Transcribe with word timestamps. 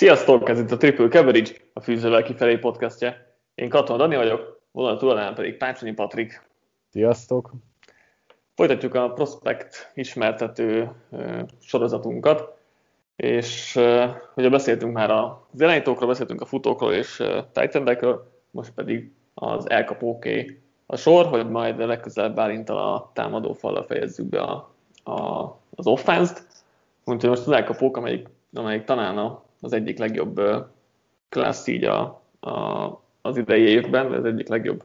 Sziasztok, 0.00 0.48
ez 0.48 0.58
itt 0.58 0.70
a 0.70 0.76
Triple 0.76 1.08
Coverage, 1.08 1.50
a 1.72 1.80
Fűzővel 1.80 2.22
kifelé 2.22 2.56
podcastje. 2.56 3.34
Én 3.54 3.68
Katon 3.68 3.96
Dani 3.96 4.16
vagyok, 4.16 4.60
vonal 4.72 4.96
túlnál 4.96 5.34
pedig 5.34 5.56
Pácsonyi 5.56 5.92
Patrik. 5.92 6.42
Sziasztok! 6.90 7.50
Folytatjuk 8.54 8.94
a 8.94 9.12
Prospect 9.12 9.90
ismertető 9.94 10.90
sorozatunkat, 11.60 12.58
és 13.16 13.76
ugye 14.34 14.48
beszéltünk 14.48 14.92
már 14.92 15.10
az 15.10 15.60
irányítókról, 15.60 16.08
beszéltünk 16.08 16.40
a 16.40 16.46
futókról 16.46 16.92
és 16.92 17.22
titan 17.52 18.18
most 18.50 18.70
pedig 18.70 19.12
az 19.34 19.70
elkapóké 19.70 20.60
a 20.86 20.96
sor, 20.96 21.26
hogy 21.26 21.50
majd 21.50 21.78
legközelebb 21.78 22.34
Bálintal 22.34 22.78
a 22.78 23.10
támadó 23.14 23.52
falra 23.52 23.84
fejezzük 23.84 24.26
be 24.26 24.40
a, 24.40 24.74
a, 25.04 25.42
az 25.74 25.86
offense-t. 25.86 26.46
Úgyhogy 27.04 27.28
most 27.28 27.46
az 27.46 27.52
elkapók, 27.52 27.96
amelyik, 27.96 28.28
amelyik 28.52 28.84
talán 28.84 29.18
a 29.18 29.48
az 29.60 29.72
egyik 29.72 29.98
legjobb 29.98 30.40
klassz 31.28 31.66
így 31.66 31.84
a, 31.84 32.22
a, 32.40 32.86
az 33.22 33.36
idei 33.36 33.62
évben, 33.62 34.12
az 34.12 34.24
egyik 34.24 34.48
legjobb 34.48 34.84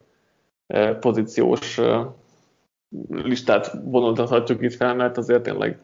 pozíciós 1.00 1.80
listát 3.08 3.72
vonultathatjuk 3.84 4.62
itt 4.62 4.74
fel, 4.74 4.94
mert 4.94 5.16
azért 5.16 5.42
tényleg 5.42 5.78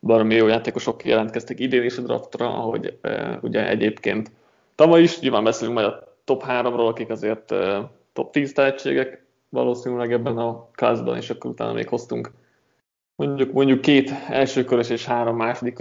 baromi 0.00 0.34
jó 0.34 0.46
játékosok 0.46 1.04
jelentkeztek 1.04 1.60
idén 1.60 1.82
is 1.82 1.98
a 1.98 2.02
draftra, 2.02 2.54
ahogy 2.54 2.98
ugye 3.40 3.68
egyébként 3.68 4.30
tavaly 4.74 5.02
is, 5.02 5.20
nyilván 5.20 5.44
beszélünk 5.44 5.76
majd 5.76 5.86
a 5.86 6.16
top 6.24 6.42
3-ról, 6.46 6.88
akik 6.88 7.10
azért 7.10 7.54
top 8.12 8.32
10 8.32 8.52
tehetségek 8.52 9.26
valószínűleg 9.48 10.12
ebben 10.12 10.38
a 10.38 10.68
klászban, 10.72 11.16
és 11.16 11.30
akkor 11.30 11.50
utána 11.50 11.72
még 11.72 11.88
hoztunk 11.88 12.30
mondjuk, 13.16 13.52
mondjuk 13.52 13.80
két 13.80 14.10
elsőkörös 14.28 14.90
és 14.90 15.04
három 15.04 15.36
második 15.36 15.78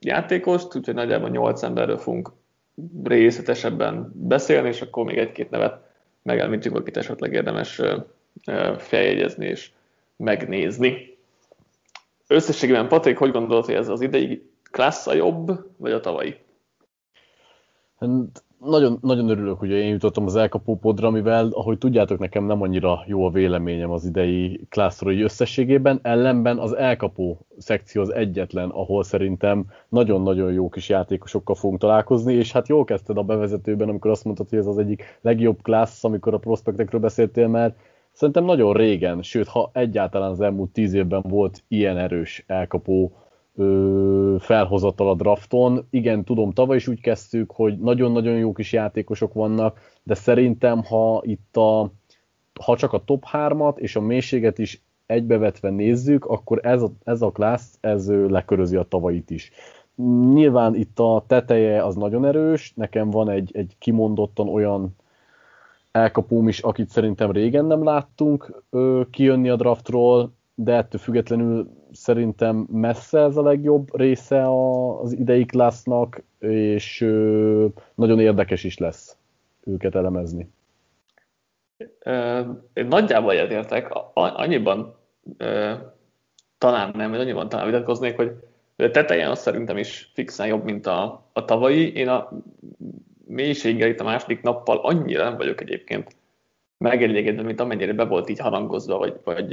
játékost, 0.00 0.76
úgyhogy 0.76 0.94
nagyjából 0.94 1.28
8 1.28 1.62
emberről 1.62 1.98
fogunk 1.98 2.32
részletesebben 3.04 4.12
beszélni, 4.14 4.68
és 4.68 4.80
akkor 4.80 5.04
még 5.04 5.18
egy-két 5.18 5.50
nevet 5.50 5.80
megelmítjük, 6.22 6.76
akit 6.76 6.96
esetleg 6.96 7.32
érdemes 7.32 7.80
feljegyezni 8.76 9.46
és 9.46 9.70
megnézni. 10.16 11.16
Összességében, 12.26 12.88
Patrik, 12.88 13.18
hogy 13.18 13.30
gondolod, 13.30 13.64
hogy 13.64 13.74
ez 13.74 13.88
az 13.88 14.00
idei 14.00 14.50
klassz 14.70 15.06
a 15.06 15.14
jobb, 15.14 15.66
vagy 15.76 15.92
a 15.92 16.00
tavalyi? 16.00 16.36
Hát 17.98 18.10
nagyon, 18.64 18.98
nagyon 19.00 19.28
örülök, 19.28 19.58
hogy 19.58 19.70
én 19.70 19.88
jutottam 19.88 20.24
az 20.24 20.36
elkapó 20.36 20.76
podra, 20.76 21.10
mivel, 21.10 21.48
ahogy 21.52 21.78
tudjátok, 21.78 22.18
nekem 22.18 22.44
nem 22.44 22.62
annyira 22.62 23.04
jó 23.06 23.26
a 23.26 23.30
véleményem 23.30 23.90
az 23.90 24.04
idei 24.04 24.60
klászról 24.68 25.12
összességében, 25.12 25.98
ellenben 26.02 26.58
az 26.58 26.76
elkapó 26.76 27.38
szekció 27.58 28.02
az 28.02 28.12
egyetlen, 28.12 28.68
ahol 28.68 29.02
szerintem 29.02 29.66
nagyon-nagyon 29.88 30.52
jó 30.52 30.68
kis 30.68 30.88
játékosokkal 30.88 31.54
fogunk 31.54 31.80
találkozni, 31.80 32.34
és 32.34 32.52
hát 32.52 32.68
jól 32.68 32.84
kezdted 32.84 33.18
a 33.18 33.22
bevezetőben, 33.22 33.88
amikor 33.88 34.10
azt 34.10 34.24
mondtad, 34.24 34.48
hogy 34.48 34.58
ez 34.58 34.66
az 34.66 34.78
egyik 34.78 35.18
legjobb 35.20 35.62
klassz, 35.62 36.04
amikor 36.04 36.34
a 36.34 36.38
prospektekről 36.38 37.00
beszéltél, 37.00 37.48
mert 37.48 37.76
szerintem 38.12 38.44
nagyon 38.44 38.72
régen, 38.72 39.22
sőt, 39.22 39.48
ha 39.48 39.70
egyáltalán 39.72 40.30
az 40.30 40.40
elmúlt 40.40 40.70
tíz 40.70 40.92
évben 40.92 41.22
volt 41.28 41.64
ilyen 41.68 41.98
erős 41.98 42.44
elkapó 42.46 43.12
felhozatal 44.38 45.08
a 45.08 45.14
drafton. 45.14 45.86
Igen, 45.90 46.24
tudom, 46.24 46.52
tavaly 46.52 46.76
is 46.76 46.88
úgy 46.88 47.00
kezdtük, 47.00 47.50
hogy 47.50 47.78
nagyon-nagyon 47.78 48.36
jó 48.36 48.52
kis 48.52 48.72
játékosok 48.72 49.32
vannak, 49.32 49.78
de 50.02 50.14
szerintem, 50.14 50.82
ha 50.84 51.22
itt 51.24 51.56
a, 51.56 51.92
ha 52.64 52.76
csak 52.76 52.92
a 52.92 53.04
top 53.04 53.24
3-at 53.32 53.76
és 53.76 53.96
a 53.96 54.00
mélységet 54.00 54.58
is 54.58 54.82
egybevetve 55.06 55.70
nézzük, 55.70 56.24
akkor 56.24 56.60
ez 56.62 56.82
a, 56.82 56.90
ez 57.04 57.22
a 57.22 57.30
klassz, 57.30 57.78
ez 57.80 58.08
lekörözi 58.08 58.76
a 58.76 58.82
tavait 58.82 59.30
is. 59.30 59.50
Nyilván 60.32 60.74
itt 60.74 60.98
a 60.98 61.24
teteje 61.26 61.84
az 61.84 61.94
nagyon 61.94 62.24
erős, 62.24 62.72
nekem 62.76 63.10
van 63.10 63.30
egy, 63.30 63.50
egy 63.52 63.74
kimondottan 63.78 64.48
olyan 64.48 64.96
elkapóm 65.92 66.48
is, 66.48 66.60
akit 66.60 66.88
szerintem 66.88 67.30
régen 67.30 67.64
nem 67.64 67.84
láttunk 67.84 68.62
ö, 68.70 69.02
kijönni 69.10 69.48
a 69.48 69.56
draftról, 69.56 70.32
de 70.54 70.74
ettől 70.74 71.00
függetlenül 71.00 71.68
szerintem 71.92 72.66
messze 72.72 73.20
ez 73.20 73.36
a 73.36 73.42
legjobb 73.42 73.96
része 73.96 74.44
az 75.00 75.12
idei 75.12 75.44
klassznak, 75.44 76.22
és 76.38 77.00
nagyon 77.94 78.20
érdekes 78.20 78.64
is 78.64 78.78
lesz 78.78 79.16
őket 79.64 79.94
elemezni. 79.94 80.50
Én 82.72 82.86
nagyjából 82.86 83.32
egyetértek, 83.32 83.88
annyiban 84.14 84.94
talán 86.58 86.92
nem, 86.96 87.10
vagy 87.10 87.20
annyiban 87.20 87.48
talán 87.48 87.66
vitatkoznék, 87.66 88.16
hogy 88.16 88.32
a 88.76 88.90
tetejen 88.90 89.30
az 89.30 89.38
szerintem 89.38 89.76
is 89.76 90.10
fixen 90.14 90.46
jobb, 90.46 90.64
mint 90.64 90.86
a, 90.86 91.24
a 91.32 91.44
tavalyi. 91.44 91.92
Én 91.92 92.08
a 92.08 92.30
mélységgel 93.26 93.88
itt 93.88 94.00
a 94.00 94.04
második 94.04 94.42
nappal 94.42 94.78
annyira 94.78 95.24
nem 95.24 95.36
vagyok 95.36 95.60
egyébként 95.60 96.16
megelégedve, 96.78 97.42
mint 97.42 97.60
amennyire 97.60 97.92
be 97.92 98.04
volt 98.04 98.28
így 98.28 98.38
harangozva, 98.38 98.98
vagy, 98.98 99.20
vagy 99.24 99.52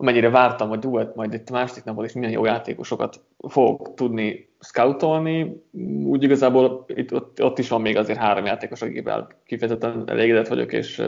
amennyire 0.00 0.30
vártam, 0.30 0.68
hogy 0.68 0.78
duet 0.78 1.14
majd 1.14 1.34
itt 1.34 1.48
a 1.48 1.52
második 1.52 1.84
napon 1.84 2.04
is 2.04 2.12
milyen 2.12 2.32
jó 2.32 2.44
játékosokat 2.44 3.20
fogok 3.48 3.94
tudni 3.94 4.48
scoutolni, 4.60 5.62
úgy 6.04 6.22
igazából 6.22 6.84
itt, 6.86 7.14
ott, 7.14 7.42
ott 7.42 7.58
is 7.58 7.68
van 7.68 7.80
még 7.80 7.96
azért 7.96 8.18
három 8.18 8.44
játékos, 8.44 8.82
akivel 8.82 9.26
kifejezetten 9.44 10.04
elégedett 10.06 10.48
vagyok, 10.48 10.72
és, 10.72 11.02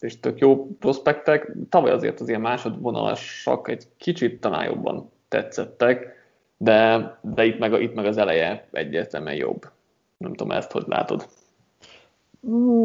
és 0.00 0.20
tök 0.20 0.38
jó 0.38 0.66
prospektek. 0.66 1.52
Tavaly 1.68 1.90
azért 1.90 2.20
az 2.20 2.28
ilyen 2.28 2.40
másodvonalasak 2.40 3.68
egy 3.68 3.84
kicsit 3.96 4.40
talán 4.40 4.64
jobban 4.64 5.10
tetszettek, 5.28 6.16
de, 6.56 7.18
de 7.20 7.44
itt, 7.44 7.58
meg, 7.58 7.82
itt 7.82 7.94
meg 7.94 8.06
az 8.06 8.16
eleje 8.16 8.68
egyértelműen 8.72 9.36
jobb. 9.36 9.68
Nem 10.16 10.34
tudom, 10.34 10.56
ezt 10.56 10.72
hogy 10.72 10.84
látod. 10.86 11.28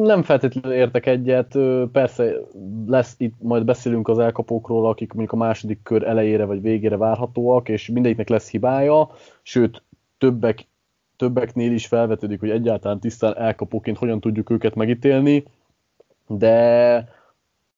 Nem 0.02 0.24
feltétlenül 0.24 0.78
értek 0.78 1.06
egyet, 1.06 1.58
persze 1.92 2.34
lesz, 2.88 3.16
itt 3.18 3.34
majd 3.42 3.66
beszélünk 3.66 4.08
az 4.08 4.20
elkapókról, 4.20 4.88
akik 4.90 5.14
mondjuk 5.14 5.42
a 5.42 5.46
második 5.46 5.80
kör 5.84 6.04
elejére 6.04 6.46
vagy 6.46 6.62
végére 6.62 6.98
várhatóak, 6.98 7.70
és 7.70 7.88
mindegyiknek 7.88 8.30
lesz 8.30 8.50
hibája, 8.50 9.10
sőt, 9.42 9.84
többek, 10.18 10.68
többeknél 11.16 11.72
is 11.72 11.88
felvetődik, 11.88 12.40
hogy 12.40 12.50
egyáltalán 12.50 13.00
tisztán 13.00 13.38
elkapóként 13.38 13.98
hogyan 13.98 14.20
tudjuk 14.20 14.50
őket 14.50 14.76
megítélni, 14.76 15.44
de 16.28 16.96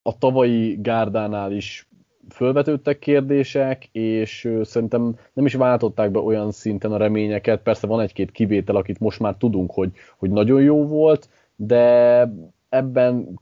a 0.02 0.18
tavalyi 0.18 0.78
gárdánál 0.82 1.52
is 1.52 1.88
fölvetődtek 2.30 3.00
kérdések, 3.00 3.90
és 3.92 4.52
szerintem 4.64 5.16
nem 5.34 5.46
is 5.46 5.54
váltották 5.54 6.12
be 6.12 6.20
olyan 6.20 6.52
szinten 6.52 6.92
a 6.92 6.98
reményeket. 6.98 7.62
Persze 7.62 7.88
van 7.88 8.00
egy-két 8.00 8.32
kivétel, 8.32 8.76
akit 8.76 9.00
most 9.00 9.20
már 9.20 9.36
tudunk, 9.36 9.72
hogy, 9.72 9.92
hogy 10.18 10.30
nagyon 10.30 10.62
jó 10.62 10.88
volt, 10.88 11.30
de 11.62 12.34
ebben 12.70 13.40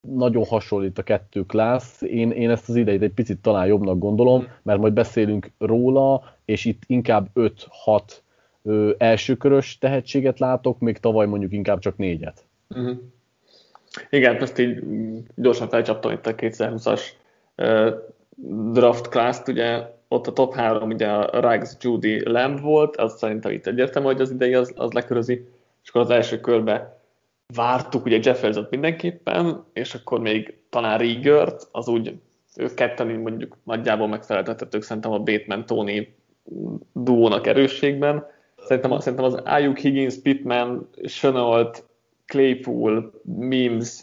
nagyon 0.00 0.44
hasonlít 0.44 0.98
a 0.98 1.02
kettő 1.02 1.42
klassz. 1.46 2.02
Én, 2.02 2.30
én 2.30 2.50
ezt 2.50 2.68
az 2.68 2.76
idejét 2.76 3.02
egy 3.02 3.12
picit 3.12 3.38
talán 3.38 3.66
jobbnak 3.66 3.98
gondolom, 3.98 4.46
mert 4.62 4.78
majd 4.78 4.92
beszélünk 4.92 5.50
róla, 5.58 6.34
és 6.44 6.64
itt 6.64 6.82
inkább 6.86 7.28
5-6 7.34 8.96
elsőkörös 8.98 9.78
tehetséget 9.78 10.38
látok, 10.38 10.78
még 10.78 10.98
tavaly 10.98 11.26
mondjuk 11.26 11.52
inkább 11.52 11.78
csak 11.78 11.96
négyet. 11.96 12.44
Uh-huh. 12.68 12.96
Igen, 14.10 14.36
ezt 14.36 14.58
így 14.58 14.82
gyorsan 15.34 15.68
felcsaptam 15.68 16.12
itt 16.12 16.26
a 16.26 16.34
2020-as 16.34 17.02
uh, 17.56 17.94
draft 18.72 19.08
class 19.08 19.40
ugye 19.46 19.96
ott 20.08 20.26
a 20.26 20.32
top 20.32 20.54
3 20.54 20.90
ugye 20.90 21.08
a 21.08 21.40
Rags, 21.40 21.76
Judy, 21.80 22.28
Lamb 22.28 22.60
volt, 22.60 22.96
az 22.96 23.18
szerintem 23.18 23.52
itt 23.52 23.66
egyértelmű, 23.66 24.08
hogy 24.08 24.20
az 24.20 24.30
idei 24.30 24.54
az, 24.54 24.72
az 24.76 24.92
lekörözi, 24.92 25.48
és 25.82 25.88
akkor 25.88 26.00
az 26.00 26.10
első 26.10 26.40
körbe 26.40 26.97
vártuk 27.54 28.04
ugye 28.04 28.18
Jeffersot 28.22 28.70
mindenképpen, 28.70 29.64
és 29.72 29.94
akkor 29.94 30.20
még 30.20 30.58
talán 30.68 30.98
Riegert, 30.98 31.68
az 31.72 31.88
úgy 31.88 32.20
ők 32.56 32.74
ketten 32.74 33.06
mondjuk 33.06 33.56
nagyjából 33.64 34.08
megfeleltetettük 34.08 34.82
szerintem 34.82 35.12
a 35.12 35.18
Bateman 35.18 35.66
Tony 35.66 36.14
duónak 36.92 37.46
erősségben. 37.46 38.26
Szerintem, 38.58 38.98
szerintem 39.00 39.26
az 39.26 39.34
Ayuk 39.34 39.78
Higgins, 39.78 40.20
Pittman, 40.20 40.88
Chenault, 41.06 41.84
Claypool, 42.26 43.20
Mims, 43.22 44.02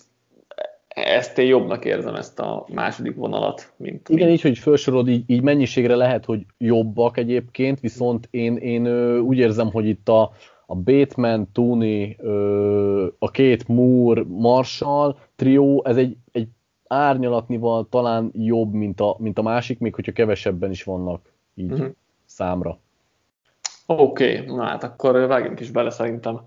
ezt 0.87 1.37
én 1.37 1.47
jobbnak 1.47 1.85
érzem, 1.85 2.15
ezt 2.15 2.39
a 2.39 2.65
második 2.73 3.15
vonalat. 3.15 3.73
Mint 3.77 4.09
Igen, 4.09 4.29
így, 4.29 4.41
hogy 4.41 4.57
felsorolod, 4.57 5.07
így, 5.07 5.23
így 5.27 5.41
mennyiségre 5.41 5.95
lehet, 5.95 6.25
hogy 6.25 6.45
jobbak 6.57 7.17
egyébként, 7.17 7.79
viszont 7.79 8.27
én, 8.31 8.55
én 8.55 8.87
úgy 9.19 9.37
érzem, 9.37 9.71
hogy 9.71 9.87
itt 9.87 10.09
a, 10.09 10.31
a 10.65 10.75
Bateman, 10.75 11.51
Tooney, 11.51 12.17
a 13.19 13.31
két 13.31 13.67
Moore, 13.67 14.23
Marshall 14.27 15.17
trió, 15.35 15.85
ez 15.85 15.97
egy, 15.97 16.17
egy 16.31 16.47
árnyalatnival 16.87 17.87
talán 17.89 18.31
jobb, 18.33 18.73
mint 18.73 18.99
a, 18.99 19.15
mint 19.19 19.37
a 19.37 19.41
másik, 19.41 19.79
még 19.79 19.95
hogyha 19.95 20.11
kevesebben 20.11 20.71
is 20.71 20.83
vannak 20.83 21.33
így 21.53 21.71
uh-huh. 21.71 21.91
számra. 22.25 22.79
Oké, 23.85 24.39
okay, 24.39 24.55
na 24.55 24.63
hát 24.63 24.83
akkor 24.83 25.27
vágjunk 25.27 25.59
is 25.59 25.71
bele 25.71 25.89
szerintem 25.89 26.41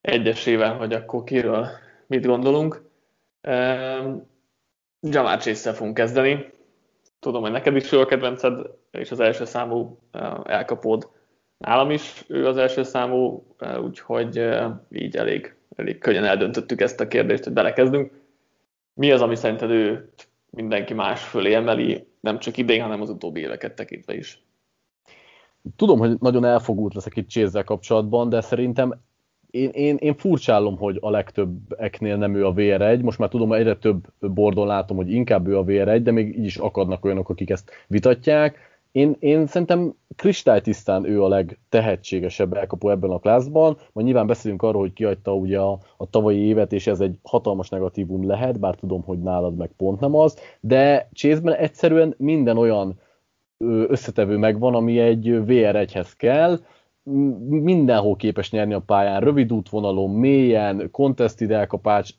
egyesével, 0.00 0.76
hogy 0.76 0.92
akkor 0.92 1.24
kiről 1.24 1.66
mit 2.06 2.26
gondolunk. 2.26 2.86
Um, 3.48 4.26
Jamar 5.00 5.38
chase 5.38 5.72
fogunk 5.72 5.94
kezdeni. 5.94 6.52
Tudom, 7.20 7.42
hogy 7.42 7.50
neked 7.50 7.76
is 7.76 7.92
jó 7.92 8.00
a 8.00 8.06
kedvenced, 8.06 8.66
és 8.90 9.10
az 9.10 9.20
első 9.20 9.44
számú 9.44 9.98
uh, 10.12 10.40
elkapód 10.44 11.08
nálam 11.58 11.90
is 11.90 12.24
ő 12.28 12.46
az 12.46 12.56
első 12.56 12.82
számú, 12.82 13.46
úgyhogy 13.82 14.48
így 14.90 15.16
elég, 15.16 15.54
elég 15.76 15.98
könnyen 15.98 16.24
eldöntöttük 16.24 16.80
ezt 16.80 17.00
a 17.00 17.08
kérdést, 17.08 17.44
hogy 17.44 17.52
belekezdünk. 17.52 18.12
Mi 18.94 19.10
az, 19.10 19.20
ami 19.20 19.36
szerinted 19.36 19.70
ő 19.70 20.12
mindenki 20.50 20.94
más 20.94 21.22
fölé 21.22 21.54
emeli, 21.54 22.06
nem 22.20 22.38
csak 22.38 22.56
idén, 22.56 22.82
hanem 22.82 23.00
az 23.00 23.10
utóbbi 23.10 23.40
éveket 23.40 23.74
tekintve 23.74 24.14
is? 24.14 24.42
Tudom, 25.76 25.98
hogy 25.98 26.16
nagyon 26.20 26.44
elfogult 26.44 26.94
leszek 26.94 27.16
itt 27.16 27.28
chase 27.28 27.62
kapcsolatban, 27.62 28.28
de 28.28 28.40
szerintem 28.40 29.00
én, 29.50 29.68
én, 29.68 29.96
én 29.96 30.14
furcsálom, 30.14 30.76
hogy 30.76 30.98
a 31.00 31.10
legtöbbeknél 31.10 32.16
nem 32.16 32.34
ő 32.34 32.46
a 32.46 32.52
VR1. 32.52 33.02
Most 33.02 33.18
már 33.18 33.28
tudom, 33.28 33.48
hogy 33.48 33.58
egyre 33.58 33.76
több 33.76 34.12
bordon 34.18 34.66
látom, 34.66 34.96
hogy 34.96 35.12
inkább 35.12 35.46
ő 35.46 35.58
a 35.58 35.64
VR1, 35.64 36.00
de 36.02 36.10
még 36.10 36.38
így 36.38 36.44
is 36.44 36.56
akadnak 36.56 37.04
olyanok, 37.04 37.28
akik 37.28 37.50
ezt 37.50 37.70
vitatják. 37.86 38.67
Én, 38.92 39.16
én 39.18 39.46
szerintem 39.46 39.94
kristálytisztán 40.16 41.04
ő 41.04 41.22
a 41.22 41.28
legtehetségesebb 41.28 42.52
elkapó 42.52 42.90
ebben 42.90 43.10
a 43.10 43.18
klászban. 43.18 43.76
Majd 43.92 44.06
nyilván 44.06 44.26
beszélünk 44.26 44.62
arról, 44.62 44.80
hogy 44.80 44.92
kiadta 44.92 45.34
ugye 45.34 45.58
a, 45.58 45.78
a 45.96 46.10
tavalyi 46.10 46.38
évet, 46.38 46.72
és 46.72 46.86
ez 46.86 47.00
egy 47.00 47.18
hatalmas 47.22 47.68
negatívum 47.68 48.26
lehet, 48.26 48.60
bár 48.60 48.74
tudom, 48.74 49.02
hogy 49.02 49.18
nálad 49.22 49.56
meg 49.56 49.70
pont 49.76 50.00
nem 50.00 50.14
az, 50.14 50.38
de 50.60 51.08
chase 51.12 51.58
egyszerűen 51.58 52.14
minden 52.18 52.56
olyan 52.56 53.00
összetevő 53.88 54.36
megvan, 54.36 54.74
ami 54.74 54.98
egy 54.98 55.24
VR1-hez 55.46 56.12
kell, 56.16 56.58
mindenhol 57.48 58.16
képes 58.16 58.50
nyerni 58.50 58.74
a 58.74 58.80
pályán, 58.80 59.20
rövid 59.20 59.52
útvonalon, 59.52 60.10
mélyen, 60.10 60.88
contested 60.90 61.50
elkapás, 61.50 62.18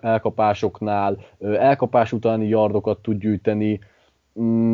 elkapásoknál, 0.00 1.18
elkapás 1.40 2.12
utáni 2.12 2.48
yardokat 2.48 2.98
tud 2.98 3.18
gyűjteni. 3.18 3.80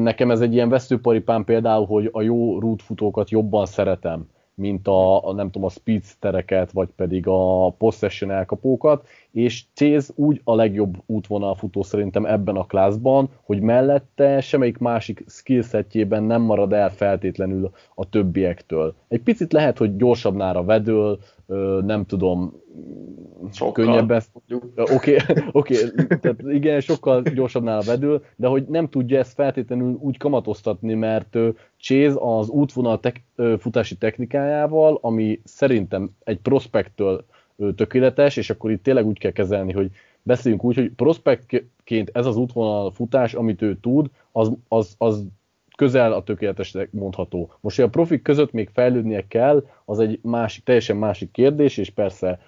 Nekem 0.03 0.31
ez 0.31 0.41
egy 0.41 0.53
ilyen 0.53 0.69
veszőparipám 0.69 1.45
például, 1.45 1.87
hogy 1.87 2.09
a 2.13 2.23
jó 2.23 2.59
rútfutókat 2.59 3.31
jobban 3.31 3.67
szeretem 3.67 4.27
mint 4.57 4.89
a, 4.89 5.33
nem 5.35 5.51
tudom, 5.51 5.65
a 5.65 5.71
speedstereket, 5.71 6.73
vagy 6.73 6.89
pedig 6.97 7.27
a 7.27 7.71
possession 7.71 8.31
elkapókat, 8.31 9.07
és 9.33 9.65
Chase 9.75 10.13
úgy 10.15 10.41
a 10.45 10.55
legjobb 10.55 11.03
útvonalfutó 11.07 11.83
szerintem 11.83 12.27
ebben 12.27 12.57
a 12.57 12.67
klászban, 12.67 13.29
hogy 13.43 13.61
mellette 13.61 14.41
semmelyik 14.41 14.79
másik 14.79 15.25
skillsetjében 15.29 16.23
nem 16.23 16.43
marad 16.43 16.73
el 16.73 16.91
feltétlenül 16.91 17.71
a 17.95 18.09
többiektől. 18.09 18.95
Egy 19.09 19.23
picit 19.23 19.53
lehet, 19.53 19.79
hogy 19.79 19.97
gyorsabbnára 19.97 20.65
vedül, 20.65 21.19
nem 21.85 22.05
tudom, 22.07 22.53
sokkal. 23.53 23.85
könnyebb 23.85 24.11
ezt. 24.11 24.31
Oké, 24.77 25.17
okay, 25.53 25.77
tehát 26.21 26.43
igen, 26.43 26.81
sokkal 26.81 27.23
gyorsabbnál 27.23 27.81
vedül, 27.81 28.25
de 28.37 28.47
hogy 28.47 28.67
nem 28.69 28.89
tudja 28.89 29.19
ezt 29.19 29.35
feltétlenül 29.35 29.97
úgy 30.01 30.17
kamatoztatni, 30.17 30.95
mert 30.95 31.37
Chase 31.77 32.17
az 32.19 32.49
útvonal 32.49 33.01
tek, 33.01 33.23
futási 33.59 33.97
technikájával, 33.97 34.99
ami 35.03 35.41
szerintem 35.45 36.11
egy 36.25 36.39
prospektől 36.39 37.25
tökéletes, 37.77 38.37
és 38.37 38.51
akkor 38.51 38.71
itt 38.71 38.83
tényleg 38.83 39.07
úgy 39.07 39.19
kell 39.19 39.31
kezelni, 39.31 39.73
hogy 39.73 39.91
beszéljünk 40.23 40.65
úgy, 40.65 40.75
hogy 40.75 40.91
prospektként 40.91 42.11
ez 42.13 42.27
az 42.27 42.37
útvonal 42.37 42.91
futás, 42.91 43.35
amit 43.35 43.63
ő 43.63 43.77
tud, 43.81 44.11
az, 44.33 44.53
az, 44.69 44.95
az 44.99 45.25
közel 45.77 46.13
a 46.13 46.23
tökéletesnek 46.23 46.93
mondható. 46.93 47.53
Most, 47.61 47.77
hogy 47.77 47.85
a 47.85 47.89
profik 47.89 48.23
között 48.23 48.53
még 48.53 48.71
fejlődnie 48.73 49.27
kell, 49.29 49.65
az 49.85 49.99
egy 49.99 50.19
másik, 50.23 50.65
teljesen 50.65 50.97
másik 50.97 51.31
kérdés, 51.31 51.77
és 51.77 51.91
persze 51.91 52.39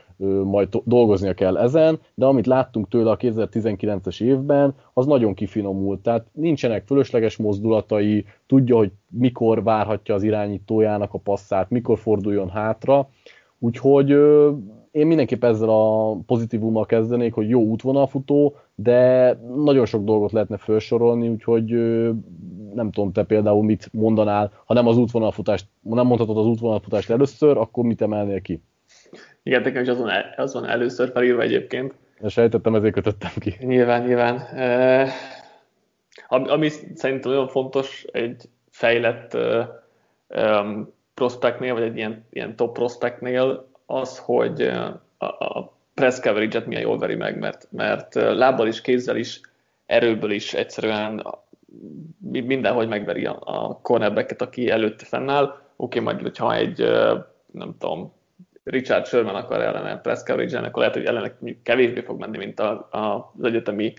majd 0.45 0.69
dolgoznia 0.85 1.35
kell 1.35 1.59
ezen, 1.59 1.99
de 2.15 2.27
amit 2.27 2.47
láttunk 2.47 2.89
tőle 2.89 3.11
a 3.11 3.17
2019-es 3.17 4.23
évben, 4.23 4.75
az 4.93 5.07
nagyon 5.07 5.35
kifinomult, 5.35 6.01
tehát 6.01 6.27
nincsenek 6.33 6.87
fölösleges 6.87 7.37
mozdulatai, 7.37 8.25
tudja, 8.47 8.77
hogy 8.77 8.93
mikor 9.11 9.63
várhatja 9.63 10.15
az 10.15 10.23
irányítójának 10.23 11.15
a 11.15 11.19
passzát, 11.19 11.71
mikor 11.71 11.99
forduljon 11.99 12.51
hátra, 12.51 13.09
úgyhogy 13.59 14.11
én 14.91 15.07
mindenképp 15.07 15.45
ezzel 15.45 15.69
a 15.69 16.15
pozitívummal 16.27 16.87
kezdenék, 16.87 17.35
hogy 17.35 17.49
jó 17.49 17.63
útvonalfutó, 17.63 18.57
de 18.75 19.33
nagyon 19.57 19.87
sok 19.87 20.05
dolgot 20.05 20.33
lehetne 20.33 20.57
felsorolni, 20.57 21.29
úgyhogy 21.29 21.71
nem 22.75 22.91
tudom, 22.91 23.13
te 23.13 23.25
például 23.25 23.65
mit 23.65 23.89
mondanál, 23.93 24.53
ha 24.65 24.75
nem 24.75 24.87
az 24.87 24.97
útvonalfutást, 24.97 25.67
nem 25.83 26.07
mondhatod 26.07 26.39
az 26.39 26.47
útvonalfutást 26.47 27.11
először, 27.11 27.57
akkor 27.57 27.85
mit 27.85 28.03
emelnél 28.03 28.41
ki? 28.41 28.63
Igen, 29.43 29.63
nekem 29.63 29.83
is 29.83 29.89
azon, 29.89 30.09
el, 30.09 30.35
azon 30.37 30.65
először 30.65 31.11
felírva 31.11 31.43
egyébként. 31.43 31.95
És 32.21 32.33
sejtettem, 32.33 32.75
ezért 32.75 32.95
kötöttem 32.95 33.31
ki. 33.39 33.55
Nyilván, 33.61 34.03
nyilván. 34.03 34.37
E, 34.37 35.09
ami, 36.29 36.49
ami 36.49 36.69
szerintem 36.95 37.31
nagyon 37.31 37.49
fontos 37.49 38.07
egy 38.13 38.49
fejlett 38.71 39.35
e, 39.35 39.69
prospektnél, 41.19 41.75
vagy 41.75 41.83
egy 41.83 41.97
ilyen, 41.97 42.25
ilyen 42.31 42.57
top 42.57 42.73
prospektnél, 42.73 43.69
az, 43.87 44.19
hogy 44.19 44.63
a, 45.19 45.27
a 45.27 45.73
press 45.95 46.21
coverage-et 46.21 46.67
milyen 46.67 46.83
jól 46.83 46.99
veri 46.99 47.15
meg, 47.15 47.39
mert, 47.39 47.69
mert 47.71 48.15
lábbal 48.15 48.67
is, 48.67 48.81
kézzel 48.81 49.17
is, 49.17 49.41
erőből 49.87 50.31
is 50.31 50.55
egyszerűen 50.55 51.27
mindenhogy 52.31 52.89
megveri 52.89 53.25
a, 53.25 53.39
a 53.41 53.79
cornerbacket, 53.83 54.43
aki 54.43 54.71
előtte 54.71 55.05
fennáll. 55.05 55.45
Oké, 55.45 55.61
okay, 55.77 56.01
majd, 56.01 56.21
hogyha 56.23 56.55
egy, 56.55 56.79
nem 57.53 57.75
tudom, 57.79 58.13
Richard 58.65 59.07
Sherman 59.07 59.35
akar 59.35 59.61
ellene 59.61 60.01
press 60.01 60.23
coverage 60.23 60.59
akkor 60.59 60.79
lehet, 60.79 60.95
hogy 60.95 61.05
ellene 61.05 61.33
kevésbé 61.63 62.01
fog 62.01 62.21
menni, 62.21 62.37
mint 62.37 62.61
a, 62.61 62.89
a, 62.91 63.33
az 63.39 63.45
egyetemi 63.45 63.95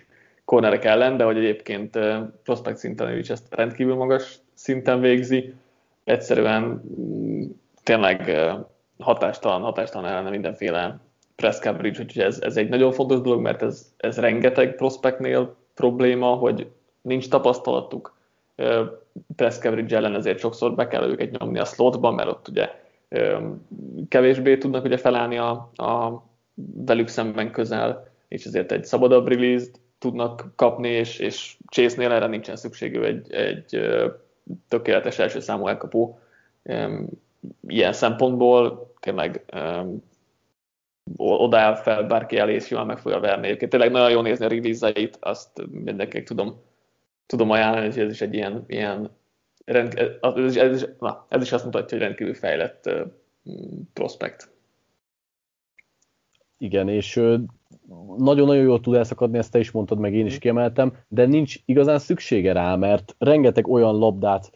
cornerek 0.45 0.85
ellen, 0.85 1.17
de 1.17 1.23
hogy 1.23 1.37
egyébként 1.37 1.99
prospect 2.43 2.77
szinten 2.77 3.07
ő 3.07 3.17
is 3.17 3.29
ezt 3.29 3.55
rendkívül 3.55 3.95
magas 3.95 4.39
szinten 4.53 4.99
végzi. 4.99 5.53
Egyszerűen 6.09 6.63
mm, 6.99 7.43
tényleg 7.83 8.37
hatástalan, 8.99 9.61
hatástalan 9.61 10.09
ellene 10.09 10.29
mindenféle 10.29 10.99
press 11.35 11.59
coverage, 11.59 12.01
úgyhogy 12.01 12.21
ez, 12.23 12.39
ez 12.41 12.57
egy 12.57 12.69
nagyon 12.69 12.91
fontos 12.91 13.21
dolog, 13.21 13.41
mert 13.41 13.61
ez, 13.61 13.93
ez 13.97 14.17
rengeteg 14.17 14.75
prospektnél 14.75 15.55
probléma, 15.73 16.27
hogy 16.27 16.71
nincs 17.01 17.29
tapasztalatuk 17.29 18.17
press 19.35 19.59
coverage 19.59 19.95
ellen, 19.95 20.15
ezért 20.15 20.39
sokszor 20.39 20.75
be 20.75 20.87
kell 20.87 21.09
őket 21.09 21.39
nyomni 21.39 21.59
a 21.59 21.65
slotba, 21.65 22.11
mert 22.11 22.29
ott 22.29 22.47
ugye 22.47 22.69
kevésbé 24.07 24.57
tudnak 24.57 24.83
ugye 24.83 24.97
felállni 24.97 25.37
a, 25.37 25.71
a 25.75 26.23
velük 26.85 27.07
szemben 27.07 27.51
közel, 27.51 28.07
és 28.27 28.45
ezért 28.45 28.71
egy 28.71 28.85
szabadabb 28.85 29.27
release 29.27 29.65
tudnak 29.99 30.51
kapni, 30.55 30.89
és, 30.89 31.19
és 31.19 31.57
Chase-nél 31.67 32.11
erre 32.11 32.27
nincsen 32.27 32.55
szükségű 32.55 33.01
egy, 33.01 33.33
egy 33.33 33.79
tökéletes 34.67 35.19
első 35.19 35.39
számú 35.39 35.67
elkapó. 35.67 36.19
Ilyen 37.67 37.93
szempontból 37.93 38.93
tényleg 38.99 39.43
oda 41.17 41.75
fel 41.75 42.03
bárki 42.03 42.37
elé, 42.37 42.53
és 42.53 42.69
jól 42.69 42.85
meg 42.85 42.97
fogja 42.97 43.19
verni. 43.19 43.47
Egyébként 43.47 43.71
tényleg 43.71 43.91
nagyon 43.91 44.11
jó 44.11 44.21
nézni 44.21 44.45
a 44.45 44.49
release 44.49 45.09
azt 45.19 45.67
mindenkinek 45.71 46.27
tudom, 46.27 46.61
tudom 47.25 47.49
ajánlani, 47.49 47.85
hogy 47.85 47.99
ez 47.99 48.11
is 48.11 48.21
egy 48.21 48.33
ilyen, 48.33 48.63
ilyen 48.67 49.09
rend, 49.65 50.17
ez, 50.21 50.55
is, 50.55 50.55
ez, 50.55 50.81
is, 50.81 50.89
na, 50.99 51.25
ez 51.29 51.41
is 51.41 51.51
azt 51.51 51.65
mutatja, 51.65 51.97
hogy 51.97 52.05
rendkívül 52.05 52.33
fejlett 52.33 52.89
prospekt. 53.93 54.49
Igen, 56.57 56.89
és 56.89 57.21
nagyon-nagyon 58.17 58.63
jól 58.63 58.79
tud 58.79 58.95
elszakadni, 58.95 59.37
ezt 59.37 59.51
te 59.51 59.59
is 59.59 59.71
mondtad, 59.71 59.99
meg 59.99 60.13
én 60.13 60.25
is 60.25 60.31
mhm. 60.31 60.41
kiemeltem, 60.41 60.93
de 61.07 61.25
nincs 61.25 61.55
igazán 61.65 61.99
szüksége 61.99 62.53
rá, 62.53 62.75
mert 62.75 63.15
rengeteg 63.17 63.67
olyan 63.67 63.97
labdát 63.97 64.51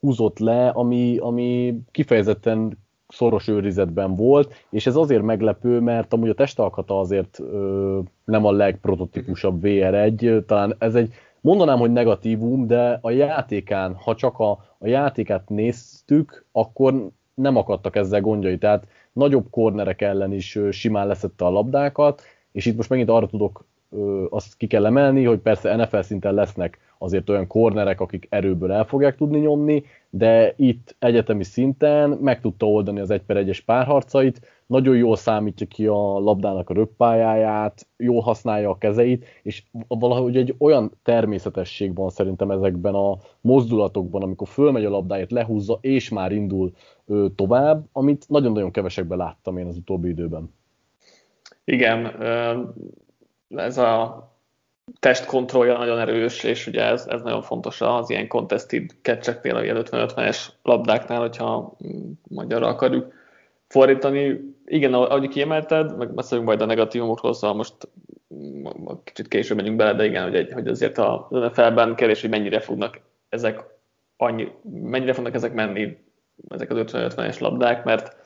húzott 0.00 0.38
le, 0.38 0.68
ami, 0.68 1.16
ami 1.18 1.78
kifejezetten 1.90 2.78
szoros 3.08 3.48
őrizetben 3.48 4.14
volt, 4.14 4.54
és 4.70 4.86
ez 4.86 4.96
azért 4.96 5.22
meglepő, 5.22 5.80
mert 5.80 6.12
amúgy 6.12 6.28
a 6.28 6.34
testalkata 6.34 6.98
azért 6.98 7.38
ö, 7.38 8.00
nem 8.24 8.44
a 8.44 8.52
legprototípusabb 8.52 9.60
VR1, 9.62 10.44
talán 10.44 10.76
ez 10.78 10.94
egy, 10.94 11.14
mondanám, 11.40 11.78
hogy 11.78 11.92
negatívum, 11.92 12.66
de 12.66 12.98
a 13.00 13.10
játékán, 13.10 13.94
ha 13.94 14.14
csak 14.14 14.38
a, 14.38 14.50
a 14.78 14.86
játékát 14.86 15.48
néztük, 15.48 16.44
akkor 16.52 17.08
nem 17.34 17.56
akadtak 17.56 17.96
ezzel 17.96 18.20
gondjai, 18.20 18.58
tehát 18.58 18.86
nagyobb 19.12 19.46
kornerek 19.50 20.02
ellen 20.02 20.32
is 20.32 20.58
simán 20.70 21.06
leszette 21.06 21.44
a 21.44 21.50
labdákat, 21.50 22.22
és 22.52 22.66
itt 22.66 22.76
most 22.76 22.88
megint 22.88 23.08
arra 23.08 23.26
tudok 23.26 23.64
azt 24.30 24.56
ki 24.56 24.66
kell 24.66 24.86
emelni, 24.86 25.24
hogy 25.24 25.38
persze 25.38 25.76
NFL 25.76 26.00
szinten 26.00 26.34
lesznek 26.34 26.78
azért 26.98 27.30
olyan 27.30 27.46
kornerek, 27.46 28.00
akik 28.00 28.26
erőből 28.30 28.72
el 28.72 28.84
fogják 28.84 29.16
tudni 29.16 29.38
nyomni, 29.38 29.84
de 30.10 30.54
itt 30.56 30.96
egyetemi 30.98 31.44
szinten 31.44 32.10
meg 32.10 32.40
tudta 32.40 32.66
oldani 32.66 33.00
az 33.00 33.10
egy 33.10 33.22
per 33.22 33.36
egyes 33.36 33.60
párharcait, 33.60 34.40
nagyon 34.66 34.96
jól 34.96 35.16
számítja 35.16 35.66
ki 35.66 35.86
a 35.86 36.18
labdának 36.18 36.70
a 36.70 36.74
röppájáját, 36.74 37.86
jól 37.96 38.20
használja 38.20 38.70
a 38.70 38.78
kezeit, 38.78 39.24
és 39.42 39.62
valahogy 39.88 40.36
egy 40.36 40.54
olyan 40.58 40.92
természetesség 41.02 41.94
van 41.94 42.10
szerintem 42.10 42.50
ezekben 42.50 42.94
a 42.94 43.18
mozdulatokban, 43.40 44.22
amikor 44.22 44.48
fölmegy 44.48 44.84
a 44.84 44.90
labdáját, 44.90 45.30
lehúzza, 45.30 45.78
és 45.80 46.08
már 46.08 46.32
indul 46.32 46.72
ö, 47.06 47.26
tovább, 47.36 47.84
amit 47.92 48.28
nagyon-nagyon 48.28 48.70
kevesekben 48.70 49.18
láttam 49.18 49.58
én 49.58 49.66
az 49.66 49.76
utóbbi 49.76 50.08
időben. 50.08 50.50
Igen, 51.64 52.22
ez 53.48 53.78
a 53.78 54.22
testkontrollja 55.00 55.78
nagyon 55.78 55.98
erős, 55.98 56.44
és 56.44 56.66
ugye 56.66 56.84
ez, 56.84 57.06
ez 57.06 57.22
nagyon 57.22 57.42
fontos 57.42 57.80
az 57.80 58.10
ilyen 58.10 58.28
contested 58.28 58.90
catcheknél, 59.02 59.56
a 59.56 59.60
50-50-es 59.60 60.46
labdáknál, 60.62 61.20
hogyha 61.20 61.76
magyarra 62.28 62.66
akarjuk 62.66 63.12
fordítani. 63.66 64.40
Igen, 64.64 64.94
ahogy 64.94 65.28
kiemelted, 65.28 65.96
meg 65.96 66.14
beszélünk 66.14 66.46
majd 66.46 66.60
a 66.60 66.64
negatívumokról, 66.64 67.34
szóval 67.34 67.56
most 67.56 67.74
kicsit 69.04 69.28
később 69.28 69.56
megyünk 69.56 69.76
bele, 69.76 69.94
de 69.94 70.04
igen, 70.04 70.22
hogy, 70.22 70.34
egy, 70.34 70.52
hogy 70.52 70.68
azért 70.68 70.98
a 70.98 71.26
NFL-ben 71.30 71.94
kérdés, 71.94 72.20
hogy 72.20 72.30
mennyire 72.30 72.60
fognak 72.60 73.00
ezek 73.28 73.64
annyi, 74.16 74.52
mennyire 74.62 75.12
fognak 75.12 75.34
ezek 75.34 75.52
menni, 75.52 75.98
ezek 76.48 76.70
az 76.70 76.78
50-50-es 76.78 77.40
labdák, 77.40 77.84
mert 77.84 78.16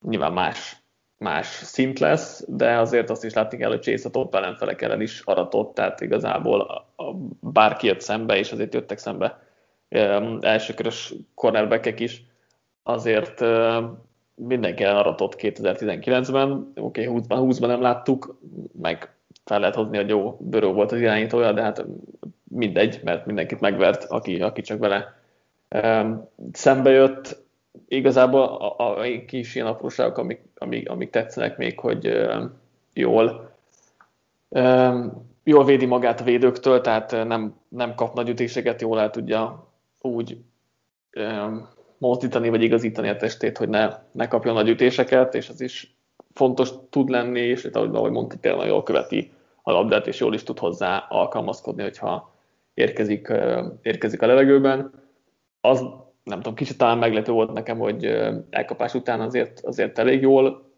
nyilván 0.00 0.32
más, 0.32 0.76
más 1.18 1.46
szint 1.46 1.98
lesz, 1.98 2.44
de 2.48 2.78
azért 2.78 3.10
azt 3.10 3.24
is 3.24 3.32
látni 3.32 3.58
kell, 3.58 3.68
hogy 3.68 3.82
Chase 3.82 4.08
a 4.08 4.10
top 4.10 4.34
ellenfelek 4.34 4.82
ellen 4.82 5.00
is 5.00 5.20
aratott, 5.20 5.74
tehát 5.74 6.00
igazából 6.00 6.60
a, 6.60 7.02
a 7.02 7.14
bárki 7.40 7.86
jött 7.86 8.00
szembe, 8.00 8.36
és 8.36 8.52
azért 8.52 8.74
jöttek 8.74 8.98
szembe 8.98 9.40
um, 9.90 10.38
elsőkörös 10.40 11.14
cornerbackek 11.34 12.00
is, 12.00 12.24
azért 12.82 13.40
um, 13.40 14.04
mindenki 14.34 14.84
aratott 14.84 15.34
2019-ben, 15.38 16.72
oké, 16.76 17.06
okay, 17.06 17.22
20-ban, 17.22 17.54
20-ban 17.54 17.66
nem 17.66 17.80
láttuk, 17.80 18.38
meg 18.80 19.14
fel 19.44 19.60
lehet 19.60 19.74
hozni, 19.74 19.96
hogy 19.96 20.08
jó, 20.08 20.36
Böró 20.40 20.72
volt 20.72 20.92
az 20.92 21.00
irányítója, 21.00 21.52
de 21.52 21.62
hát 21.62 21.84
mindegy, 22.44 23.00
mert 23.04 23.26
mindenkit 23.26 23.60
megvert, 23.60 24.04
aki, 24.04 24.42
aki 24.42 24.62
csak 24.62 24.78
vele 24.78 25.20
um, 25.68 26.28
szembe 26.52 26.90
jött. 26.90 27.44
Igazából 27.88 28.42
a, 28.42 28.78
a, 28.78 28.98
a 28.98 29.24
kis 29.26 29.54
ilyen 29.54 29.66
apróságok, 29.66 30.18
amik, 30.18 30.40
amik, 30.58 30.88
amik 30.88 31.10
tetszenek 31.10 31.56
még, 31.56 31.78
hogy 31.78 32.08
um, 32.08 32.52
jól 32.92 33.50
um, 34.48 35.26
jól 35.44 35.64
védi 35.64 35.86
magát 35.86 36.20
a 36.20 36.24
védőktől, 36.24 36.80
tehát 36.80 37.10
nem, 37.10 37.54
nem 37.68 37.94
kap 37.94 38.14
nagy 38.14 38.28
ütéseket, 38.28 38.80
jól 38.80 39.00
el 39.00 39.10
tudja 39.10 39.66
úgy 40.00 40.38
um, 41.16 41.68
mozdítani 41.98 42.48
vagy 42.48 42.62
igazítani 42.62 43.08
a 43.08 43.16
testét, 43.16 43.58
hogy 43.58 43.68
ne, 43.68 43.88
ne 44.12 44.28
kapjon 44.28 44.54
nagy 44.54 44.68
ütéseket, 44.68 45.34
és 45.34 45.48
ez 45.48 45.60
is 45.60 45.96
fontos 46.32 46.70
tud 46.90 47.08
lenni, 47.08 47.40
és 47.40 47.64
ahogy, 47.64 47.94
ahogy 47.94 48.10
mondtad, 48.10 48.40
tényleg 48.40 48.68
jól 48.68 48.82
követi 48.82 49.32
a 49.62 49.70
labdát, 49.70 50.06
és 50.06 50.20
jól 50.20 50.34
is 50.34 50.42
tud 50.42 50.58
hozzá 50.58 51.06
alkalmazkodni, 51.08 51.82
hogyha 51.82 52.34
érkezik, 52.74 53.32
érkezik 53.82 54.22
a 54.22 54.26
levegőben. 54.26 54.90
Az 55.60 55.84
nem 56.26 56.38
tudom, 56.38 56.54
kicsit 56.54 56.78
talán 56.78 56.98
meglepő 56.98 57.32
volt 57.32 57.52
nekem, 57.52 57.78
hogy 57.78 58.04
elkapás 58.50 58.94
után 58.94 59.20
azért, 59.20 59.60
azért 59.60 59.98
elég 59.98 60.20
jól 60.20 60.70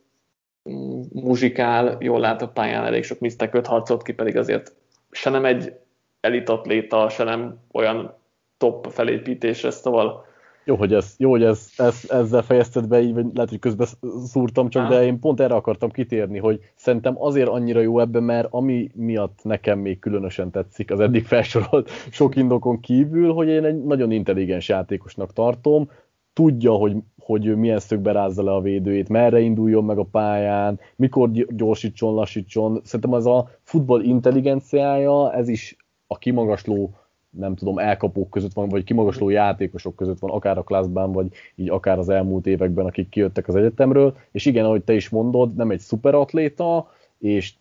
mm, 0.71 1.01
muzsikál, 1.13 1.97
jól 2.01 2.21
lát 2.21 2.43
a 2.43 2.49
pályán, 2.49 2.85
elég 2.85 3.05
sok 3.05 3.19
miszteköt 3.19 3.67
harcolt 3.67 4.03
ki, 4.03 4.13
pedig 4.13 4.37
azért 4.37 4.75
se 5.11 5.31
nem 5.31 5.45
egy 5.45 5.73
elitatléta, 6.21 7.09
se 7.09 7.25
nem 7.25 7.61
olyan 7.73 8.15
top 8.57 8.87
felépítés, 8.91 9.67
szóval 9.71 10.27
jó, 10.69 10.77
hogy, 10.77 10.95
ez, 10.95 11.15
jó, 11.19 11.31
hogy 11.31 11.43
ez, 11.43 11.71
ez, 11.77 12.05
ezzel 12.09 12.43
fejezted 12.43 12.89
be, 12.89 13.01
így, 13.01 13.15
vagy 13.15 13.27
lehet, 13.35 13.51
hogy 13.51 13.59
közben 13.59 13.87
szúrtam 14.25 14.69
csak, 14.69 14.89
de 14.89 15.05
én 15.05 15.19
pont 15.19 15.41
erre 15.41 15.55
akartam 15.55 15.91
kitérni, 15.91 16.39
hogy 16.39 16.61
szerintem 16.75 17.23
azért 17.23 17.49
annyira 17.49 17.81
jó 17.81 18.01
ebben, 18.01 18.23
mert 18.23 18.49
ami 18.51 18.89
miatt 18.95 19.39
nekem 19.43 19.79
még 19.79 19.99
különösen 19.99 20.51
tetszik 20.51 20.91
az 20.91 21.01
eddig 21.01 21.25
felsorolt 21.27 21.91
sok 22.11 22.37
indokon 22.37 22.81
kívül, 22.81 23.33
hogy 23.33 23.49
én 23.49 23.65
egy 23.65 23.85
nagyon 23.85 24.11
intelligens 24.11 24.69
játékosnak 24.69 25.33
tartom, 25.33 25.91
tudja, 26.33 26.73
hogy, 26.73 26.97
hogy 27.21 27.57
milyen 27.57 27.79
szögbe 27.81 28.13
rázza 28.13 28.43
le 28.43 28.53
a 28.55 28.61
védőjét, 28.61 29.09
merre 29.09 29.41
induljon 29.41 29.85
meg 29.85 29.99
a 29.99 30.09
pályán, 30.11 30.81
mikor 30.97 31.31
gyorsítson, 31.49 32.15
lassítson. 32.15 32.81
Szerintem 32.85 33.13
az 33.13 33.27
a 33.27 33.49
futball 33.63 34.03
intelligenciája, 34.03 35.33
ez 35.33 35.49
is 35.49 35.77
a 36.07 36.19
kimagasló 36.19 36.98
nem 37.31 37.55
tudom, 37.55 37.79
elkapók 37.79 38.31
között 38.31 38.53
van, 38.53 38.69
vagy 38.69 38.85
kimagasló 38.85 39.29
játékosok 39.29 39.97
között 39.97 40.19
van, 40.19 40.31
akár 40.31 40.59
a 40.59 40.63
klaszban, 40.63 41.13
vagy 41.13 41.27
így 41.55 41.71
akár 41.71 41.99
az 41.99 42.09
elmúlt 42.09 42.47
években, 42.47 42.87
akik 42.87 43.09
kijöttek 43.09 43.49
az 43.49 43.55
egyetemről, 43.55 44.17
és 44.33 44.47
igen, 44.47 44.65
ahogy 44.65 44.85
te 44.85 44.93
is 44.93 45.09
mondod, 45.09 45.55
nem 45.55 45.71
egy 45.71 45.81
szuperatléta, 45.81 46.91
és 47.19 47.55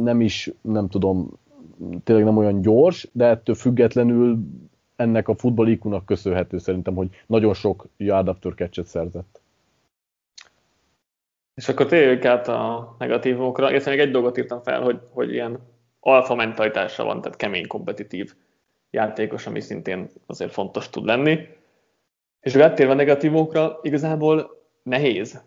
nem 0.00 0.20
is, 0.20 0.52
nem 0.60 0.88
tudom, 0.88 1.30
tényleg 2.04 2.24
nem 2.24 2.36
olyan 2.36 2.60
gyors, 2.60 3.08
de 3.12 3.26
ettől 3.26 3.54
függetlenül 3.54 4.38
ennek 4.96 5.28
a 5.28 5.34
futball 5.34 5.78
köszönhető 6.04 6.58
szerintem, 6.58 6.94
hogy 6.94 7.08
nagyon 7.26 7.54
sok 7.54 7.86
yard 7.96 8.28
after 8.28 8.54
catch 8.54 8.84
szerzett. 8.84 9.40
És 11.54 11.68
akkor 11.68 11.86
térjük 11.86 12.24
át 12.24 12.48
a 12.48 12.94
negatívokra. 12.98 13.72
Én 13.72 13.80
még 13.86 13.98
egy 13.98 14.10
dolgot 14.10 14.38
írtam 14.38 14.62
fel, 14.62 14.82
hogy, 14.82 15.00
hogy 15.10 15.32
ilyen 15.32 15.58
alfa 16.00 16.34
mentalitása 16.34 17.04
van, 17.04 17.20
tehát 17.20 17.36
kemény, 17.36 17.66
kompetitív 17.66 18.34
játékos, 18.90 19.46
ami 19.46 19.60
szintén 19.60 20.08
azért 20.26 20.52
fontos 20.52 20.90
tud 20.90 21.04
lenni. 21.04 21.38
És 22.40 22.54
áttérve 22.54 22.92
a 22.92 22.96
negatívokra, 22.96 23.78
igazából 23.82 24.66
nehéz 24.82 25.42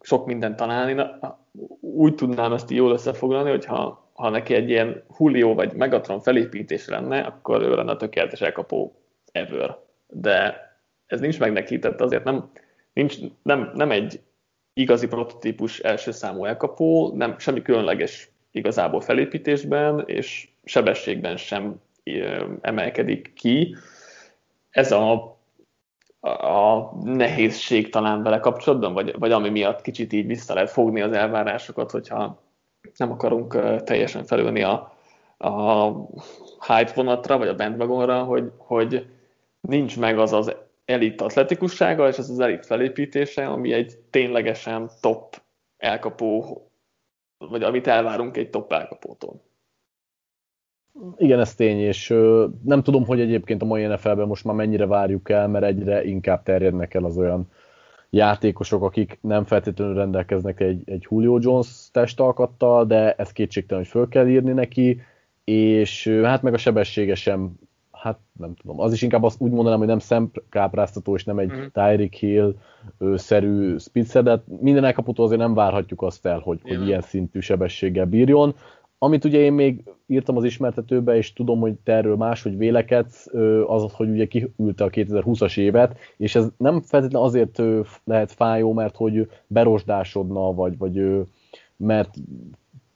sok 0.00 0.26
mindent 0.26 0.56
találni. 0.56 0.92
Na, 0.92 1.38
úgy 1.80 2.14
tudnám 2.14 2.52
ezt 2.52 2.70
jól 2.70 2.92
összefoglalni, 2.92 3.50
hogy 3.50 3.64
ha, 3.64 4.10
ha 4.12 4.28
neki 4.28 4.54
egy 4.54 4.68
ilyen 4.70 5.04
Julio 5.18 5.54
vagy 5.54 5.72
Megatron 5.72 6.20
felépítés 6.20 6.88
lenne, 6.88 7.20
akkor 7.20 7.62
ő 7.62 7.74
lenne 7.74 7.90
a 7.90 7.96
tökéletes 7.96 8.40
elkapó 8.40 8.96
ever. 9.32 9.78
De 10.06 10.60
ez 11.06 11.20
nincs 11.20 11.38
meg 11.38 11.52
neki, 11.52 11.78
tehát 11.78 12.00
azért 12.00 12.24
nem, 12.24 12.50
nincs, 12.92 13.16
nem, 13.42 13.70
nem 13.74 13.90
egy 13.90 14.20
igazi 14.72 15.06
prototípus 15.06 15.78
első 15.78 16.10
számú 16.10 16.44
elkapó, 16.44 17.12
nem 17.14 17.38
semmi 17.38 17.62
különleges 17.62 18.30
igazából 18.56 19.00
felépítésben, 19.00 20.02
és 20.06 20.48
sebességben 20.64 21.36
sem 21.36 21.80
emelkedik 22.60 23.32
ki. 23.34 23.76
Ez 24.70 24.92
a, 24.92 25.36
a 26.20 26.90
nehézség 27.02 27.90
talán 27.90 28.22
vele 28.22 28.40
kapcsolatban, 28.40 28.92
vagy, 28.92 29.18
vagy 29.18 29.32
ami 29.32 29.48
miatt 29.48 29.82
kicsit 29.82 30.12
így 30.12 30.26
vissza 30.26 30.54
lehet 30.54 30.70
fogni 30.70 31.00
az 31.00 31.12
elvárásokat, 31.12 31.90
hogyha 31.90 32.42
nem 32.96 33.10
akarunk 33.10 33.82
teljesen 33.84 34.24
felülni 34.24 34.62
a, 34.62 34.96
a 35.38 35.90
hype 36.66 36.92
vonatra, 36.94 37.38
vagy 37.38 37.48
a 37.48 37.54
bandwagonra, 37.54 38.22
hogy, 38.22 38.52
hogy 38.56 39.06
nincs 39.60 39.98
meg 39.98 40.18
az 40.18 40.32
az 40.32 40.56
elit 40.84 41.20
atletikussága, 41.20 42.08
és 42.08 42.18
az 42.18 42.30
az 42.30 42.40
elit 42.40 42.66
felépítése, 42.66 43.46
ami 43.46 43.72
egy 43.72 43.96
ténylegesen 44.10 44.90
top 45.00 45.42
elkapó, 45.76 46.60
vagy 47.38 47.62
amit 47.62 47.86
elvárunk 47.86 48.36
egy 48.36 48.50
top 48.50 48.72
elkapótól. 48.72 49.42
Igen, 51.16 51.40
ez 51.40 51.54
tény, 51.54 51.78
és 51.78 52.10
ö, 52.10 52.46
nem 52.64 52.82
tudom, 52.82 53.04
hogy 53.04 53.20
egyébként 53.20 53.62
a 53.62 53.64
mai 53.64 53.86
NFL-ben 53.86 54.26
most 54.26 54.44
már 54.44 54.54
mennyire 54.54 54.86
várjuk 54.86 55.30
el, 55.30 55.48
mert 55.48 55.64
egyre 55.64 56.04
inkább 56.04 56.42
terjednek 56.42 56.94
el 56.94 57.04
az 57.04 57.18
olyan 57.18 57.48
játékosok, 58.10 58.82
akik 58.82 59.18
nem 59.20 59.44
feltétlenül 59.44 59.94
rendelkeznek 59.94 60.60
egy, 60.60 60.82
egy 60.84 61.06
Julio 61.10 61.38
Jones 61.40 61.88
testalkattal, 61.92 62.84
de 62.84 63.12
ez 63.12 63.32
kétségtelen, 63.32 63.82
hogy 63.82 63.92
föl 63.92 64.08
kell 64.08 64.28
írni 64.28 64.52
neki, 64.52 65.00
és 65.44 66.08
hát 66.22 66.42
meg 66.42 66.54
a 66.54 66.58
sebessége 66.58 67.14
sem, 67.14 67.52
hát 68.06 68.18
nem 68.38 68.54
tudom, 68.54 68.80
az 68.80 68.92
is 68.92 69.02
inkább 69.02 69.22
azt 69.22 69.40
úgy 69.40 69.50
mondanám, 69.50 69.78
hogy 69.78 69.86
nem 69.86 69.98
szemkápráztató, 69.98 71.14
és 71.14 71.24
nem 71.24 71.38
egy 71.38 71.52
mm. 71.52 71.64
Tyreek 71.72 72.14
Hill-szerű 72.14 73.76
spitzer, 73.76 74.22
de 74.22 74.42
minden 74.60 74.84
elkaputó 74.84 75.24
azért 75.24 75.40
nem 75.40 75.54
várhatjuk 75.54 76.02
azt 76.02 76.26
el, 76.26 76.38
hogy, 76.38 76.60
hogy 76.62 76.86
ilyen 76.86 77.00
szintű 77.00 77.40
sebességgel 77.40 78.06
bírjon. 78.06 78.54
Amit 78.98 79.24
ugye 79.24 79.38
én 79.38 79.52
még 79.52 79.82
írtam 80.06 80.36
az 80.36 80.44
ismertetőbe, 80.44 81.16
és 81.16 81.32
tudom, 81.32 81.60
hogy 81.60 81.74
te 81.74 81.92
erről 81.92 82.16
máshogy 82.16 82.56
vélekedsz, 82.56 83.26
az, 83.66 83.92
hogy 83.92 84.08
ugye 84.08 84.26
kiülte 84.26 84.84
a 84.84 84.90
2020-as 84.90 85.58
évet, 85.58 85.98
és 86.16 86.34
ez 86.34 86.48
nem 86.56 86.80
feltétlenül 86.80 87.28
azért 87.28 87.62
lehet 88.04 88.32
fájó, 88.32 88.72
mert 88.72 88.96
hogy 88.96 89.30
berosdásodna, 89.46 90.54
vagy, 90.54 90.78
vagy 90.78 91.26
mert 91.76 92.14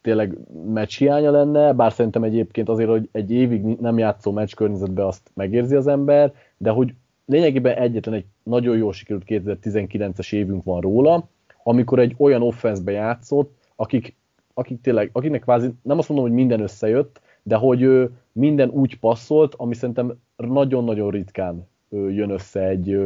tényleg 0.03 0.39
meccs 0.67 0.97
hiánya 0.97 1.31
lenne, 1.31 1.73
bár 1.73 1.93
szerintem 1.93 2.23
egyébként 2.23 2.69
azért, 2.69 2.89
hogy 2.89 3.09
egy 3.13 3.31
évig 3.31 3.63
nem 3.63 3.99
játszó 3.99 4.33
meccs 4.33 4.55
környezetben 4.55 5.07
azt 5.07 5.31
megérzi 5.35 5.75
az 5.75 5.87
ember, 5.87 6.33
de 6.57 6.71
hogy 6.71 6.95
lényegében 7.27 7.77
egyetlen 7.77 8.15
egy 8.15 8.25
nagyon 8.43 8.77
jól 8.77 8.93
sikerült 8.93 9.25
2019-es 9.27 10.33
évünk 10.33 10.65
van 10.65 10.81
róla, 10.81 11.29
amikor 11.63 11.99
egy 11.99 12.15
olyan 12.19 12.43
offenszbe 12.43 12.93
játszott, 12.93 13.59
akik 13.77 14.19
akik 14.55 14.81
tényleg, 14.81 15.11
akiknek 15.13 15.41
kvázi, 15.41 15.71
nem 15.83 15.99
azt 15.99 16.09
mondom, 16.09 16.27
hogy 16.27 16.37
minden 16.37 16.61
összejött, 16.61 17.21
de 17.43 17.57
hogy 17.57 17.83
ő 17.83 18.11
minden 18.33 18.69
úgy 18.69 18.99
passzolt, 18.99 19.55
ami 19.55 19.75
szerintem 19.75 20.19
nagyon-nagyon 20.37 21.11
ritkán 21.11 21.69
jön 21.91 22.31
össze 22.31 22.67
egy 22.67 22.99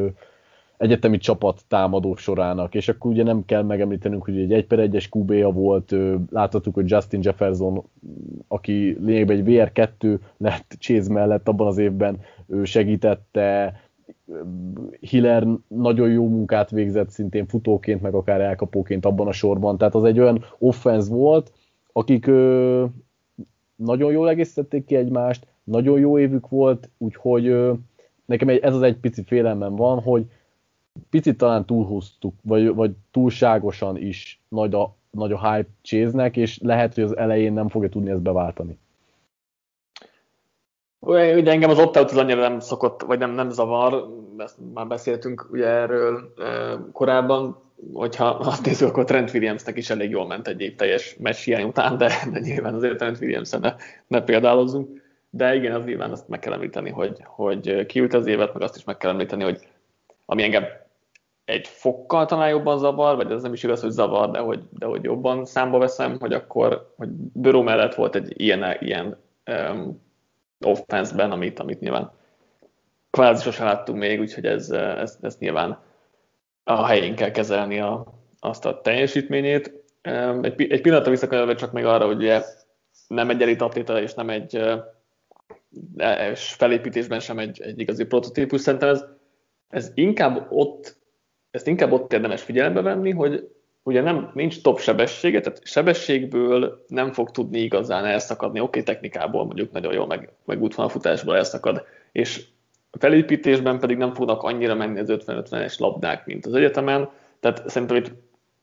egyetemi 0.77 1.19
csapat 1.19 1.65
támadó 1.69 2.17
sorának, 2.17 2.75
és 2.75 2.89
akkor 2.89 3.11
ugye 3.11 3.23
nem 3.23 3.45
kell 3.45 3.63
megemlítenünk, 3.63 4.25
hogy 4.25 4.39
egy 4.39 4.53
1 4.53 4.67
per 4.67 4.89
1-es 4.91 5.17
QB-ja 5.17 5.51
volt, 5.51 5.95
láthattuk, 6.31 6.75
hogy 6.75 6.91
Justin 6.91 7.21
Jefferson, 7.23 7.85
aki 8.49 8.97
lényegben 9.01 9.37
egy 9.37 9.45
VR2 9.47 10.19
lett 10.37 10.77
Chase 10.79 11.13
mellett 11.13 11.49
abban 11.49 11.67
az 11.67 11.79
évben, 11.79 12.21
ő 12.47 12.65
segítette, 12.65 13.81
Hiller 15.01 15.47
nagyon 15.69 16.11
jó 16.11 16.29
munkát 16.29 16.71
végzett 16.71 17.11
szintén 17.11 17.47
futóként, 17.47 18.03
meg 18.03 18.15
akár 18.15 18.41
elkapóként 18.41 19.05
abban 19.07 19.27
a 19.27 19.33
sorban, 19.33 19.79
tehát 19.79 19.95
az 19.95 20.05
egy 20.05 20.21
olyan 20.21 20.45
offense 20.59 21.15
volt, 21.15 21.53
akik 21.93 22.27
ö, 22.27 22.85
nagyon 23.77 24.13
jól 24.13 24.29
egészítették 24.29 24.85
ki 24.85 24.97
egymást, 24.97 25.47
nagyon 25.65 25.99
jó 25.99 26.19
évük 26.19 26.49
volt, 26.49 26.91
úgyhogy 26.99 27.57
nekem 28.25 28.49
egy, 28.49 28.59
ez 28.59 28.75
az 28.75 28.83
egy 28.83 28.97
pici 28.97 29.23
félelmem 29.23 29.77
van, 29.77 30.01
hogy 30.01 30.27
picit 31.11 31.37
talán 31.37 31.65
túlhúztuk, 31.65 32.35
vagy, 32.43 32.75
vagy 32.75 32.91
túlságosan 33.11 33.97
is 33.97 34.41
nagy 34.49 34.75
a, 34.75 34.95
nagy 35.11 35.33
a 35.33 35.53
hype 35.53 35.69
chase 35.83 36.31
és 36.33 36.59
lehet, 36.63 36.95
hogy 36.95 37.05
az 37.05 37.17
elején 37.17 37.53
nem 37.53 37.69
fogja 37.69 37.89
tudni 37.89 38.11
ezt 38.11 38.23
beváltani. 38.23 38.79
Ugye 41.01 41.51
engem 41.51 41.71
az 41.71 41.79
opt-out 41.79 42.11
az 42.11 42.17
annyira 42.17 42.41
nem 42.41 42.61
szokott, 42.61 43.03
vagy 43.03 43.19
nem, 43.19 43.31
nem 43.31 43.51
zavar, 43.51 44.09
ezt 44.39 44.57
már 44.75 44.87
beszéltünk 44.87 45.49
ugye 45.51 45.67
erről 45.67 46.33
e, 46.39 46.79
korábban, 46.93 47.63
hogyha 47.93 48.25
azt 48.25 48.65
nézzük, 48.65 48.89
akkor 48.89 49.05
Trent 49.05 49.33
Williamsnek 49.35 49.77
is 49.77 49.91
elég 49.91 50.11
jól 50.11 50.27
ment 50.27 50.49
egy 50.49 50.61
év 50.61 50.75
teljes 50.75 51.17
meccs 51.19 51.45
hiány 51.45 51.65
után, 51.65 51.99
de, 51.99 52.11
de 52.33 52.39
nyilván 52.39 52.75
azért 52.75 52.97
Trent 52.97 53.21
williams 53.21 53.51
ne, 53.51 53.75
ne 54.07 54.23
példálozzunk. 54.23 55.03
De 55.31 55.55
igen, 55.55 55.75
az 55.75 55.85
nyilván 55.85 56.11
azt 56.11 56.29
meg 56.29 56.39
kell 56.39 56.53
említeni, 56.53 56.91
hogy, 56.91 57.19
hogy 57.25 57.87
kiült 57.87 58.15
az 58.15 58.27
évet, 58.27 58.53
meg 58.53 58.63
azt 58.63 58.77
is 58.77 58.85
meg 58.85 58.97
kell 58.97 59.11
említeni, 59.11 59.43
hogy 59.43 59.59
ami 60.27 60.43
engem 60.43 60.65
egy 61.45 61.69
fokkal 61.69 62.27
talán 62.27 62.49
jobban 62.49 62.79
zavar, 62.79 63.17
vagy 63.17 63.31
ez 63.31 63.43
nem 63.43 63.53
is 63.53 63.63
igaz, 63.63 63.81
hogy 63.81 63.91
zavar, 63.91 64.31
de 64.31 64.39
hogy, 64.39 64.63
de 64.71 64.87
hogy 64.87 65.05
jobban 65.05 65.45
számba 65.45 65.79
veszem, 65.79 66.17
hogy 66.21 66.33
akkor, 66.33 66.93
hogy 66.97 67.09
Böró 67.33 67.63
mellett 67.63 67.95
volt 67.95 68.15
egy 68.15 68.41
ilyen, 68.41 68.77
ilyen 68.81 69.17
um, 69.47 70.03
offense-ben, 70.61 71.31
amit, 71.31 71.59
amit 71.59 71.81
nyilván 71.81 72.13
kvázi 73.11 73.43
sosem 73.43 73.67
láttunk 73.67 73.99
még, 73.99 74.21
úgyhogy 74.21 74.47
ez, 74.47 74.71
ez, 74.71 75.19
ez 75.21 75.37
nyilván 75.39 75.79
a 76.65 76.87
helyén 76.87 77.15
kell 77.15 77.31
kezelni 77.31 77.81
a, 77.81 78.07
azt 78.41 78.67
a 78.67 78.81
teljesítményét. 78.81 79.73
Egy, 80.43 80.63
egy 80.63 80.81
pillanatra 80.81 81.11
visszakanyarodva 81.11 81.55
csak 81.55 81.73
még 81.73 81.85
arra, 81.85 82.07
hogy 82.07 82.17
ugye 82.17 82.43
nem 83.09 83.31
egy 83.31 83.43
elit 83.43 83.61
atléta, 83.61 84.01
és 84.01 84.15
nem 84.15 84.31
egy 84.31 84.61
és 86.31 86.53
felépítésben 86.53 87.21
sem 87.21 87.39
egy, 87.39 87.61
egy 87.61 87.81
igazi 87.81 88.05
prototípus. 88.05 88.61
Szerintem 88.61 88.89
ez, 88.89 89.05
ez 89.69 89.91
inkább 89.95 90.47
ott, 90.51 90.97
ezt 91.55 91.67
inkább 91.67 91.93
ott 91.93 92.13
érdemes 92.13 92.43
figyelembe 92.43 92.81
venni, 92.81 93.11
hogy 93.11 93.49
ugye 93.83 94.01
nem, 94.01 94.31
nincs 94.35 94.63
top 94.63 94.79
sebessége, 94.81 95.41
tehát 95.41 95.61
sebességből 95.67 96.85
nem 96.89 97.13
fog 97.13 97.31
tudni 97.31 97.59
igazán 97.59 98.05
elszakadni, 98.05 98.61
oké, 98.61 98.69
okay, 98.81 98.83
technikából 98.95 99.45
mondjuk 99.45 99.73
nagyon 99.73 99.93
jó, 99.93 100.07
meg, 100.07 100.33
meg 100.45 100.63
útvonalfutásból 100.63 101.37
elszakad, 101.37 101.85
és 102.13 102.45
a 102.91 102.99
felépítésben 102.99 103.79
pedig 103.79 103.97
nem 103.97 104.15
fognak 104.15 104.43
annyira 104.43 104.75
menni 104.75 105.01
az 105.01 105.09
50-50-es 105.11 105.79
labdák, 105.79 106.27
mint 106.27 106.47
az 106.47 106.55
egyetemen, 106.55 107.09
tehát 107.41 107.69
szerintem 107.69 107.97
itt, 107.97 108.13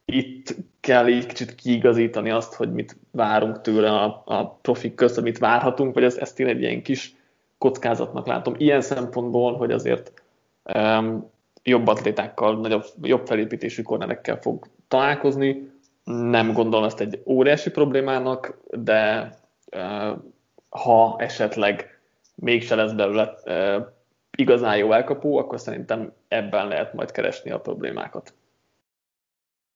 itt 0.05 0.55
kell 0.79 1.07
így 1.07 1.25
kicsit 1.25 1.55
kiigazítani 1.55 2.29
azt, 2.29 2.53
hogy 2.53 2.73
mit 2.73 2.97
várunk 3.11 3.61
tőle 3.61 3.91
a, 3.91 4.23
a 4.25 4.49
profik 4.49 4.95
közt, 4.95 5.17
amit 5.17 5.37
várhatunk, 5.37 5.93
vagy 5.93 6.03
ezt, 6.03 6.17
ezt 6.17 6.39
én 6.39 6.47
egy 6.47 6.61
ilyen 6.61 6.81
kis 6.81 7.15
kockázatnak 7.57 8.27
látom. 8.27 8.53
Ilyen 8.57 8.81
szempontból, 8.81 9.55
hogy 9.55 9.71
azért 9.71 10.11
um, 10.73 11.29
jobb 11.63 11.87
atlétákkal, 11.87 12.59
nagyobb, 12.59 12.83
jobb 13.01 13.27
felépítésű 13.27 13.81
kornerekkel 13.81 14.37
fog 14.37 14.67
találkozni. 14.87 15.71
Nem 16.03 16.53
gondolom 16.53 16.85
ezt 16.85 16.99
egy 16.99 17.21
óriási 17.25 17.71
problémának, 17.71 18.57
de 18.69 19.29
ha 20.69 21.15
esetleg 21.17 21.99
mégse 22.35 22.75
lesz 22.75 22.91
belőle 22.91 23.33
igazán 24.37 24.77
jó 24.77 24.91
elkapó, 24.91 25.37
akkor 25.37 25.59
szerintem 25.59 26.13
ebben 26.27 26.67
lehet 26.67 26.93
majd 26.93 27.11
keresni 27.11 27.51
a 27.51 27.59
problémákat. 27.59 28.33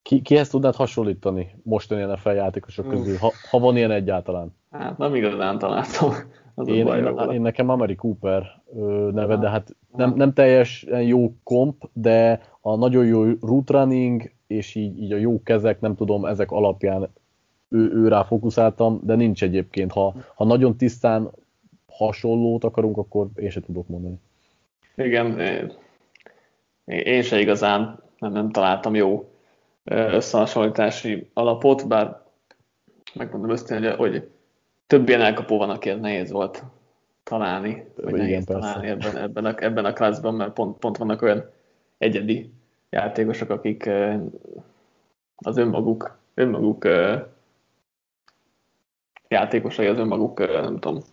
Ki, 0.01 0.21
kihez 0.21 0.49
tudnád 0.49 0.75
hasonlítani 0.75 1.55
mostani 1.63 2.13
NFL 2.13 2.29
játékosok 2.29 2.89
közül, 2.89 3.17
ha, 3.17 3.31
ha 3.49 3.59
van 3.59 3.77
ilyen 3.77 3.91
egyáltalán? 3.91 4.55
Hát 4.71 4.97
nem 4.97 5.15
igazán 5.15 5.59
találtam. 5.59 6.13
Az 6.55 6.67
én, 6.67 6.87
én, 6.87 7.31
én, 7.31 7.41
nekem 7.41 7.69
Amari 7.69 7.95
Cooper 7.95 8.61
neve, 9.11 9.37
de 9.37 9.49
hát 9.49 9.75
nem, 9.95 10.13
nem 10.15 10.33
teljesen 10.33 11.01
jó 11.01 11.33
komp, 11.43 11.89
de 11.93 12.41
a 12.61 12.75
nagyon 12.75 13.05
jó 13.05 13.23
root 13.41 13.69
running, 13.69 14.31
és 14.47 14.75
így, 14.75 15.01
így 15.01 15.11
a 15.11 15.17
jó 15.17 15.41
kezek, 15.43 15.79
nem 15.79 15.95
tudom, 15.95 16.25
ezek 16.25 16.51
alapján 16.51 17.09
ő, 17.69 17.91
ő 17.93 18.07
rá 18.07 18.23
fókuszáltam, 18.23 18.99
de 19.03 19.15
nincs 19.15 19.43
egyébként. 19.43 19.91
Ha, 19.91 20.13
ha 20.35 20.45
nagyon 20.45 20.77
tisztán 20.77 21.31
hasonlót 21.87 22.63
akarunk, 22.63 22.97
akkor 22.97 23.27
én 23.35 23.49
sem 23.49 23.63
tudok 23.63 23.87
mondani. 23.87 24.15
Igen, 24.95 25.39
én 26.85 27.21
se 27.21 27.39
igazán 27.39 27.99
nem, 28.19 28.31
nem 28.31 28.51
találtam 28.51 28.95
jó 28.95 29.29
összehasonlítási 29.83 31.29
alapot, 31.33 31.87
bár 31.87 32.21
megmondom 33.13 33.51
őszintén, 33.51 33.95
hogy, 33.95 33.95
hogy 33.97 34.29
több 34.87 35.07
ilyen 35.07 35.21
elkapó 35.21 35.57
van, 35.57 35.69
akihez 35.69 35.99
nehéz 35.99 36.31
volt 36.31 36.63
találni, 37.23 37.85
vagy 37.95 38.13
Igen, 38.13 38.25
nehéz 38.25 38.45
persze. 38.45 38.61
találni 38.61 38.87
ebben, 38.87 39.17
ebben, 39.17 39.45
a, 39.45 39.53
ebben 39.57 39.85
a 39.85 39.93
klászban, 39.93 40.35
mert 40.35 40.53
pont, 40.53 40.77
pont 40.77 40.97
vannak 40.97 41.21
olyan 41.21 41.49
egyedi 41.97 42.53
játékosok, 42.89 43.49
akik 43.49 43.89
az 45.35 45.57
önmaguk, 45.57 46.17
önmaguk 46.33 46.87
játékosai, 49.27 49.87
az 49.87 49.97
önmaguk, 49.97 50.39
nem 50.39 50.79
tudom, 50.79 51.03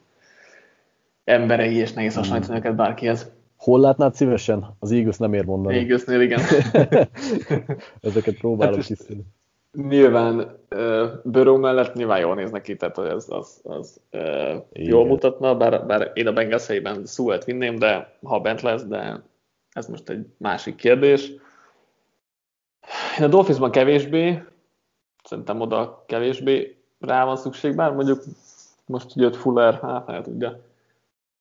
emberei, 1.24 1.74
és 1.74 1.92
nehéz 1.92 2.14
hasonlítani 2.14 2.58
őket 2.58 2.76
bárkihez. 2.76 3.30
Hol 3.56 3.80
látnád 3.80 4.14
szívesen? 4.14 4.76
Az 4.78 4.92
Eagles 4.92 5.16
nem 5.16 5.32
ér 5.32 5.44
mondani. 5.44 5.76
Eaglesnél, 5.76 6.20
igen. 6.20 6.40
Ezeket 8.00 8.38
próbálom 8.38 8.74
hát. 8.74 9.06
Nyilván 9.72 10.58
Burrow 11.24 11.58
mellett 11.58 11.94
nyilván 11.94 12.20
jól 12.20 12.34
néz 12.34 12.50
neki, 12.50 12.76
tehát 12.76 12.98
az, 12.98 13.30
az, 13.30 13.60
az 13.62 14.00
uh, 14.12 14.64
jól 14.72 15.06
mutatna, 15.06 15.56
bár, 15.56 15.86
bár 15.86 16.10
én 16.14 16.26
a 16.26 16.32
Bengals 16.32 16.66
helyében 16.66 17.06
Sewell-t 17.06 17.44
vinném, 17.44 17.78
de 17.78 18.16
ha 18.22 18.40
bent 18.40 18.60
lesz, 18.60 18.84
de 18.84 19.22
ez 19.72 19.86
most 19.86 20.08
egy 20.08 20.26
másik 20.36 20.74
kérdés. 20.74 21.32
Én 23.18 23.24
a 23.24 23.28
Dolphinsban 23.28 23.70
kevésbé, 23.70 24.42
szerintem 25.24 25.60
oda 25.60 26.04
kevésbé 26.06 26.76
rá 27.00 27.24
van 27.24 27.36
szükség, 27.36 27.76
bár 27.76 27.92
mondjuk 27.92 28.22
most 28.86 29.14
jött 29.14 29.36
Fuller, 29.36 29.74
hát 29.80 30.06
nem 30.06 30.22
tudja, 30.22 30.60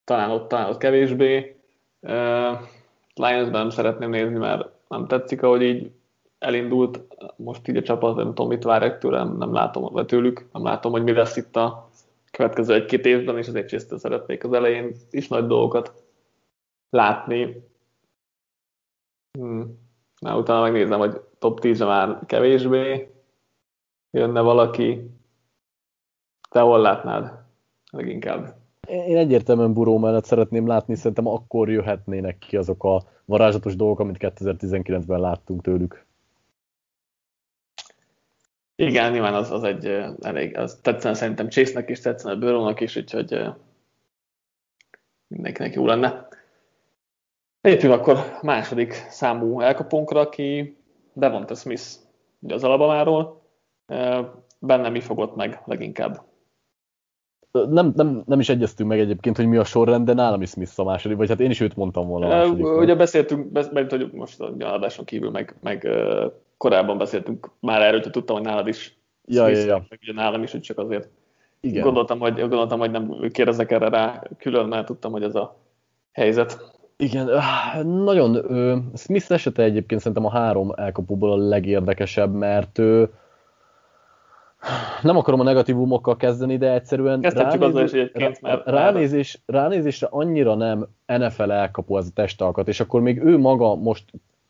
talán 0.03 0.29
ott, 0.29 0.47
talán 0.47 0.69
ott 0.69 0.77
kevésbé. 0.77 1.55
Uh, 1.99 2.59
Lions-ben 3.13 3.61
nem 3.61 3.69
szeretném 3.69 4.09
nézni, 4.09 4.37
mert 4.37 4.69
nem 4.87 5.07
tetszik, 5.07 5.43
ahogy 5.43 5.61
így 5.61 5.91
elindult. 6.41 6.99
Most 7.35 7.67
így 7.67 7.77
a 7.77 7.81
csapat, 7.81 8.15
nem 8.15 8.27
tudom, 8.27 8.47
mit 8.47 8.63
várják 8.63 8.97
tőlem, 8.97 9.37
nem 9.37 9.53
látom 9.53 9.93
vagy 9.93 10.05
tőlük, 10.05 10.47
nem 10.53 10.63
látom, 10.63 10.91
hogy 10.91 11.03
mi 11.03 11.11
lesz 11.11 11.37
itt 11.37 11.55
a 11.55 11.89
következő 12.31 12.73
egy-két 12.73 13.05
évben, 13.05 13.37
és 13.37 13.47
azért 13.47 13.67
csésztől 13.67 13.99
szeretnék 13.99 14.43
az 14.43 14.53
elején 14.53 14.95
is 15.09 15.27
nagy 15.27 15.47
dolgokat 15.47 16.03
látni. 16.89 17.69
Hmm. 19.39 19.79
Na, 20.19 20.37
utána 20.37 20.61
megnézem, 20.61 20.99
hogy 20.99 21.21
top 21.39 21.59
10 21.59 21.79
már 21.79 22.19
kevésbé 22.25 23.11
jönne 24.11 24.41
valaki. 24.41 25.09
Te 26.49 26.59
hol 26.59 26.81
látnád 26.81 27.31
leginkább? 27.91 28.59
én 28.87 29.17
egyértelműen 29.17 29.73
Buró 29.73 29.97
mellett 29.97 30.25
szeretném 30.25 30.67
látni, 30.67 30.95
szerintem 30.95 31.27
akkor 31.27 31.69
jöhetnének 31.69 32.37
ki 32.37 32.57
azok 32.57 32.83
a 32.83 33.03
varázslatos 33.25 33.75
dolgok, 33.75 33.99
amit 33.99 34.17
2019-ben 34.19 35.19
láttunk 35.19 35.61
tőlük. 35.61 36.05
Igen, 38.75 39.11
nyilván 39.11 39.33
az, 39.33 39.51
az 39.51 39.63
egy 39.63 39.85
elég, 40.21 40.57
az 40.57 40.79
tetszene 40.81 41.13
szerintem 41.13 41.49
Chase-nek 41.49 41.89
is, 41.89 41.99
tetszene 41.99 42.35
Burrow-nak 42.35 42.79
is, 42.79 42.95
úgyhogy 42.95 43.43
mindenkinek 45.27 45.73
jó 45.73 45.85
lenne. 45.85 46.27
Lépjünk 47.61 47.93
akkor 47.93 48.37
második 48.41 48.93
számú 48.93 49.59
elkapónkra, 49.59 50.19
aki 50.19 50.77
Devonta 51.13 51.55
Smith, 51.55 51.83
ugye 52.39 52.53
az 52.53 52.63
Alabamáról. 52.63 53.41
Benne 54.59 54.89
mi 54.89 54.99
fogott 54.99 55.35
meg 55.35 55.61
leginkább? 55.65 56.30
Nem, 57.51 57.91
nem, 57.95 58.23
nem 58.25 58.39
is 58.39 58.49
egyeztünk 58.49 58.89
meg 58.89 58.99
egyébként, 58.99 59.37
hogy 59.37 59.47
mi 59.47 59.57
a 59.57 59.63
sorrend, 59.63 60.05
de 60.05 60.13
nálam 60.13 60.41
is 60.41 60.49
Smith 60.49 60.79
a 60.79 60.83
második, 60.83 61.17
vagy 61.17 61.29
hát 61.29 61.39
én 61.39 61.49
is 61.49 61.59
őt 61.59 61.75
mondtam 61.75 62.07
volna 62.07 62.25
a 62.25 62.29
második. 62.29 62.65
Ugye 62.65 62.95
beszéltünk, 62.95 63.71
mert 63.71 63.91
hogy 63.91 64.09
most 64.13 64.41
a 64.41 64.53
adáson 64.59 65.05
kívül, 65.05 65.29
meg, 65.29 65.55
meg 65.61 65.87
korábban 66.57 66.97
beszéltünk 66.97 67.49
már 67.59 67.81
erről, 67.81 67.99
hogy 67.99 68.11
tudtam, 68.11 68.35
hogy 68.35 68.45
nálad 68.45 68.67
is 68.67 68.97
ja, 69.25 69.43
Smith, 69.45 69.65
ja, 69.65 69.67
ja. 69.67 69.85
meg 69.89 69.99
ugye 70.01 70.13
nálam 70.13 70.43
is, 70.43 70.51
hogy 70.51 70.61
csak 70.61 70.77
azért 70.77 71.09
Igen. 71.61 71.83
Gondoltam, 71.83 72.19
hogy, 72.19 72.39
gondoltam, 72.39 72.79
hogy 72.79 72.91
nem 72.91 73.29
kérdezek 73.31 73.71
erre 73.71 73.89
rá 73.89 74.23
külön, 74.37 74.67
mert 74.67 74.85
tudtam, 74.85 75.11
hogy 75.11 75.23
ez 75.23 75.35
a 75.35 75.57
helyzet. 76.11 76.79
Igen, 76.97 77.29
nagyon. 77.85 78.45
Smith 78.95 79.31
esete 79.31 79.63
egyébként 79.63 80.01
szerintem 80.01 80.25
a 80.25 80.31
három 80.31 80.71
elkapóból 80.75 81.31
a 81.31 81.47
legérdekesebb, 81.47 82.33
mert 82.33 82.77
ő, 82.77 83.09
nem 85.01 85.17
akarom 85.17 85.39
a 85.39 85.43
negatívumokkal 85.43 86.15
kezdeni, 86.15 86.57
de 86.57 86.73
egyszerűen 86.73 87.21
ránézés, 87.21 88.09
is 88.13 88.39
mert 88.39 88.65
ránézés, 88.65 89.41
ránézésre 89.45 90.07
annyira 90.09 90.55
nem 90.55 90.87
NFL 91.05 91.51
elkapó 91.51 91.97
ez 91.97 92.07
a 92.07 92.13
testalkat, 92.13 92.67
és 92.67 92.79
akkor 92.79 93.01
még 93.01 93.23
ő 93.23 93.37
maga 93.37 93.75
most 93.75 94.05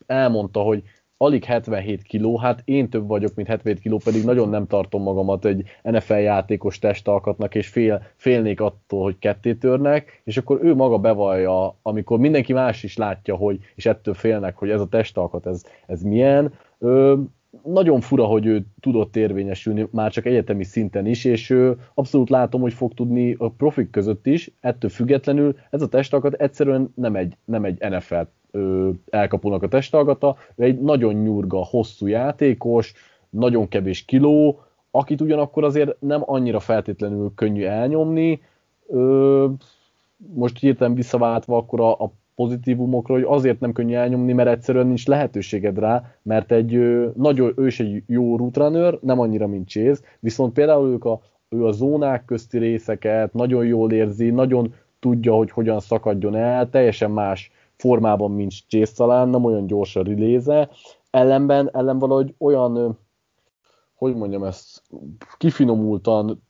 elmondta, 0.06 0.60
hogy 0.60 0.82
alig 1.22 1.44
77 1.44 2.02
kiló, 2.02 2.38
hát 2.38 2.62
én 2.64 2.88
több 2.88 3.06
vagyok, 3.06 3.34
mint 3.34 3.48
77 3.48 3.80
kiló, 3.80 4.00
pedig 4.04 4.24
nagyon 4.24 4.48
nem 4.48 4.66
tartom 4.66 5.02
magamat 5.02 5.44
egy 5.44 5.62
NFL 5.82 6.12
játékos 6.12 6.78
testalkatnak, 6.78 7.54
és 7.54 7.68
fél, 7.68 8.02
félnék 8.16 8.60
attól, 8.60 9.02
hogy 9.02 9.18
ketté 9.18 9.54
törnek, 9.54 10.20
és 10.24 10.36
akkor 10.36 10.58
ő 10.62 10.74
maga 10.74 10.98
bevallja, 10.98 11.76
amikor 11.82 12.18
mindenki 12.18 12.52
más 12.52 12.82
is 12.82 12.96
látja, 12.96 13.36
hogy, 13.36 13.58
és 13.74 13.86
ettől 13.86 14.14
félnek, 14.14 14.56
hogy 14.56 14.70
ez 14.70 14.80
a 14.80 14.88
testalkat, 14.88 15.46
ez, 15.46 15.64
ez 15.86 16.02
milyen, 16.02 16.52
ö, 16.78 17.14
nagyon 17.64 18.00
fura, 18.00 18.24
hogy 18.24 18.46
ő 18.46 18.66
tudott 18.80 19.16
érvényesülni 19.16 19.88
már 19.90 20.10
csak 20.10 20.26
egyetemi 20.26 20.64
szinten 20.64 21.06
is, 21.06 21.24
és 21.24 21.50
ő 21.50 21.76
abszolút 21.94 22.30
látom, 22.30 22.60
hogy 22.60 22.72
fog 22.72 22.94
tudni 22.94 23.34
a 23.38 23.50
profik 23.50 23.90
között 23.90 24.26
is, 24.26 24.50
ettől 24.60 24.90
függetlenül 24.90 25.56
ez 25.70 25.82
a 25.82 25.88
testalkat 25.88 26.32
egyszerűen 26.32 26.92
nem 26.94 27.16
egy, 27.16 27.36
nem 27.44 27.64
egy 27.64 27.78
NFL 27.78 28.22
elkapónak 29.10 29.62
a 29.62 29.68
testalkata, 29.68 30.36
ő 30.56 30.64
egy 30.64 30.80
nagyon 30.80 31.14
nyurga, 31.14 31.64
hosszú 31.64 32.06
játékos, 32.06 32.92
nagyon 33.30 33.68
kevés 33.68 34.04
kiló, 34.04 34.60
akit 34.90 35.20
ugyanakkor 35.20 35.64
azért 35.64 35.96
nem 36.00 36.22
annyira 36.24 36.60
feltétlenül 36.60 37.32
könnyű 37.34 37.64
elnyomni. 37.64 38.42
Ö, 38.88 39.46
most 40.34 40.58
hirtelen 40.58 40.94
visszaváltva 40.94 41.56
akkor 41.56 41.80
a, 41.80 41.90
a 41.90 42.12
pozitívumokra, 42.34 43.14
hogy 43.14 43.24
azért 43.26 43.60
nem 43.60 43.72
könnyű 43.72 43.94
elnyomni, 43.94 44.32
mert 44.32 44.48
egyszerűen 44.48 44.86
nincs 44.86 45.06
lehetőséged 45.06 45.78
rá, 45.78 46.04
mert 46.22 46.52
egy 46.52 46.72
nagyon, 47.14 47.52
ő 47.56 47.66
is 47.66 47.80
egy 47.80 48.02
jó 48.06 48.36
rootrunner, 48.36 48.98
nem 49.00 49.20
annyira, 49.20 49.46
mint 49.46 49.68
Chase, 49.68 50.00
viszont 50.20 50.52
például 50.52 50.88
ők 50.88 51.04
a, 51.04 51.20
ő 51.48 51.64
a 51.64 51.72
zónák 51.72 52.24
közti 52.24 52.58
részeket 52.58 53.32
nagyon 53.32 53.64
jól 53.64 53.92
érzi, 53.92 54.30
nagyon 54.30 54.74
tudja, 55.00 55.34
hogy 55.34 55.50
hogyan 55.50 55.80
szakadjon 55.80 56.34
el, 56.34 56.70
teljesen 56.70 57.10
más 57.10 57.50
formában, 57.76 58.30
mint 58.30 58.52
Chase 58.68 58.92
talán, 58.96 59.28
nem 59.28 59.44
olyan 59.44 59.66
gyors 59.66 59.96
a 59.96 60.02
riléze, 60.02 60.68
ellenben, 61.10 61.70
ellen 61.72 61.98
valahogy 61.98 62.34
olyan, 62.38 62.98
hogy 63.94 64.14
mondjam 64.14 64.44
ezt, 64.44 64.82
kifinomultan 65.36 66.42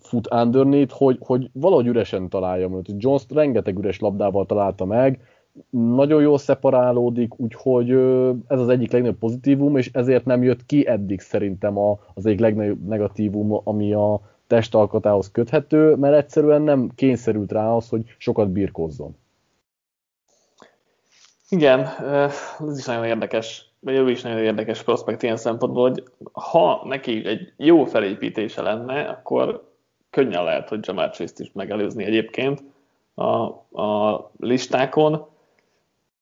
fut 0.00 0.34
underneath, 0.34 0.94
hogy, 0.94 1.16
hogy 1.20 1.50
valahogy 1.52 1.86
üresen 1.86 2.28
találja 2.28 2.68
őt. 2.68 2.94
Jones 2.96 3.22
rengeteg 3.28 3.78
üres 3.78 3.98
labdával 3.98 4.46
találta 4.46 4.84
meg, 4.84 5.20
nagyon 5.70 6.22
jól 6.22 6.38
szeparálódik, 6.38 7.38
úgyhogy 7.38 7.90
ez 8.46 8.60
az 8.60 8.68
egyik 8.68 8.92
legnagyobb 8.92 9.18
pozitívum, 9.18 9.76
és 9.76 9.90
ezért 9.92 10.24
nem 10.24 10.42
jött 10.42 10.66
ki 10.66 10.86
eddig 10.86 11.20
szerintem 11.20 11.78
az 12.14 12.26
egyik 12.26 12.40
legnagyobb 12.40 12.86
negatívum, 12.86 13.60
ami 13.64 13.92
a 13.92 14.20
testalkatához 14.46 15.30
köthető, 15.30 15.94
mert 15.94 16.16
egyszerűen 16.16 16.62
nem 16.62 16.90
kényszerült 16.94 17.52
rá 17.52 17.70
az, 17.70 17.88
hogy 17.88 18.14
sokat 18.18 18.50
birkozzon. 18.50 19.16
Igen, 21.48 21.86
ez 22.68 22.78
is 22.78 22.84
nagyon 22.84 23.04
érdekes, 23.04 23.72
vagy 23.80 23.94
ő 23.94 24.10
is 24.10 24.22
nagyon 24.22 24.38
érdekes 24.38 24.82
prospekt 24.82 25.22
ilyen 25.22 25.36
szempontból, 25.36 25.88
hogy 25.88 26.02
ha 26.32 26.82
neki 26.84 27.26
egy 27.26 27.52
jó 27.56 27.84
felépítése 27.84 28.62
lenne, 28.62 29.02
akkor 29.02 29.67
könnyen 30.10 30.44
lehet, 30.44 30.68
hogy 30.68 30.86
Jamal 30.86 31.10
Chase-t 31.10 31.38
is 31.38 31.52
megelőzni 31.52 32.04
egyébként 32.04 32.62
a, 33.14 33.24
a 33.82 34.30
listákon, 34.38 35.28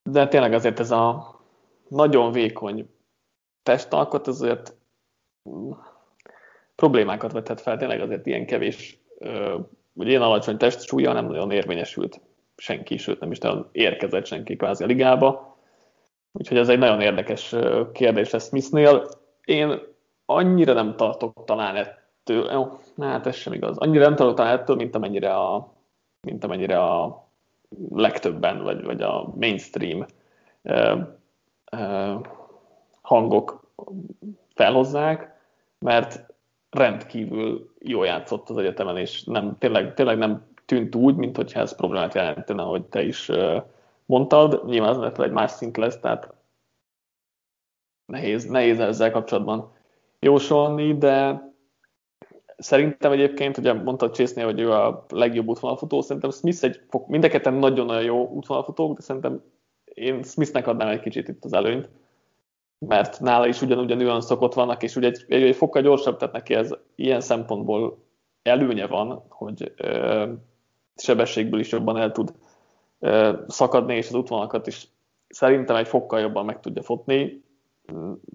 de 0.03 0.29
tényleg 0.29 0.53
azért 0.53 0.81
ez 0.81 0.91
a 0.91 1.35
nagyon 1.89 2.33
vékony 2.33 2.91
testalkot 3.63 4.27
azért 4.27 4.75
mm, 5.49 5.71
problémákat 6.75 7.33
vethet 7.33 7.61
fel, 7.61 7.77
tényleg 7.77 8.01
azért 8.01 8.27
ilyen 8.27 8.47
kevés, 8.47 8.99
vagy 9.93 10.09
ilyen 10.09 10.23
alacsony 10.23 10.57
testsúlya 10.57 11.13
nem 11.13 11.27
nagyon 11.27 11.51
érvényesült 11.51 12.21
senki, 12.57 12.97
sőt 12.97 13.21
nem 13.21 13.31
is 13.31 13.39
nagyon 13.39 13.69
érkezett 13.73 14.27
senki 14.27 14.57
kvázi 14.57 14.85
a 14.85 14.87
ligába. 14.87 15.57
Úgyhogy 16.33 16.59
ez 16.59 16.69
egy 16.69 16.79
nagyon 16.79 17.01
érdekes 17.01 17.55
kérdés 17.93 18.31
lesz 18.31 18.49
Smithnél. 18.49 19.09
Én 19.45 19.79
annyira 20.25 20.73
nem 20.73 20.97
tartok 20.97 21.45
talán 21.45 21.75
ettől, 22.27 22.51
jó, 22.53 22.79
hát 22.99 23.27
ez 23.27 23.35
sem 23.35 23.53
igaz, 23.53 23.79
annyira 23.79 24.05
nem 24.05 24.17
talán 24.17 24.59
ettől, 24.59 24.77
mint 24.77 24.95
amennyire 24.95 25.35
a, 25.35 25.73
mint 26.21 26.45
amennyire 26.45 26.83
a 26.83 27.25
legtöbben, 27.91 28.63
vagy, 28.63 28.85
vagy 28.85 29.03
a 29.03 29.33
mainstream 29.35 30.07
ö, 30.63 31.01
ö, 31.71 32.15
hangok 33.01 33.71
felhozzák, 34.55 35.41
mert 35.79 36.35
rendkívül 36.71 37.73
jól 37.79 38.07
játszott 38.07 38.49
az 38.51 38.57
egyetemen, 38.57 38.97
és 38.97 39.25
nem, 39.25 39.57
tényleg, 39.59 39.95
tényleg 39.95 40.19
nem 40.19 40.47
tűnt 40.65 40.95
úgy, 40.95 41.15
mintha 41.15 41.61
ez 41.61 41.77
problémát 41.77 42.15
jelentene, 42.15 42.63
hogy 42.63 42.85
te 42.85 43.03
is 43.03 43.31
mondtad. 44.07 44.67
Nyilván 44.67 44.99
lehet, 44.99 45.21
egy 45.21 45.31
más 45.31 45.51
szint 45.51 45.77
lesz, 45.77 46.01
tehát 46.01 46.35
nehéz, 48.07 48.45
nehéz 48.45 48.81
ezzel 48.81 49.11
kapcsolatban 49.11 49.73
jósolni, 50.19 50.99
de 50.99 51.46
szerintem 52.57 53.13
egyébként, 53.13 53.59
ugye 53.59 53.73
mondtad 53.73 54.15
chase 54.15 54.45
hogy 54.45 54.61
ő 54.61 54.73
a 54.73 55.05
legjobb 55.09 55.49
útvonalfutó, 55.49 56.01
szerintem 56.01 56.31
Smith 56.31 56.65
egy, 56.65 56.81
mindeketen 57.07 57.55
nagyon-nagyon 57.55 58.03
jó 58.03 58.29
útvonalfutók, 58.29 58.97
de 58.97 59.03
szerintem 59.03 59.43
én 59.85 60.23
Smithnek 60.23 60.67
adnám 60.67 60.89
egy 60.89 61.01
kicsit 61.01 61.29
itt 61.29 61.45
az 61.45 61.53
előnyt, 61.53 61.89
mert 62.79 63.21
nála 63.21 63.47
is 63.47 63.63
ugyanúgy 63.63 63.93
olyan 63.93 64.21
szokott 64.21 64.55
vannak, 64.55 64.83
és 64.83 64.97
ugye 64.97 65.07
egy, 65.07 65.25
egy, 65.29 65.43
egy 65.43 65.57
fokkal 65.57 65.83
gyorsabb, 65.83 66.17
tehát 66.17 66.35
neki 66.35 66.55
ez 66.55 66.75
ilyen 66.95 67.21
szempontból 67.21 67.99
előnye 68.43 68.87
van, 68.87 69.25
hogy 69.29 69.73
ö, 69.77 70.33
sebességből 70.97 71.61
is 71.61 71.71
jobban 71.71 71.97
el 71.97 72.13
tud 72.13 72.35
ö, 72.99 73.33
szakadni, 73.47 73.97
és 73.97 74.09
az 74.09 74.15
útvonalakat 74.15 74.67
is 74.67 74.89
szerintem 75.29 75.77
egy 75.77 75.89
fokkal 75.89 76.21
jobban 76.21 76.45
meg 76.45 76.61
tudja 76.61 76.83
fotni, 76.83 77.45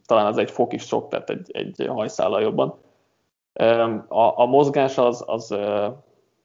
talán 0.05 0.25
az 0.25 0.37
egy 0.37 0.51
fok 0.51 0.73
is 0.73 0.83
sok, 0.83 1.09
tehát 1.09 1.29
egy, 1.29 1.51
egy 1.51 1.87
hajszállal 1.87 2.41
jobban. 2.41 2.79
A, 4.07 4.39
a 4.41 4.45
mozgás 4.45 4.97
az, 4.97 5.23
az 5.25 5.55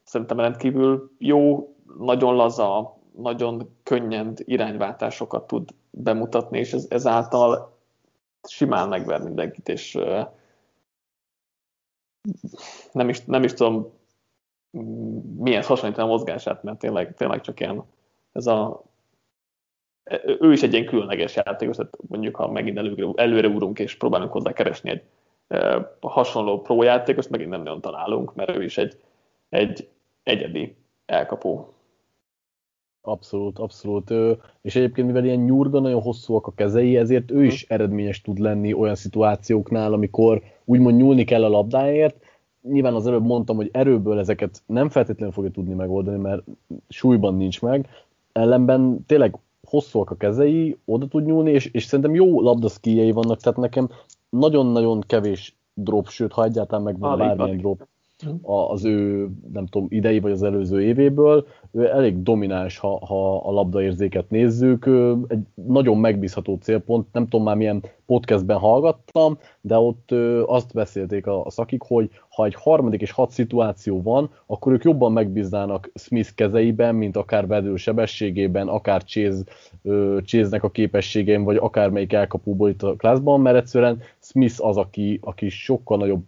szerintem 0.02 0.40
rendkívül 0.40 1.10
jó, 1.18 1.68
nagyon 1.98 2.34
laza, 2.34 2.96
nagyon 3.16 3.76
könnyen 3.82 4.34
irányváltásokat 4.36 5.46
tud 5.46 5.70
bemutatni, 5.90 6.58
és 6.58 6.72
ez, 6.72 6.86
ezáltal 6.88 7.78
simán 8.48 8.88
megver 8.88 9.22
mindenkit, 9.22 9.68
és 9.68 9.98
nem 12.92 13.08
is, 13.08 13.24
nem 13.24 13.42
is 13.42 13.52
tudom 13.52 13.92
mihez 15.36 15.66
hasonlítani 15.66 16.08
a 16.08 16.10
mozgását, 16.10 16.62
mert 16.62 16.78
tényleg, 16.78 17.14
tényleg 17.14 17.40
csak 17.40 17.60
ilyen 17.60 17.84
ez 18.32 18.46
a 18.46 18.82
ő 20.40 20.52
is 20.52 20.62
egy 20.62 20.72
ilyen 20.72 20.86
különleges 20.86 21.36
játékos, 21.36 21.76
tehát 21.76 21.96
mondjuk 22.08 22.36
ha 22.36 22.50
megint 22.50 22.78
előre, 22.78 23.06
előre 23.14 23.48
úrunk 23.48 23.78
és 23.78 23.96
próbálunk 23.96 24.32
hozzá 24.32 24.52
keresni 24.52 24.90
egy 24.90 25.02
hasonló 26.00 26.60
pro 26.60 26.82
játékost, 26.82 27.30
megint 27.30 27.50
nem 27.50 27.62
nagyon 27.62 27.80
találunk, 27.80 28.34
mert 28.34 28.56
ő 28.56 28.64
is 28.64 28.78
egy, 28.78 28.96
egy 29.48 29.88
egyedi 30.22 30.76
elkapó. 31.06 31.74
Abszolút, 33.00 33.58
abszolút. 33.58 34.12
És 34.62 34.76
egyébként, 34.76 35.06
mivel 35.06 35.24
ilyen 35.24 35.38
nyurga, 35.38 35.80
nagyon 35.80 36.02
hosszúak 36.02 36.46
a 36.46 36.52
kezei, 36.54 36.96
ezért 36.96 37.30
ő 37.30 37.44
is 37.44 37.64
eredményes 37.68 38.20
tud 38.20 38.38
lenni 38.38 38.72
olyan 38.72 38.94
szituációknál, 38.94 39.92
amikor 39.92 40.42
úgymond 40.64 40.96
nyúlni 40.96 41.24
kell 41.24 41.44
a 41.44 41.48
labdáért. 41.48 42.16
Nyilván 42.62 42.94
az 42.94 43.06
előbb 43.06 43.24
mondtam, 43.24 43.56
hogy 43.56 43.68
erőből 43.72 44.18
ezeket 44.18 44.62
nem 44.66 44.88
feltétlenül 44.88 45.32
fogja 45.32 45.50
tudni 45.50 45.74
megoldani, 45.74 46.18
mert 46.18 46.42
súlyban 46.88 47.34
nincs 47.34 47.62
meg. 47.62 47.88
Ellenben 48.32 49.04
tényleg 49.06 49.38
hosszúak 49.68 50.10
a 50.10 50.16
kezei, 50.16 50.76
oda 50.84 51.08
tud 51.08 51.24
nyúlni, 51.24 51.50
és, 51.50 51.66
és 51.66 51.84
szerintem 51.84 52.14
jó 52.14 52.40
labdaszkijei 52.40 53.10
vannak, 53.10 53.40
tehát 53.40 53.58
nekem 53.58 53.88
nagyon-nagyon 54.38 55.00
kevés 55.00 55.56
drop, 55.74 56.08
sőt, 56.08 56.32
ha 56.32 56.44
egyáltalán 56.44 56.84
megvan 56.84 57.18
bármilyen 57.18 57.56
drop, 57.56 57.88
az 58.42 58.84
ő, 58.84 59.28
nem 59.52 59.66
tudom, 59.66 59.86
idei 59.90 60.20
vagy 60.20 60.32
az 60.32 60.42
előző 60.42 60.82
évéből. 60.82 61.46
Ő 61.72 61.88
elég 61.88 62.22
domináns, 62.22 62.78
ha, 62.78 63.06
ha 63.06 63.36
a 63.36 63.50
labdaérzéket 63.50 64.30
nézzük. 64.30 64.86
Egy 65.28 65.40
nagyon 65.54 65.98
megbízható 65.98 66.58
célpont, 66.60 67.06
nem 67.12 67.28
tudom 67.28 67.44
már 67.44 67.56
milyen 67.56 67.82
podcastben 68.06 68.58
hallgattam, 68.58 69.38
de 69.60 69.78
ott 69.78 70.10
azt 70.46 70.72
beszélték 70.74 71.26
a, 71.26 71.44
a 71.44 71.50
szakik, 71.50 71.82
hogy 71.82 72.10
ha 72.28 72.44
egy 72.44 72.54
harmadik 72.54 73.00
és 73.00 73.10
hat 73.10 73.30
szituáció 73.30 74.02
van, 74.02 74.30
akkor 74.46 74.72
ők 74.72 74.84
jobban 74.84 75.12
megbíznának 75.12 75.90
Smith 75.94 76.34
kezeiben, 76.34 76.94
mint 76.94 77.16
akár 77.16 77.46
vedő 77.46 77.76
sebességében, 77.76 78.68
akár 78.68 79.04
Chase, 79.04 79.42
Chase-nek 80.24 80.62
a 80.62 80.70
képességén, 80.70 81.44
vagy 81.44 81.56
akármelyik 81.56 82.12
elkapóból 82.12 82.68
itt 82.68 82.82
a 82.82 82.96
klászban, 82.96 83.40
mert 83.40 83.56
egyszerűen 83.56 84.00
Smith 84.20 84.64
az, 84.64 84.76
aki, 84.76 85.18
aki 85.22 85.48
sokkal 85.48 85.98
nagyobb 85.98 86.24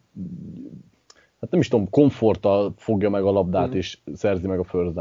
hát 1.41 1.51
nem 1.51 1.61
is 1.61 1.69
tudom, 1.69 1.91
komforttal 1.91 2.73
fogja 2.77 3.11
meg 3.11 3.25
a 3.25 3.31
labdát, 3.31 3.69
mm. 3.69 3.77
és 3.77 3.99
szerzi 4.15 4.47
meg 4.47 4.59
a 4.59 4.65
first 4.65 4.99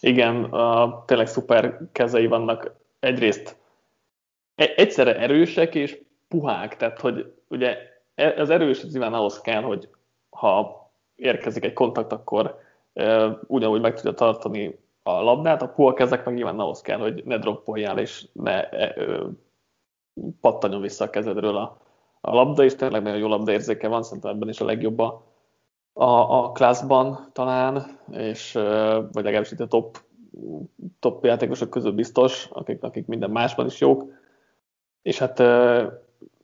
Igen, 0.00 0.44
a, 0.44 1.04
tényleg 1.04 1.26
szuper 1.26 1.80
kezei 1.92 2.26
vannak. 2.26 2.74
Egyrészt 2.98 3.56
e, 4.54 4.72
egyszerre 4.76 5.18
erősek 5.18 5.74
és 5.74 6.02
puhák, 6.28 6.76
tehát 6.76 7.00
hogy 7.00 7.32
ugye 7.48 7.76
e, 8.14 8.40
az 8.40 8.50
erős 8.50 8.82
az 8.82 8.92
nyilván 8.92 9.14
ahhoz 9.14 9.40
kell, 9.40 9.62
hogy 9.62 9.88
ha 10.30 10.84
érkezik 11.14 11.64
egy 11.64 11.72
kontakt, 11.72 12.12
akkor 12.12 12.58
e, 12.92 13.26
ugyanúgy 13.46 13.80
meg 13.80 13.94
tudja 13.94 14.12
tartani 14.12 14.78
a 15.02 15.10
labdát, 15.10 15.62
a 15.62 15.68
puha 15.68 15.92
kezek 15.92 16.24
meg 16.24 16.34
nyilván 16.34 16.58
ahhoz 16.58 16.80
kell, 16.80 16.98
hogy 16.98 17.22
ne 17.24 17.38
droppoljál 17.38 17.98
és 17.98 18.26
ne 18.32 18.68
e, 18.68 18.94
pattanjon 20.40 20.80
vissza 20.80 21.04
a 21.04 21.10
kezedről 21.10 21.56
a, 21.56 21.85
a 22.20 22.34
labda, 22.34 22.64
és 22.64 22.74
tényleg 22.74 23.02
nagyon 23.02 23.18
jó 23.18 23.28
labda 23.28 23.52
érzéke 23.52 23.88
van, 23.88 24.02
szerintem 24.02 24.30
ebben 24.30 24.48
is 24.48 24.60
a 24.60 24.64
legjobb 24.64 24.98
a, 24.98 25.22
a, 25.92 26.44
a 26.44 26.52
klászban 26.52 27.28
talán, 27.32 27.98
és 28.12 28.52
vagy 29.12 29.24
legalábbis 29.24 29.52
itt 29.52 29.60
a 29.60 29.66
top, 29.66 29.98
top 30.98 31.24
játékosok 31.24 31.70
közül 31.70 31.92
biztos, 31.92 32.48
akik, 32.52 32.82
akik 32.82 33.06
minden 33.06 33.30
másban 33.30 33.66
is 33.66 33.80
jók. 33.80 34.04
És 35.02 35.18
hát 35.18 35.40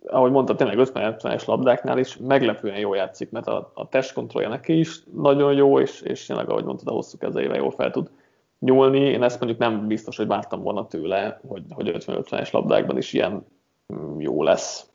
ahogy 0.07 0.31
mondta, 0.31 0.55
tényleg 0.55 0.77
50-70-es 0.81 1.47
labdáknál 1.47 1.99
is 1.99 2.17
meglepően 2.17 2.79
jól 2.79 2.97
játszik, 2.97 3.31
mert 3.31 3.47
a, 3.47 3.71
a 3.75 3.89
testkontrollja 3.89 4.49
neki 4.49 4.79
is 4.79 5.03
nagyon 5.15 5.53
jó, 5.53 5.81
és, 5.81 6.01
és 6.01 6.27
tényleg, 6.27 6.51
ahogy 6.51 6.65
mondtad, 6.65 6.89
a 6.89 6.93
hosszú 6.93 7.19
kezeivel 7.19 7.57
jól 7.57 7.71
fel 7.71 7.91
tud 7.91 8.11
nyúlni. 8.59 9.01
Én 9.01 9.23
ezt 9.23 9.41
mondjuk 9.41 9.61
nem 9.61 9.87
biztos, 9.87 10.17
hogy 10.17 10.27
vártam 10.27 10.63
volna 10.63 10.87
tőle, 10.87 11.41
hogy, 11.49 11.63
hogy 11.69 11.91
50-50-es 11.95 12.53
labdákban 12.53 12.97
is 12.97 13.13
ilyen 13.13 13.47
mm, 13.95 14.21
jó 14.21 14.43
lesz. 14.43 14.91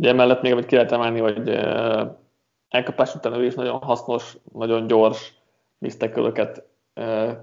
Ugye 0.00 0.08
emellett 0.08 0.42
még 0.42 0.52
amit 0.52 0.66
ki 0.66 0.74
lehet 0.74 0.92
emelni, 0.92 1.20
hogy 1.20 1.48
elkapás 2.68 3.14
után 3.14 3.34
ő 3.34 3.44
is 3.44 3.54
nagyon 3.54 3.78
hasznos, 3.82 4.36
nagyon 4.52 4.86
gyors 4.86 5.34
misztekölöket 5.78 6.62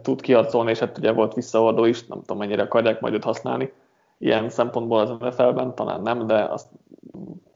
tud 0.02 0.22
kiharcolni, 0.22 0.70
és 0.70 0.80
hát 0.80 0.98
ugye 0.98 1.12
volt 1.12 1.34
visszaordó 1.34 1.86
is, 1.86 2.06
nem 2.06 2.20
tudom 2.20 2.38
mennyire 2.38 2.62
akarják 2.62 3.00
majd 3.00 3.14
őt 3.14 3.24
használni 3.24 3.72
ilyen 4.18 4.50
szempontból 4.50 5.00
az 5.00 5.10
NFL-ben, 5.10 5.76
talán 5.76 6.02
nem, 6.02 6.28
de 6.28 6.44
azt 6.44 6.68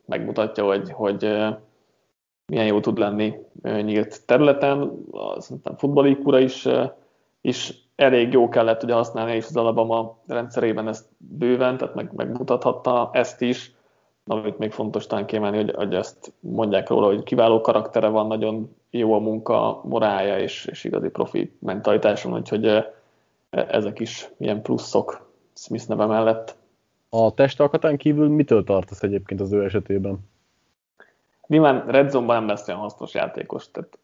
megmutatja, 0.05 0.65
hogy, 0.65 0.91
hogy 0.91 1.21
milyen 2.45 2.65
jó 2.65 2.79
tud 2.79 2.97
lenni 2.97 3.35
nyílt 3.61 4.25
területen. 4.25 4.91
Szerintem 5.37 5.75
futballikura 5.77 6.39
is, 6.39 6.67
is 7.41 7.73
elég 7.95 8.31
jó 8.31 8.49
kellett 8.49 8.83
ugye 8.83 8.93
használni, 8.93 9.35
és 9.35 9.45
az 9.45 9.57
Alabama 9.57 10.17
rendszerében 10.27 10.87
ezt 10.87 11.05
bőven, 11.17 11.77
tehát 11.77 11.95
meg, 11.95 12.11
megmutathatta 12.15 13.09
ezt 13.13 13.41
is. 13.41 13.75
Amit 14.31 14.57
még 14.57 14.71
fontos 14.71 15.07
talán 15.07 15.25
kiemelni, 15.25 15.57
hogy, 15.57 15.71
hogy 15.75 15.95
ezt 15.95 16.33
mondják 16.39 16.89
róla, 16.89 17.05
hogy 17.05 17.23
kiváló 17.23 17.61
karaktere 17.61 18.07
van, 18.07 18.27
nagyon 18.27 18.75
jó 18.89 19.13
a 19.13 19.19
munka, 19.19 19.81
morálja 19.83 20.39
és, 20.39 20.65
és 20.65 20.83
igazi 20.83 21.09
profi 21.09 21.57
mentalitáson, 21.59 22.33
úgyhogy 22.33 22.85
ezek 23.49 23.99
is 23.99 24.29
ilyen 24.37 24.61
pluszok 24.61 25.29
Smith 25.53 25.87
neve 25.87 26.05
mellett. 26.05 26.55
A 27.09 27.33
testalkatán 27.33 27.97
kívül 27.97 28.27
mitől 28.27 28.63
tartasz 28.63 29.03
egyébként 29.03 29.41
az 29.41 29.51
ő 29.51 29.63
esetében? 29.63 30.19
Nyilván 31.47 31.85
Red 31.87 32.09
Zone-ban 32.09 32.35
nem 32.35 32.47
lesz 32.47 32.67
olyan 32.67 32.79
hasznos 32.79 33.13
játékos, 33.13 33.71
tehát 33.71 33.97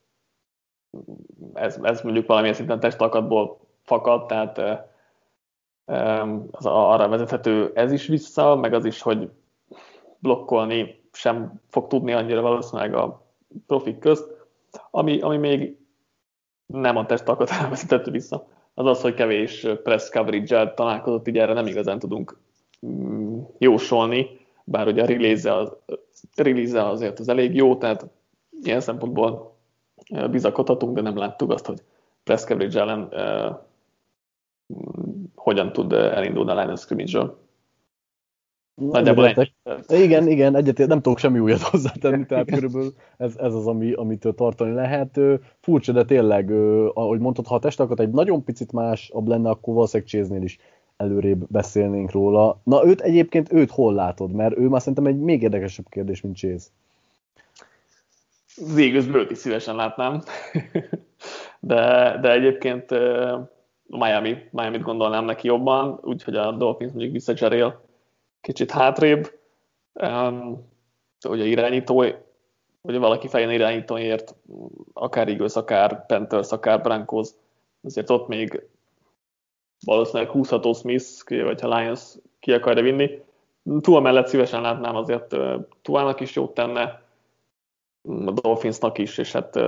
ez, 1.54 1.80
ez 1.82 2.02
mondjuk 2.02 2.28
valamilyen 2.28 2.56
szinten 2.56 2.80
testalkatból 2.80 3.60
fakad, 3.82 4.26
tehát 4.26 4.58
az 6.52 6.66
arra 6.66 7.08
vezethető 7.08 7.72
ez 7.74 7.92
is 7.92 8.08
vissza, 8.08 8.56
meg 8.56 8.74
az 8.74 8.86
is, 8.86 9.02
hogy 9.02 9.30
blokkolni 10.20 11.02
sem 11.12 11.62
fog 11.68 11.88
tudni 11.88 12.14
annyira 12.14 12.42
valószínűleg 12.42 12.94
a 12.94 13.26
profik 13.68 14.00
közt, 14.00 14.48
ami, 14.92 15.20
ami 15.20 15.38
még 15.38 15.78
nem 16.66 16.98
a 16.98 17.06
testalkatára 17.06 17.70
vezethető 17.76 18.12
vissza, 18.12 18.48
az 18.74 18.86
az, 18.86 19.02
hogy 19.02 19.14
kevés 19.14 19.68
press 19.84 20.10
coverage-el 20.10 20.74
találkozott, 20.74 21.28
így 21.28 21.38
erre 21.38 21.54
nem 21.54 21.68
igazán 21.68 22.00
tudunk 22.00 22.38
mm, 22.86 23.40
jósolni, 23.58 24.28
bár 24.64 24.88
ugye 24.88 25.04
a 25.04 25.06
release, 25.06 25.54
az, 25.54 25.76
release 26.36 26.88
azért 26.88 27.20
az 27.20 27.30
elég 27.30 27.56
jó, 27.56 27.76
tehát 27.78 28.06
ilyen 28.64 28.80
szempontból 28.80 29.56
bizakodhatunk, 30.32 30.96
de 30.96 31.02
nem 31.02 31.18
láttuk 31.18 31.52
azt, 31.52 31.66
hogy 31.66 31.84
press 32.24 32.46
coverage 32.46 32.80
ellen 32.80 33.10
uh, 33.12 33.58
hogyan 35.36 35.72
tud 35.72 35.94
elindulni 35.94 36.52
a 36.52 36.60
line 36.60 36.76
scrimmage-ről. 36.76 37.38
Nagyjából 38.82 39.48
Igen, 39.88 40.28
igen, 40.28 40.56
egyetért 40.56 40.90
nem 40.90 41.02
tudok 41.02 41.18
semmi 41.18 41.40
újat 41.40 41.62
hozzátenni, 41.62 42.26
tehát 42.28 42.52
körülbelül 42.52 42.94
ez, 43.18 43.36
ez 43.38 43.54
az, 43.54 43.68
ami, 43.68 43.94
amitől 43.94 44.34
tartani 44.34 44.74
lehet. 44.74 45.20
Furcsa, 45.60 45.92
de 45.92 46.06
tényleg, 46.06 46.52
ahogy 46.94 47.20
mondtad, 47.20 47.48
ha 47.48 47.56
a 47.56 47.60
testalkat 47.60 48.00
egy 48.00 48.10
nagyon 48.10 48.44
picit 48.44 48.72
másabb 48.72 49.28
lenne, 49.28 49.50
akkor 49.50 49.74
valószínűleg 49.74 50.10
chase 50.12 50.44
is 50.44 50.58
előrébb 50.98 51.48
beszélnénk 51.48 52.12
róla. 52.12 52.62
Na 52.64 52.86
őt 52.86 53.02
egyébként, 53.02 53.54
őt 53.54 53.72
hol 53.72 53.94
látod? 53.94 54.32
Mert 54.32 54.58
ő 54.58 54.68
már 54.68 54.80
szerintem 54.80 55.06
egy 55.06 55.20
még 55.20 55.42
érdekesebb 55.42 55.86
kérdés, 55.90 56.22
mint. 56.22 56.72
Végül 58.76 59.16
őt 59.16 59.32
is 59.32 59.38
szívesen 59.38 59.76
látnám. 59.76 60.22
de, 61.60 62.18
de 62.22 62.32
egyébként 62.32 62.90
Miami, 63.88 64.38
Miami-t 64.52 64.82
gondolnám 64.82 65.26
neki 65.26 65.48
jobban, 65.48 66.00
úgyhogy 66.02 66.36
a 66.36 66.52
Dolphins 66.52 66.92
mondjuk 66.92 67.14
visszacserél 67.14 67.86
kicsit 68.42 68.72
hátrébb. 68.72 69.40
Um, 69.94 70.68
ugye 71.30 71.44
irányító, 71.44 72.06
ugye 72.82 72.98
valaki 72.98 73.28
fején 73.28 73.50
irányítóért, 73.50 74.36
akár 74.94 75.28
Eagles, 75.28 75.56
akár 75.56 76.06
Panthers, 76.06 76.52
akár 76.52 76.82
Broncos, 76.82 77.30
azért 77.84 78.10
ott 78.10 78.28
még 78.28 78.68
valószínűleg 79.86 80.32
húzható 80.32 80.74
Smith, 80.74 81.06
vagy 81.28 81.62
ha 81.62 81.78
Lions 81.78 82.16
ki 82.40 82.52
akarja 82.52 82.84
vinni. 82.84 83.22
Tua 83.82 84.00
mellett 84.00 84.28
szívesen 84.28 84.62
látnám 84.62 84.96
azért 84.96 85.36
Tuának 85.82 86.20
is 86.20 86.36
jót 86.36 86.54
tenne, 86.54 87.06
a 88.26 88.32
Dolphinsnak 88.32 88.98
is, 88.98 89.18
és 89.18 89.32
hát 89.32 89.60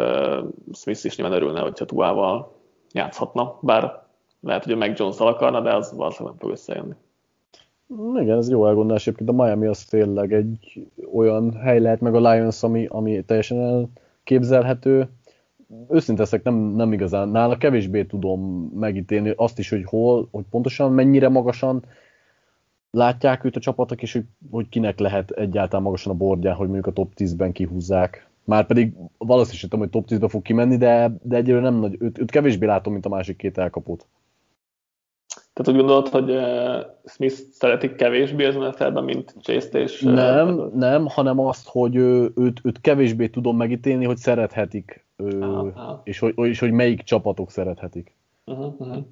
Smith 0.73 1.05
is 1.05 1.15
nyilván 1.15 1.37
örülne, 1.37 1.59
hogyha 1.59 1.85
Tuával 1.85 2.55
játszhatna, 2.91 3.57
bár 3.61 4.03
lehet, 4.39 4.63
hogy 4.63 4.73
a 4.73 4.77
Mac 4.77 4.99
Jones-szal 4.99 5.27
akarna, 5.27 5.61
de 5.61 5.75
az 5.75 5.93
valószínűleg 5.95 6.37
nem 6.37 6.47
fog 6.47 6.51
összejönni. 6.51 6.95
Igen, 7.97 8.37
ez 8.37 8.49
jó 8.49 8.67
elgondolás. 8.67 9.07
Egyébként 9.07 9.29
a 9.29 9.43
Miami 9.43 9.65
az 9.65 9.83
tényleg 9.83 10.33
egy 10.33 10.87
olyan 11.13 11.53
hely 11.53 11.79
lehet, 11.79 12.01
meg 12.01 12.15
a 12.15 12.31
Lions, 12.31 12.63
ami, 12.63 12.85
ami 12.85 13.23
teljesen 13.23 13.59
elképzelhető. 13.59 15.09
Őszinte 15.89 16.39
nem, 16.43 16.55
nem 16.55 16.93
igazán. 16.93 17.29
Nála 17.29 17.57
kevésbé 17.57 18.03
tudom 18.03 18.71
megítélni 18.75 19.33
azt 19.35 19.59
is, 19.59 19.69
hogy 19.69 19.83
hol, 19.83 20.27
hogy 20.31 20.43
pontosan 20.49 20.91
mennyire 20.91 21.29
magasan 21.29 21.83
látják 22.91 23.43
őt 23.43 23.55
a 23.55 23.59
csapatok, 23.59 24.01
és 24.01 24.13
hogy, 24.13 24.25
hogy 24.51 24.69
kinek 24.69 24.99
lehet 24.99 25.31
egyáltalán 25.31 25.83
magasan 25.83 26.13
a 26.13 26.17
bordján, 26.17 26.55
hogy 26.55 26.65
mondjuk 26.65 26.87
a 26.87 26.91
top 26.91 27.11
10-ben 27.15 27.51
kihúzzák. 27.51 28.27
Már 28.43 28.65
pedig 28.65 28.93
valószínűleg 29.17 29.61
tudom, 29.61 29.79
hogy 29.79 29.89
top 29.89 30.07
10-be 30.09 30.27
fog 30.27 30.41
kimenni, 30.41 30.77
de, 30.77 31.17
de 31.21 31.35
egyelőre 31.35 31.63
nem 31.63 31.75
nagy, 31.75 31.95
őt, 31.99 32.19
őt 32.19 32.31
kevésbé 32.31 32.65
látom, 32.65 32.93
mint 32.93 33.05
a 33.05 33.09
másik 33.09 33.37
két 33.37 33.57
elkapót. 33.57 34.05
Tehát 35.59 35.73
úgy 35.73 35.85
gondolod, 35.85 36.07
hogy 36.07 36.29
uh, 36.29 36.85
Smith 37.05 37.35
szeretik 37.51 37.95
kevésbé 37.95 38.45
az 38.45 38.55
NFL-ben, 38.55 39.03
mint 39.03 39.35
Chase-t 39.41 39.75
és... 39.75 40.01
Uh, 40.01 40.13
nem, 40.13 40.71
nem, 40.73 41.07
hanem 41.07 41.39
azt, 41.39 41.67
hogy 41.69 41.95
ő, 41.95 42.31
őt, 42.35 42.59
őt 42.63 42.81
kevésbé 42.81 43.27
tudom 43.27 43.57
megítélni, 43.57 44.05
hogy 44.05 44.17
szerethetik, 44.17 45.05
uh, 45.17 45.67
ah, 45.75 45.99
és, 46.03 46.19
hogy, 46.19 46.33
és 46.35 46.59
hogy 46.59 46.71
melyik 46.71 47.01
csapatok 47.01 47.51
szerethetik. 47.51 48.15
Uh-huh, 48.45 48.73
uh-huh. 48.77 49.03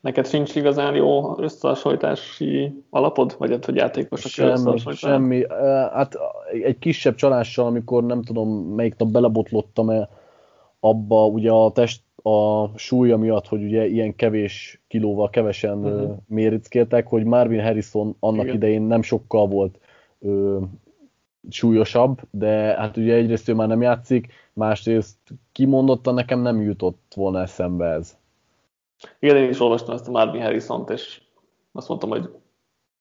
Neked 0.00 0.26
sincs 0.26 0.54
igazán 0.54 0.94
jó 0.94 1.38
összehasonlítási 1.38 2.84
alapod? 2.90 3.34
Vagy 3.38 3.50
hát, 3.50 3.64
hogy 3.64 3.76
játékosok 3.76 4.30
Semmi, 4.30 4.78
semmi. 4.94 5.44
Hát 5.92 6.18
egy 6.62 6.78
kisebb 6.78 7.14
csalással, 7.14 7.66
amikor 7.66 8.04
nem 8.04 8.22
tudom 8.22 8.48
melyik 8.50 8.96
nap 8.96 9.08
belebotlottam 9.08 9.90
-e 9.90 10.08
abba, 10.80 11.26
ugye 11.26 11.50
a 11.50 11.72
test 11.72 12.03
a 12.26 12.70
súlya 12.78 13.16
miatt, 13.16 13.46
hogy 13.46 13.62
ugye 13.62 13.86
ilyen 13.86 14.16
kevés 14.16 14.82
kilóval 14.88 15.30
kevesen 15.30 15.78
uh-huh. 15.78 16.16
mérickéltek, 16.26 17.06
hogy 17.06 17.24
Marvin 17.24 17.62
Harrison 17.62 18.16
annak 18.20 18.44
Igen. 18.44 18.54
idején 18.54 18.82
nem 18.82 19.02
sokkal 19.02 19.46
volt 19.46 19.78
ö, 20.20 20.60
súlyosabb, 21.50 22.20
de 22.30 22.50
hát 22.50 22.96
ugye 22.96 23.14
egyrészt 23.14 23.48
ő 23.48 23.54
már 23.54 23.68
nem 23.68 23.82
játszik, 23.82 24.32
másrészt 24.52 25.18
kimondottan 25.52 26.14
nekem 26.14 26.40
nem 26.40 26.62
jutott 26.62 27.12
volna 27.14 27.40
eszembe 27.40 27.86
ez. 27.86 28.16
Igen, 29.18 29.36
én 29.36 29.48
is 29.48 29.60
olvastam 29.60 29.94
ezt 29.94 30.08
a 30.08 30.10
Marvin 30.10 30.42
Harrison-t, 30.42 30.90
és 30.90 31.20
azt 31.72 31.88
mondtam, 31.88 32.10
hogy 32.10 32.30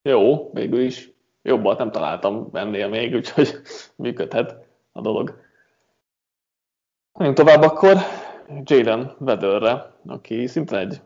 jó, 0.01 0.51
végül 0.53 0.81
is 0.81 1.11
jobbat 1.41 1.77
nem 1.77 1.91
találtam 1.91 2.49
ennél 2.53 2.87
még, 2.87 3.15
úgyhogy 3.15 3.55
működhet 3.95 4.55
a 4.91 5.01
dolog. 5.01 5.41
Menjünk 7.13 7.37
tovább 7.37 7.61
akkor. 7.61 7.97
Jalen 8.63 9.11
Vedörre, 9.17 9.91
aki 10.05 10.47
szintén 10.47 10.77
egy 10.77 11.01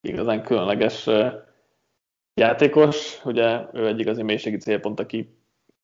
igazán 0.00 0.42
különleges 0.42 1.08
játékos, 2.34 3.24
ugye 3.24 3.66
ő 3.72 3.86
egy 3.86 4.00
igazi 4.00 4.22
mélységi 4.22 4.56
célpont, 4.56 5.00
aki 5.00 5.36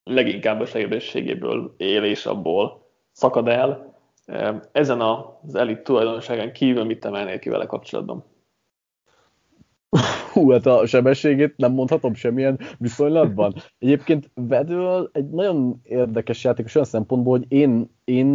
leginkább 0.04 0.60
a 0.60 0.66
sejébességéből 0.66 1.74
él 1.76 2.04
és 2.04 2.26
abból 2.26 2.86
szakad 3.12 3.48
el. 3.48 3.98
Ezen 4.72 5.00
az 5.00 5.54
elit 5.54 5.82
tulajdonságán 5.82 6.52
kívül 6.52 6.84
mit 6.84 7.04
emelnél 7.04 7.38
ki 7.38 7.48
vele 7.48 7.66
kapcsolatban? 7.66 8.24
Hú, 10.32 10.50
hát 10.50 10.66
a 10.66 10.86
sebességét 10.86 11.56
nem 11.56 11.72
mondhatom 11.72 12.14
semmilyen 12.14 12.58
viszonylatban. 12.78 13.54
Egyébként 13.78 14.30
Vedől 14.34 15.10
egy 15.12 15.28
nagyon 15.30 15.80
érdekes 15.82 16.44
játékos 16.44 16.74
olyan 16.74 16.86
szempontból, 16.86 17.38
hogy 17.38 17.52
én, 17.52 17.90
én, 18.04 18.34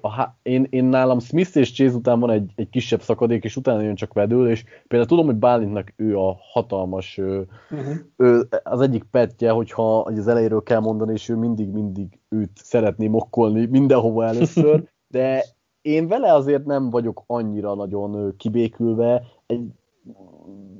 a, 0.00 0.38
én, 0.42 0.66
én 0.70 0.84
nálam 0.84 1.18
Smith 1.18 1.56
és 1.56 1.72
Chase 1.72 1.96
után 1.96 2.20
van 2.20 2.30
egy, 2.30 2.52
egy 2.54 2.68
kisebb 2.68 3.00
szakadék, 3.00 3.44
és 3.44 3.56
utána 3.56 3.80
jön 3.80 3.94
csak 3.94 4.12
Vedől, 4.12 4.48
és 4.48 4.64
például 4.88 5.10
tudom, 5.10 5.26
hogy 5.26 5.36
Bálintnak 5.36 5.92
ő 5.96 6.18
a 6.18 6.36
hatalmas, 6.52 7.18
uh-huh. 7.18 7.94
ő, 8.16 8.48
az 8.62 8.80
egyik 8.80 9.04
petje, 9.10 9.50
hogyha 9.50 9.98
az 9.98 10.28
elejéről 10.28 10.62
kell 10.62 10.80
mondani, 10.80 11.12
és 11.12 11.28
ő 11.28 11.36
mindig-mindig 11.36 12.18
őt 12.28 12.50
szeretné 12.54 13.06
mokkolni 13.06 13.66
mindenhova 13.66 14.24
először, 14.26 14.88
de 15.08 15.44
én 15.82 16.08
vele 16.08 16.32
azért 16.32 16.64
nem 16.64 16.90
vagyok 16.90 17.22
annyira 17.26 17.74
nagyon 17.74 18.36
kibékülve, 18.36 19.22
egy 19.46 19.68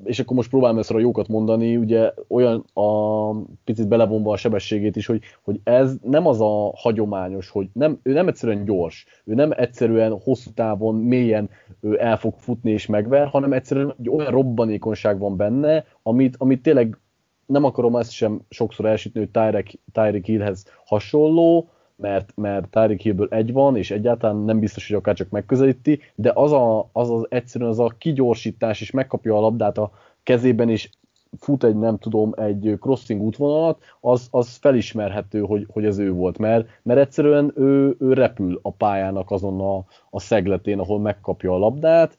és 0.05 0.19
akkor 0.19 0.37
most 0.37 0.51
próbálom 0.51 0.79
ezt 0.79 0.91
a 0.91 0.99
jókat 0.99 1.29
mondani, 1.29 1.77
ugye 1.77 2.13
olyan 2.29 2.65
a 2.73 3.31
picit 3.65 3.89
belevonva 3.89 4.33
a 4.33 4.37
sebességét 4.37 4.97
is, 4.97 5.07
hogy, 5.07 5.21
hogy 5.43 5.61
ez 5.65 5.97
nem 6.03 6.27
az 6.27 6.41
a 6.41 6.73
hagyományos, 6.77 7.51
hogy 7.51 7.69
nem, 7.73 7.99
ő 8.03 8.13
nem 8.13 8.29
egyszerűen 8.29 8.65
gyors, 8.65 9.07
ő 9.25 9.35
nem 9.35 9.53
egyszerűen 9.57 10.21
hosszú 10.21 10.51
távon 10.55 10.95
mélyen 10.95 11.51
ő 11.81 12.01
el 12.01 12.17
fog 12.17 12.35
futni 12.37 12.71
és 12.71 12.87
megver, 12.87 13.27
hanem 13.27 13.53
egyszerűen 13.53 13.95
egy 13.99 14.09
olyan 14.09 14.31
robbanékonyság 14.31 15.19
van 15.19 15.37
benne, 15.37 15.85
amit, 16.03 16.35
amit 16.39 16.63
tényleg 16.63 16.99
nem 17.47 17.65
akarom 17.65 17.97
ezt 17.97 18.11
sem 18.11 18.41
sokszor 18.49 18.87
elsütni, 18.87 19.21
hogy 19.21 19.31
Tyreek, 19.31 19.79
Tyreek 19.93 20.25
Hillhez 20.25 20.65
hasonló, 20.85 21.69
mert, 21.97 22.33
mert 22.35 22.71
Tyreek 22.71 23.01
Hillből 23.01 23.29
egy 23.31 23.53
van, 23.53 23.77
és 23.77 23.91
egyáltalán 23.91 24.37
nem 24.37 24.59
biztos, 24.59 24.89
hogy 24.89 24.97
akár 24.97 25.15
csak 25.15 25.31
megközelíti, 25.31 26.01
de 26.15 26.33
az, 26.35 26.53
a, 26.53 26.89
az, 26.93 27.11
az 27.11 27.27
egyszerűen 27.29 27.71
az 27.71 27.79
a 27.79 27.95
kigyorsítás, 27.99 28.81
és 28.81 28.91
megkapja 28.91 29.37
a 29.37 29.41
labdát 29.41 29.79
a 29.79 29.91
kezében, 30.23 30.71
és 30.71 30.91
fut 31.39 31.65
egy, 31.65 31.77
nem 31.77 31.99
tudom, 31.99 32.33
egy 32.37 32.77
crossing 32.81 33.23
útvonalat, 33.23 33.83
az, 34.01 34.29
az 34.31 34.57
felismerhető, 34.57 35.41
hogy, 35.41 35.67
hogy 35.73 35.85
ez 35.85 35.99
ő 35.99 36.13
volt, 36.13 36.39
mert, 36.39 36.69
mert 36.83 37.01
egyszerűen 37.01 37.53
ő, 37.57 37.97
ő 37.99 38.13
repül 38.13 38.59
a 38.63 38.71
pályának 38.71 39.31
azon 39.31 39.61
a, 39.61 39.85
a 40.11 40.21
szegletén, 40.21 40.79
ahol 40.79 41.01
megkapja 41.01 41.53
a 41.53 41.59
labdát, 41.59 42.19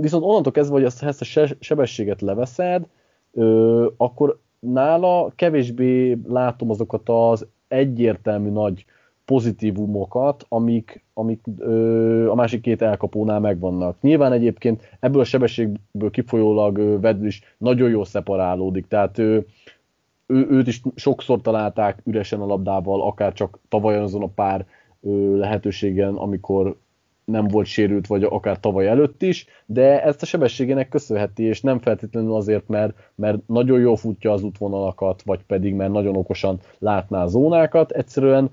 viszont 0.00 0.24
onnantól 0.24 0.52
kezdve, 0.52 0.74
hogy 0.74 0.84
ezt, 0.84 1.02
ezt 1.02 1.20
a 1.20 1.54
sebességet 1.60 2.20
leveszed, 2.20 2.86
ö, 3.32 3.88
akkor 3.96 4.38
nála 4.58 5.32
kevésbé 5.36 6.18
látom 6.28 6.70
azokat 6.70 7.08
az 7.08 7.46
egyértelmű 7.72 8.50
nagy 8.50 8.84
pozitívumokat, 9.24 10.46
amik, 10.48 11.04
amik 11.14 11.40
ö, 11.58 12.30
a 12.30 12.34
másik 12.34 12.60
két 12.60 12.82
elkapónál 12.82 13.40
megvannak. 13.40 13.96
Nyilván 14.00 14.32
egyébként 14.32 14.96
ebből 15.00 15.20
a 15.20 15.24
sebességből 15.24 16.10
kifolyólag 16.10 16.78
ö, 16.78 17.00
Vedül 17.00 17.26
is 17.26 17.42
nagyon 17.58 17.90
jól 17.90 18.04
szeparálódik, 18.04 18.86
tehát 18.86 19.18
ő, 19.18 19.46
ő, 20.26 20.46
őt 20.50 20.66
is 20.66 20.82
sokszor 20.94 21.40
találták 21.40 22.00
üresen 22.04 22.40
a 22.40 22.46
labdával, 22.46 23.02
akár 23.02 23.32
csak 23.32 23.58
tavaly 23.68 23.96
azon 23.96 24.22
a 24.22 24.32
pár 24.34 24.66
ö, 25.02 25.36
lehetőségen, 25.36 26.14
amikor 26.14 26.76
nem 27.32 27.48
volt 27.48 27.66
sérült, 27.66 28.06
vagy 28.06 28.22
akár 28.22 28.60
tavaly 28.60 28.86
előtt 28.86 29.22
is, 29.22 29.46
de 29.66 30.02
ezt 30.02 30.22
a 30.22 30.26
sebességének 30.26 30.88
köszönheti, 30.88 31.42
és 31.42 31.60
nem 31.60 31.78
feltétlenül 31.78 32.34
azért, 32.34 32.68
mert, 32.68 33.10
mert 33.14 33.38
nagyon 33.46 33.80
jól 33.80 33.96
futja 33.96 34.32
az 34.32 34.42
útvonalakat, 34.42 35.22
vagy 35.22 35.42
pedig 35.46 35.74
mert 35.74 35.92
nagyon 35.92 36.16
okosan 36.16 36.60
látná 36.78 37.22
a 37.22 37.26
zónákat, 37.26 37.90
egyszerűen 37.90 38.50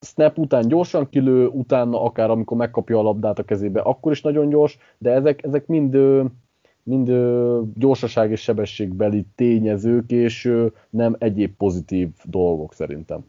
snap 0.00 0.38
után 0.38 0.68
gyorsan 0.68 1.08
kilő, 1.08 1.46
utána 1.46 2.02
akár 2.02 2.30
amikor 2.30 2.56
megkapja 2.56 2.98
a 2.98 3.02
labdát 3.02 3.38
a 3.38 3.44
kezébe, 3.44 3.80
akkor 3.80 4.12
is 4.12 4.22
nagyon 4.22 4.48
gyors, 4.48 4.78
de 4.98 5.10
ezek, 5.10 5.44
ezek 5.44 5.66
mind, 5.66 5.98
mind 6.82 7.12
gyorsaság 7.74 8.30
és 8.30 8.40
sebességbeli 8.40 9.26
tényezők, 9.34 10.10
és 10.10 10.52
nem 10.90 11.16
egyéb 11.18 11.56
pozitív 11.56 12.08
dolgok 12.24 12.74
szerintem. 12.74 13.24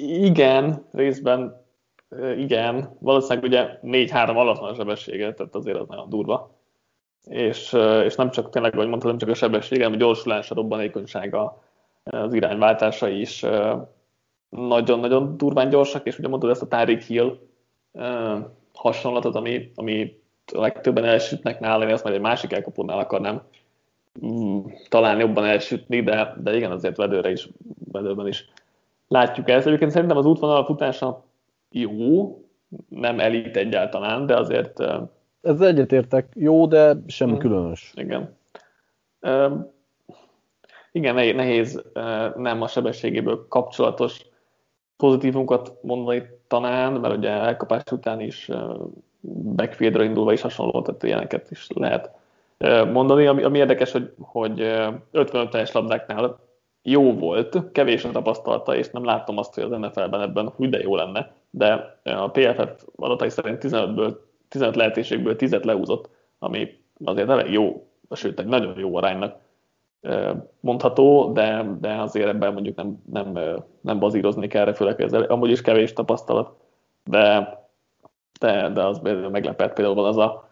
Igen, 0.00 0.86
részben 0.92 1.64
igen. 2.36 2.96
Valószínűleg 3.00 3.44
ugye 3.44 3.78
4-3 3.82 4.36
alatt 4.36 4.58
van 4.58 4.70
a 4.70 4.74
sebessége, 4.74 5.32
tehát 5.32 5.54
azért 5.54 5.78
az 5.78 5.88
nagyon 5.88 6.08
durva. 6.08 6.50
És, 7.24 7.76
és 8.04 8.14
nem 8.14 8.30
csak 8.30 8.50
tényleg, 8.50 8.74
ahogy 8.74 8.88
mondtam, 8.88 9.08
nem 9.08 9.18
csak 9.18 9.28
a 9.28 9.34
sebessége, 9.34 9.84
hanem 9.84 9.98
a 9.98 10.02
gyorsulás, 10.02 10.50
a 10.50 10.54
robbanékonysága, 10.54 11.62
az 12.04 12.34
irányváltása 12.34 13.08
is 13.08 13.44
nagyon-nagyon 14.48 15.36
durván 15.36 15.68
gyorsak, 15.68 16.06
és 16.06 16.18
ugye 16.18 16.28
mondod 16.28 16.50
ezt 16.50 16.62
a 16.62 16.68
Tyreek 16.68 17.02
Hill 17.02 17.38
hasonlatot, 18.72 19.34
ami, 19.34 19.72
ami 19.74 20.20
a 20.52 20.60
legtöbben 20.60 21.04
elsütnek 21.04 21.60
nála, 21.60 21.86
én 21.86 21.92
azt 21.92 22.02
majd 22.04 22.16
egy 22.16 22.22
másik 22.22 22.52
elkapónál 22.52 22.98
akarnám 22.98 23.42
mm, 24.26 24.58
talán 24.88 25.18
jobban 25.18 25.44
elsütni, 25.44 26.02
de, 26.02 26.34
de 26.42 26.56
igen, 26.56 26.70
azért 26.70 26.96
vedőre 26.96 27.30
is, 27.30 27.48
vedőben 27.92 28.26
is 28.26 28.48
látjuk 29.08 29.48
ezt. 29.48 29.66
Egyébként 29.66 29.90
szerintem 29.90 30.16
az 30.16 30.26
útvonal 30.26 30.64
futása 30.64 31.24
jó, 31.70 32.38
nem 32.88 33.20
elit 33.20 33.56
egyáltalán, 33.56 34.26
de 34.26 34.36
azért... 34.36 34.80
Ez 35.42 35.60
egyetértek, 35.60 36.28
jó, 36.34 36.66
de 36.66 36.96
sem 37.06 37.28
hmm. 37.28 37.38
különös. 37.38 37.92
Igen. 37.96 38.36
Igen, 40.92 41.14
nehéz 41.14 41.82
nem 42.36 42.62
a 42.62 42.68
sebességéből 42.68 43.46
kapcsolatos 43.48 44.20
pozitívumokat 44.96 45.82
mondani 45.82 46.22
talán, 46.46 46.92
mert 46.92 47.16
ugye 47.16 47.30
elkapás 47.30 47.82
után 47.92 48.20
is 48.20 48.50
backfieldre 49.54 50.04
indulva 50.04 50.32
is 50.32 50.40
hasonló, 50.40 50.82
tehát 50.82 51.02
ilyeneket 51.02 51.50
is 51.50 51.66
lehet 51.74 52.10
mondani. 52.92 53.26
Ami, 53.26 53.42
ami 53.42 53.58
érdekes, 53.58 53.92
hogy, 53.92 54.12
hogy 54.20 54.60
55 55.10 55.50
teljes 55.50 55.72
labdáknál 55.72 56.38
jó 56.88 57.12
volt, 57.12 57.72
kevés 57.72 58.04
a 58.04 58.10
tapasztalata, 58.10 58.76
és 58.76 58.90
nem 58.90 59.04
látom 59.04 59.38
azt, 59.38 59.54
hogy 59.54 59.62
az 59.62 59.70
NFL-ben 59.70 60.20
ebben 60.20 60.48
hú, 60.56 60.68
de 60.68 60.78
jó 60.78 60.96
lenne, 60.96 61.32
de 61.50 61.98
a 62.02 62.30
PFF 62.30 62.84
adatai 62.96 63.30
szerint 63.30 63.64
15-ből, 63.64 64.16
15 64.48 64.76
lehetőségből 64.76 65.34
10-et 65.38 65.64
leúzott, 65.64 66.08
ami 66.38 66.68
azért 67.04 67.28
elég 67.28 67.52
jó, 67.52 67.86
sőt 68.10 68.40
egy 68.40 68.46
nagyon 68.46 68.78
jó 68.78 68.96
aránynak 68.96 69.36
mondható, 70.60 71.32
de, 71.32 71.76
de 71.80 71.92
azért 71.94 72.28
ebben 72.28 72.52
mondjuk 72.52 72.76
nem, 72.76 73.02
nem, 73.12 73.38
nem 73.80 73.98
bazírozni 73.98 74.46
kell 74.46 74.72
főleg 74.72 75.00
ez 75.00 75.12
amúgy 75.12 75.50
is 75.50 75.60
kevés 75.60 75.92
tapasztalat, 75.92 76.50
de, 77.04 77.58
de, 78.40 78.70
de 78.70 78.84
az 78.84 78.98
meglepett 79.30 79.72
például 79.72 79.94
van 79.96 80.06
az 80.06 80.16
a 80.16 80.45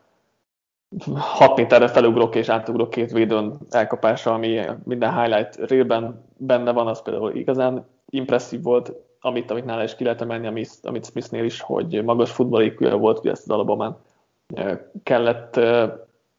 6 1.16 1.56
méterre 1.56 1.88
felugrok 1.88 2.34
és 2.34 2.48
átugrok 2.48 2.90
két 2.90 3.12
védőn 3.12 3.58
elkapása, 3.70 4.34
ami 4.34 4.60
minden 4.84 5.20
highlight 5.20 5.56
rélben 5.56 6.24
benne 6.36 6.72
van, 6.72 6.86
az 6.86 7.02
például 7.02 7.34
igazán 7.34 7.86
impresszív 8.08 8.62
volt, 8.62 8.92
amit, 9.20 9.50
amit 9.50 9.64
nála 9.64 9.82
is 9.82 9.96
ki 9.96 10.04
lehet 10.04 10.20
emelni, 10.20 10.66
amit 10.82 11.04
Smithnél 11.04 11.44
is, 11.44 11.60
hogy 11.60 12.04
magas 12.04 12.30
futballékűje 12.30 12.94
volt, 12.94 13.18
ugye 13.18 13.30
ezt 13.30 13.42
az 13.42 13.50
Alabamán 13.50 13.96
kellett 15.02 15.60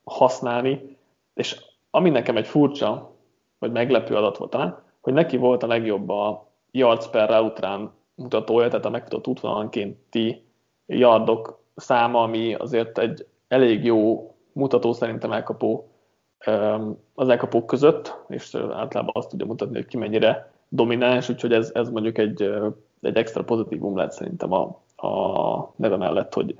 használni, 0.03 0.97
és 1.33 1.61
ami 1.89 2.09
nekem 2.09 2.37
egy 2.37 2.47
furcsa, 2.47 3.11
vagy 3.59 3.71
meglepő 3.71 4.15
adat 4.15 4.37
volt 4.37 4.51
talán, 4.51 4.83
hogy 5.01 5.13
neki 5.13 5.37
volt 5.37 5.63
a 5.63 5.67
legjobb 5.67 6.09
a 6.09 6.47
yards 6.71 7.09
per 7.09 7.29
route 7.29 7.79
mutatója, 8.15 8.67
tehát 8.67 8.85
a 8.85 8.89
megfutott 8.89 9.27
útvonalankénti 9.27 10.45
yardok 10.85 11.59
száma, 11.75 12.21
ami 12.21 12.53
azért 12.53 12.97
egy 12.97 13.27
elég 13.47 13.85
jó 13.85 14.29
mutató 14.55 14.93
szerintem 14.93 15.31
elkapó 15.31 15.89
az 17.13 17.29
elkapók 17.29 17.65
között, 17.65 18.17
és 18.27 18.55
általában 18.55 19.11
azt 19.13 19.29
tudja 19.29 19.45
mutatni, 19.45 19.75
hogy 19.75 19.85
ki 19.85 19.97
mennyire 19.97 20.51
domináns, 20.69 21.29
úgyhogy 21.29 21.53
ez, 21.53 21.71
ez 21.73 21.89
mondjuk 21.89 22.17
egy, 22.17 22.51
egy 23.01 23.15
extra 23.15 23.43
pozitívum 23.43 23.95
lehet 23.95 24.11
szerintem 24.11 24.51
a, 24.51 24.81
a 25.07 25.73
neve 25.75 25.97
mellett, 25.97 26.33
hogy 26.33 26.59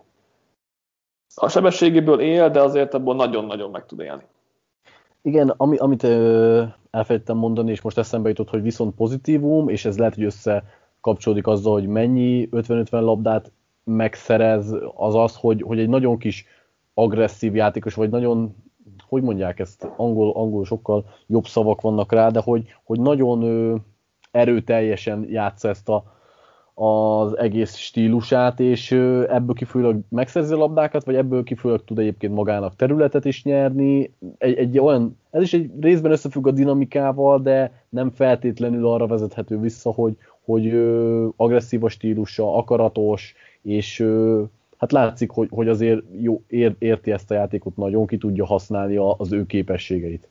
a 1.36 1.50
sebességéből 1.50 2.20
él, 2.20 2.50
de 2.50 2.62
azért 2.62 2.94
abból 2.94 3.16
nagyon-nagyon 3.16 3.72
meg 3.72 3.86
tud 3.86 4.00
élni. 4.00 4.24
Igen, 5.22 5.54
ami, 5.58 5.78
amit 5.78 6.04
ö, 6.04 6.64
elfelejtettem 6.92 7.38
mondani, 7.38 7.72
és 7.72 7.82
most 7.82 7.98
eszembe 7.98 8.30
jutott, 8.30 8.50
hogy 8.50 8.62
viszont 8.62 8.96
pozitívum, 8.96 9.70
és 9.70 9.86
ez 9.86 9.98
lehet, 9.98 10.16
hogy 10.16 10.24
összekapcsolódik 10.24 11.48
azzal, 11.48 11.74
hogy 11.74 11.88
mennyi 11.88 12.50
50-50 12.52 12.90
labdát 12.90 13.52
megszerez, 13.84 14.76
az 14.96 15.16
az, 15.16 15.36
hogy, 15.36 15.62
hogy 15.62 15.80
egy 15.80 15.90
nagyon 15.90 16.18
kis 16.18 16.46
agresszív 16.96 17.56
játékos, 17.56 17.94
vagy 17.94 18.10
nagyon, 18.10 18.56
hogy 19.08 19.22
mondják 19.22 19.60
ezt, 19.60 19.88
angol, 19.98 20.32
angol 20.32 20.66
sokkal 20.66 21.06
jobb 21.28 21.46
szavak 21.46 21.82
vannak 21.82 22.12
rá, 22.12 22.30
de 22.30 22.40
hogy, 22.40 22.76
hogy 22.84 23.00
nagyon 23.00 23.42
ö, 23.42 23.76
erőteljesen 24.32 25.26
játsza 25.30 25.70
ezt 25.70 25.90
a, 25.90 26.16
az 26.74 27.38
egész 27.38 27.76
stílusát, 27.76 28.60
és 28.60 28.92
ebből 29.30 29.54
kifolyólag 29.54 30.00
megszerzi 30.10 30.54
labdákat, 30.54 31.04
vagy 31.06 31.16
ebből 31.16 31.44
kifolyólag 31.44 31.84
tud 31.84 32.00
egyébként 32.00 32.34
magának 32.34 32.76
területet 32.76 33.26
is 33.26 33.44
nyerni. 33.44 34.14
Egy, 34.38 34.58
egy 34.58 34.80
olyan, 34.80 35.18
ez 35.32 35.42
is 35.42 35.54
egy 35.54 35.72
részben 35.82 36.12
összefügg 36.12 36.48
a 36.48 36.52
dinamikával, 36.52 37.42
de 37.42 37.84
nem 37.90 38.10
feltétlenül 38.10 38.88
arra 38.88 39.08
vezethető 39.08 39.60
vissza, 39.60 39.92
hogy, 39.92 40.18
hogy 40.46 40.74
agresszív 41.36 41.84
a 41.84 41.90
stílusa, 41.90 42.56
akaratos, 42.56 43.34
és 43.62 44.06
hát 44.86 45.06
látszik, 45.06 45.32
hogy, 45.32 45.48
hogy 45.52 45.68
azért 45.68 46.02
jó, 46.20 46.42
ér, 46.48 46.76
érti 46.80 47.12
ezt 47.12 47.32
a 47.32 47.34
játékot 47.34 47.78
nagyon, 47.78 48.08
ki 48.08 48.18
tudja 48.18 48.46
használni 48.46 48.96
az 49.18 49.32
ő 49.32 49.46
képességeit. 49.46 50.28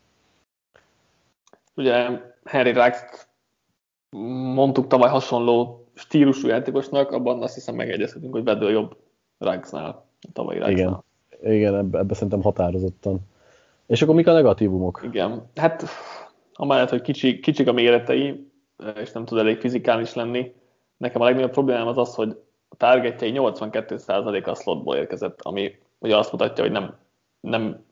Ugye 1.76 2.20
Harry 2.44 2.72
Rax 2.72 3.26
mondtuk 4.54 4.86
tavaly 4.86 5.10
hasonló 5.10 5.84
stílusú 5.94 6.48
játékosnak, 6.48 7.12
abban 7.12 7.42
azt 7.42 7.54
hiszem 7.54 7.74
megegyezhetünk, 7.74 8.32
hogy 8.32 8.44
Vedő 8.44 8.70
jobb 8.70 8.96
Raxnál, 9.38 10.04
a 10.20 10.28
tavalyi 10.32 10.58
Raxnál. 10.58 11.04
Igen, 11.40 11.54
igen 11.54 11.74
ebbe, 11.74 11.98
ebbe 11.98 12.14
szerintem 12.14 12.42
határozottan. 12.42 13.20
És 13.86 14.02
akkor 14.02 14.14
mik 14.14 14.26
a 14.26 14.32
negatívumok? 14.32 15.00
Igen, 15.04 15.50
hát 15.54 15.84
amellett, 16.54 16.88
hogy 16.88 17.02
kicsi, 17.02 17.40
kicsik 17.40 17.68
a 17.68 17.72
méretei, 17.72 18.50
és 19.00 19.12
nem 19.12 19.24
tud 19.24 19.38
elég 19.38 19.60
fizikális 19.60 20.14
lenni, 20.14 20.54
nekem 20.96 21.20
a 21.20 21.24
legnagyobb 21.24 21.50
problémám 21.50 21.86
az 21.86 21.98
az, 21.98 22.14
hogy 22.14 22.38
a 22.74 22.76
targetjei 22.76 23.32
82% 23.34 24.46
a 24.46 24.54
slotból 24.54 24.96
érkezett, 24.96 25.42
ami 25.42 25.78
ugye 25.98 26.16
azt 26.16 26.32
mutatja, 26.32 26.64
hogy 26.64 26.72
nem, 26.72 26.96
nem, 27.40 27.84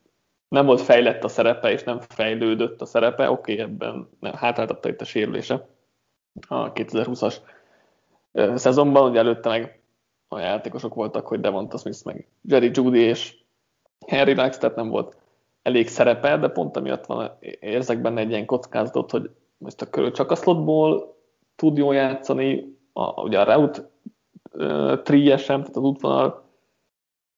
nem 0.47 0.65
volt 0.65 0.81
fejlett 0.81 1.23
a 1.23 1.27
szerepe, 1.27 1.71
és 1.71 1.83
nem 1.83 1.99
fejlődött 1.99 2.81
a 2.81 2.85
szerepe, 2.85 3.29
oké, 3.29 3.53
okay, 3.53 3.65
ebben 3.65 4.09
hátráltatta 4.33 4.89
itt 4.89 5.01
a 5.01 5.05
sérülése 5.05 5.67
a 6.47 6.71
2020-as 6.71 7.35
szezonban, 8.55 9.09
ugye 9.09 9.19
előtte 9.19 9.49
meg 9.49 9.81
a 10.27 10.39
játékosok 10.39 10.93
voltak, 10.93 11.27
hogy 11.27 11.39
Devonta 11.39 11.77
Smith, 11.77 12.05
meg 12.05 12.27
Jerry 12.41 12.69
Judy 12.73 12.99
és 12.99 13.35
Henry 14.07 14.33
Max, 14.33 14.57
tehát 14.57 14.75
nem 14.75 14.89
volt 14.89 15.17
elég 15.61 15.87
szerepe, 15.87 16.37
de 16.37 16.47
pont 16.47 16.77
amiatt 16.77 17.05
van, 17.05 17.31
érzek 17.59 18.01
benne 18.01 18.19
egy 18.21 18.29
ilyen 18.29 18.45
kockázatot, 18.45 19.11
hogy 19.11 19.29
most 19.57 19.81
a 19.81 19.89
körül 19.89 20.11
csak 20.11 20.31
a 20.31 20.35
slotból 20.35 21.15
tud 21.55 21.77
jól 21.77 21.95
játszani, 21.95 22.77
a, 22.93 23.21
ugye 23.21 23.39
a 23.39 23.53
route 23.53 23.91
uh, 24.53 25.01
trije 25.01 25.37
sem, 25.37 25.59
tehát 25.59 25.75
az 25.75 25.83
útvonal, 25.83 26.43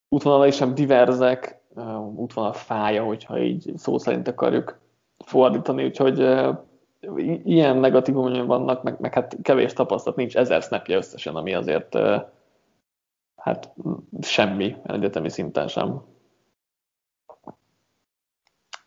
útvonalai 0.10 0.52
sem 0.52 0.76
diverzek, 0.76 1.62
uh, 1.76 2.18
útvonal 2.18 2.54
fája, 2.54 3.04
hogyha 3.04 3.40
így 3.40 3.72
szó 3.76 3.98
szerint 3.98 4.28
akarjuk 4.28 4.80
fordítani, 5.26 5.86
úgyhogy 5.86 6.22
uh, 6.22 6.58
ilyen 7.44 7.78
negatívumok 7.78 8.46
vannak, 8.46 8.84
meg, 8.84 9.00
meg 9.00 9.14
hát 9.14 9.38
kevés 9.42 9.74
tapasztalat, 9.74 10.18
nincs 10.18 10.38
ezer 10.38 10.62
snapja 10.62 10.98
összesen, 10.98 11.36
ami 11.36 11.54
azért 11.54 11.96
uh, 11.96 12.22
hát 13.36 13.74
semmi 14.22 14.76
egyetemi 14.84 15.30
szinten 15.30 15.68
sem. 15.68 16.02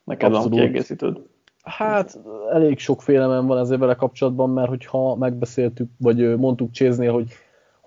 Neked 0.05 0.29
Abszolút. 0.33 0.51
van 0.51 0.59
kiegészítőd? 0.59 1.27
Hát 1.63 2.19
elég 2.51 2.79
sok 2.79 3.03
félelem 3.03 3.47
van 3.47 3.59
ezzel 3.59 3.79
vele 3.79 3.95
kapcsolatban, 3.95 4.51
mert 4.51 4.69
hogyha 4.69 5.15
megbeszéltük, 5.15 5.91
vagy 5.99 6.37
mondtuk 6.39 6.71
Cséznél, 6.71 7.13
hogy, 7.13 7.33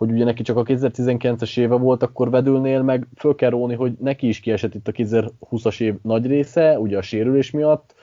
hogy 0.02 0.12
ugye 0.12 0.24
neki 0.24 0.44
csak 0.44 0.58
a 0.58 0.64
2019-es 0.64 1.60
éve 1.60 1.76
volt, 1.76 2.04
akkor 2.04 2.30
vedülnél 2.30 2.82
meg 2.82 3.08
föl 3.16 3.36
kell 3.36 3.50
róni, 3.50 3.76
hogy 3.76 3.94
neki 4.00 4.28
is 4.28 4.40
kiesett 4.40 4.76
itt 4.76 4.88
a 4.88 4.92
2020-as 4.92 5.82
év 5.82 5.96
nagy 6.02 6.26
része, 6.26 6.80
ugye 6.80 6.98
a 6.98 7.02
sérülés 7.02 7.52
miatt. 7.52 7.96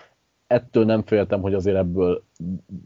Ettől 0.46 0.84
nem 0.84 1.03
féltem, 1.03 1.40
hogy 1.40 1.55
azért 1.55 1.76
ebből 1.76 2.22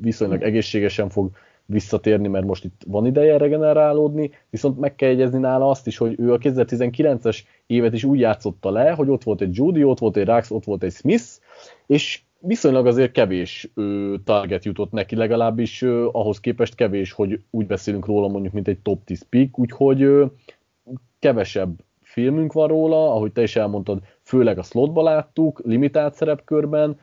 viszonylag 0.00 0.42
egészségesen 0.42 1.08
fog 1.08 1.30
visszatérni, 1.66 2.28
mert 2.28 2.44
most 2.44 2.64
itt 2.64 2.82
van 2.86 3.06
ideje 3.06 3.36
regenerálódni, 3.36 4.30
viszont 4.50 4.78
meg 4.78 4.94
kell 4.94 5.08
jegyezni 5.08 5.38
nála 5.38 5.68
azt 5.68 5.86
is, 5.86 5.96
hogy 5.96 6.14
ő 6.18 6.32
a 6.32 6.38
2019-es 6.38 7.38
évet 7.66 7.92
is 7.92 8.04
úgy 8.04 8.20
játszotta 8.20 8.70
le, 8.70 8.90
hogy 8.90 9.08
ott 9.08 9.22
volt 9.22 9.40
egy 9.40 9.56
Judy, 9.56 9.84
ott 9.84 9.98
volt 9.98 10.16
egy 10.16 10.26
Rax, 10.26 10.50
ott 10.50 10.64
volt 10.64 10.82
egy 10.82 10.92
Smith, 10.92 11.26
és 11.86 12.22
viszonylag 12.43 12.86
azért 12.86 13.12
kevés 13.12 13.70
ö, 13.74 14.14
target 14.24 14.64
jutott 14.64 14.90
neki, 14.90 15.16
legalábbis 15.16 15.82
ö, 15.82 16.09
ahhoz 16.12 16.40
képest 16.40 16.74
kevés, 16.74 17.12
hogy 17.12 17.40
úgy 17.51 17.66
beszélünk 17.66 18.07
róla 18.07 18.28
mondjuk, 18.28 18.53
mint 18.53 18.68
egy 18.68 18.78
top 18.78 19.05
10 19.05 19.28
pick, 19.28 19.59
úgyhogy 19.59 20.03
ö, 20.03 20.24
kevesebb 21.18 21.84
filmünk 22.01 22.53
van 22.53 22.68
róla, 22.68 23.12
ahogy 23.12 23.32
te 23.32 23.43
is 23.43 23.57
elmondtad, 23.57 24.03
főleg 24.22 24.59
a 24.59 24.62
slotba 24.62 25.03
láttuk, 25.03 25.61
limitált 25.64 26.14
szerepkörben. 26.14 26.99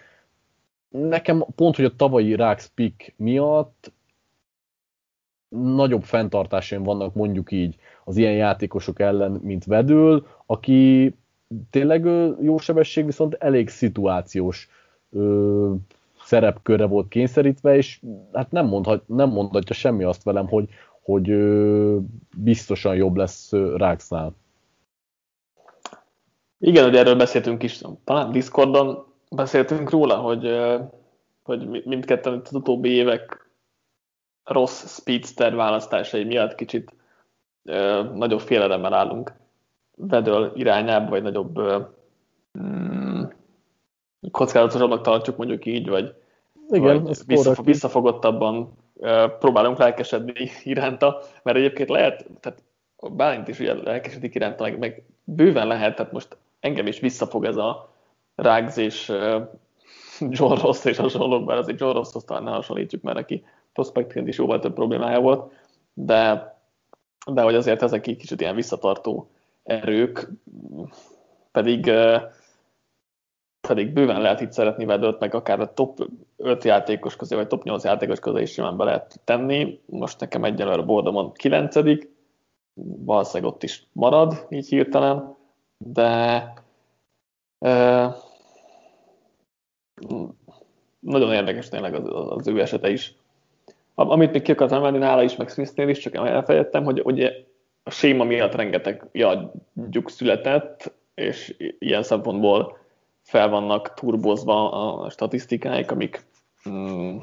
Nekem 0.90 1.46
pont, 1.56 1.76
hogy 1.76 1.86
a 1.86 1.96
tavalyi 1.96 2.36
Rax 2.36 2.72
pick 2.76 3.14
miatt 3.18 3.92
nagyobb 5.50 6.04
fenntartásaim 6.04 6.84
vannak 6.84 7.14
mondjuk 7.14 7.52
így 7.52 7.76
az 8.04 8.18
ilyen 8.18 8.34
játékosok 8.34 9.00
ellen, 9.00 9.32
mint 9.32 9.66
Vedül, 9.66 10.28
aki 10.46 11.14
tényleg 11.70 12.06
jó 12.42 12.58
sebesség, 12.58 13.06
viszont 13.06 13.34
elég 13.34 13.70
szituációs 13.70 14.70
ö, 15.12 15.74
szerepkörre 16.24 16.86
volt 16.86 17.08
kényszerítve, 17.08 17.76
és 17.76 18.02
hát 18.34 18.52
nem, 18.52 18.66
mondhat, 18.66 19.08
nem 19.08 19.30
mondhatja 19.30 19.76
semmi 19.76 20.04
azt 20.04 20.24
velem, 20.24 20.48
hogy, 20.48 20.70
hogy 21.02 21.30
ö, 21.30 21.98
biztosan 22.38 22.96
jobb 22.96 23.16
lesz 23.16 23.52
Ráksznál. 23.76 24.36
Igen, 26.60 26.84
hogy 26.84 26.96
erről 26.96 27.16
beszéltünk 27.16 27.64
is, 27.64 27.82
talán 28.04 28.32
Discordon 28.32 29.06
beszéltünk 29.32 29.90
róla, 29.90 30.16
hogy, 30.16 30.60
hogy 31.44 31.84
mindketten 31.86 32.42
az 32.44 32.54
utóbbi 32.54 32.90
évek 32.90 33.50
rossz 34.44 35.00
speedster 35.00 35.56
választásai 35.56 36.24
miatt 36.24 36.56
kicsit 36.56 36.94
ö, 37.64 38.04
nagyobb 38.14 38.40
félelemmel 38.40 38.94
állunk 38.94 39.34
Vedől 39.96 40.52
irányába, 40.56 41.10
vagy 41.10 41.24
nagyobb 41.24 41.58
ö, 41.58 41.80
kockázatosabbnak 44.32 45.02
tartjuk 45.02 45.38
mondjuk 45.38 45.66
így, 45.66 45.90
vagy, 45.90 46.14
Igen, 46.70 47.04
vagy 47.04 47.18
visszafog, 47.26 47.66
visszafogottabban 47.66 48.74
próbálunk 49.40 49.78
lelkesedni 49.78 50.50
iránta, 50.64 51.22
mert 51.44 51.58
egyébként 51.58 51.90
lehet, 51.90 52.26
tehát 52.40 52.62
Bálint 53.12 53.48
is 53.48 53.60
ugye 53.60 53.74
lelkesedik 53.74 54.36
iránta, 54.36 54.64
meg, 54.64 54.80
meg 54.80 55.04
bőven 55.24 55.68
lehet, 55.68 55.96
tehát 55.96 56.12
most 56.12 56.38
engem 56.60 56.88
is 56.88 57.00
visszafog 57.00 57.46
ez 57.46 57.58
a 57.58 57.94
Rágz 58.36 58.78
és 58.78 59.08
John 60.30 60.62
Ross 60.62 60.86
és 60.86 60.98
hasonlók, 60.98 61.46
bár 61.46 61.58
azért 61.58 61.80
John 61.80 61.96
Rosshoz 61.96 62.24
talán 62.24 62.44
ne 62.44 62.52
hasonlítjuk, 62.52 63.02
mert 63.02 63.18
neki 63.18 63.44
prospektként 63.74 64.28
is 64.28 64.38
jóval 64.38 64.60
több 64.60 64.74
problémája 64.74 65.20
volt, 65.20 65.52
de, 65.94 66.56
de 67.32 67.42
hogy 67.42 67.56
azért 67.56 67.82
ezek 67.82 68.08
egy 68.08 68.18
kicsit 68.18 68.42
ilyen 68.42 68.56
visszatartó 68.56 69.30
erők, 69.64 70.30
pedig, 71.52 71.92
pedig 73.70 73.94
bőven 73.94 74.22
lehet 74.22 74.42
itt 74.42 74.52
szeretni 74.52 74.86
vedőt, 74.86 75.20
meg 75.20 75.36
akár 75.36 75.60
a 75.60 75.74
top 75.74 76.10
5 76.38 76.64
játékos 76.64 77.16
közé, 77.16 77.36
vagy 77.36 77.48
top 77.48 77.64
8 77.64 77.84
játékos 77.84 78.20
közé 78.20 78.42
is 78.42 78.52
simán 78.52 78.78
be 78.78 78.84
lehet 78.84 79.20
tenni. 79.24 79.80
Most 79.86 80.20
nekem 80.20 80.44
egyelőre 80.44 80.82
Bordomon 80.82 81.34
9 81.34 81.76
valószínűleg 83.06 83.54
ott 83.54 83.64
is 83.64 83.88
marad, 83.92 84.46
így 84.50 84.68
hirtelen, 84.68 85.36
de 85.78 86.54
nagyon 91.00 91.34
érdekes 91.34 91.70
tényleg 91.70 91.94
az, 91.94 92.32
az 92.38 92.48
ő 92.48 92.60
esete 92.60 92.90
is. 92.90 93.16
Amit 93.96 94.32
még 94.32 94.42
ki 94.42 94.52
akartam 94.52 94.78
emelni 94.78 94.98
nála 94.98 95.24
is, 95.24 95.36
meg 95.36 95.50
Smithnél 95.50 95.90
is, 95.90 96.00
csak 96.00 96.16
elfelejtettem, 96.16 96.84
hogy 96.84 97.02
ugye 97.04 97.34
a 97.84 97.90
séma 97.90 98.24
miatt 98.24 98.56
rengeteg 98.56 99.10
jadjuk 99.12 100.10
született, 100.10 100.94
és 101.14 101.56
ilyen 101.80 102.04
szempontból 102.04 102.79
fel 103.30 103.50
vannak 103.50 103.94
turbozva 103.94 104.72
a 104.72 105.10
statisztikáik, 105.10 105.92
amik 105.92 106.26
mm, 106.70 107.18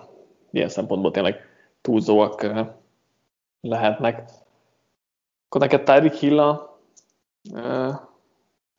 ilyen 0.51 0.69
szempontból 0.69 1.11
tényleg 1.11 1.37
túlzóak 1.81 2.47
lehetnek. 3.61 4.31
Akkor 5.47 5.61
neked 5.61 5.83
Tyreek 5.83 6.15
Hill 6.15 6.39
a 6.39 6.79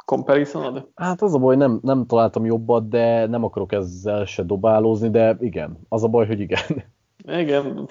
comparisonod? 0.05 0.88
Hát 0.95 1.21
az 1.21 1.34
a 1.34 1.38
baj, 1.38 1.55
nem, 1.55 1.80
nem 1.84 2.05
találtam 2.05 2.45
jobbat, 2.45 2.89
de 2.89 3.25
nem 3.25 3.43
akarok 3.43 3.71
ezzel 3.71 4.25
se 4.25 4.43
dobálózni, 4.43 5.09
de 5.09 5.38
igen, 5.39 5.80
az 5.89 6.03
a 6.03 6.07
baj, 6.07 6.28
hogy 6.28 6.39
igen. 6.39 6.84
Igen, 7.17 7.89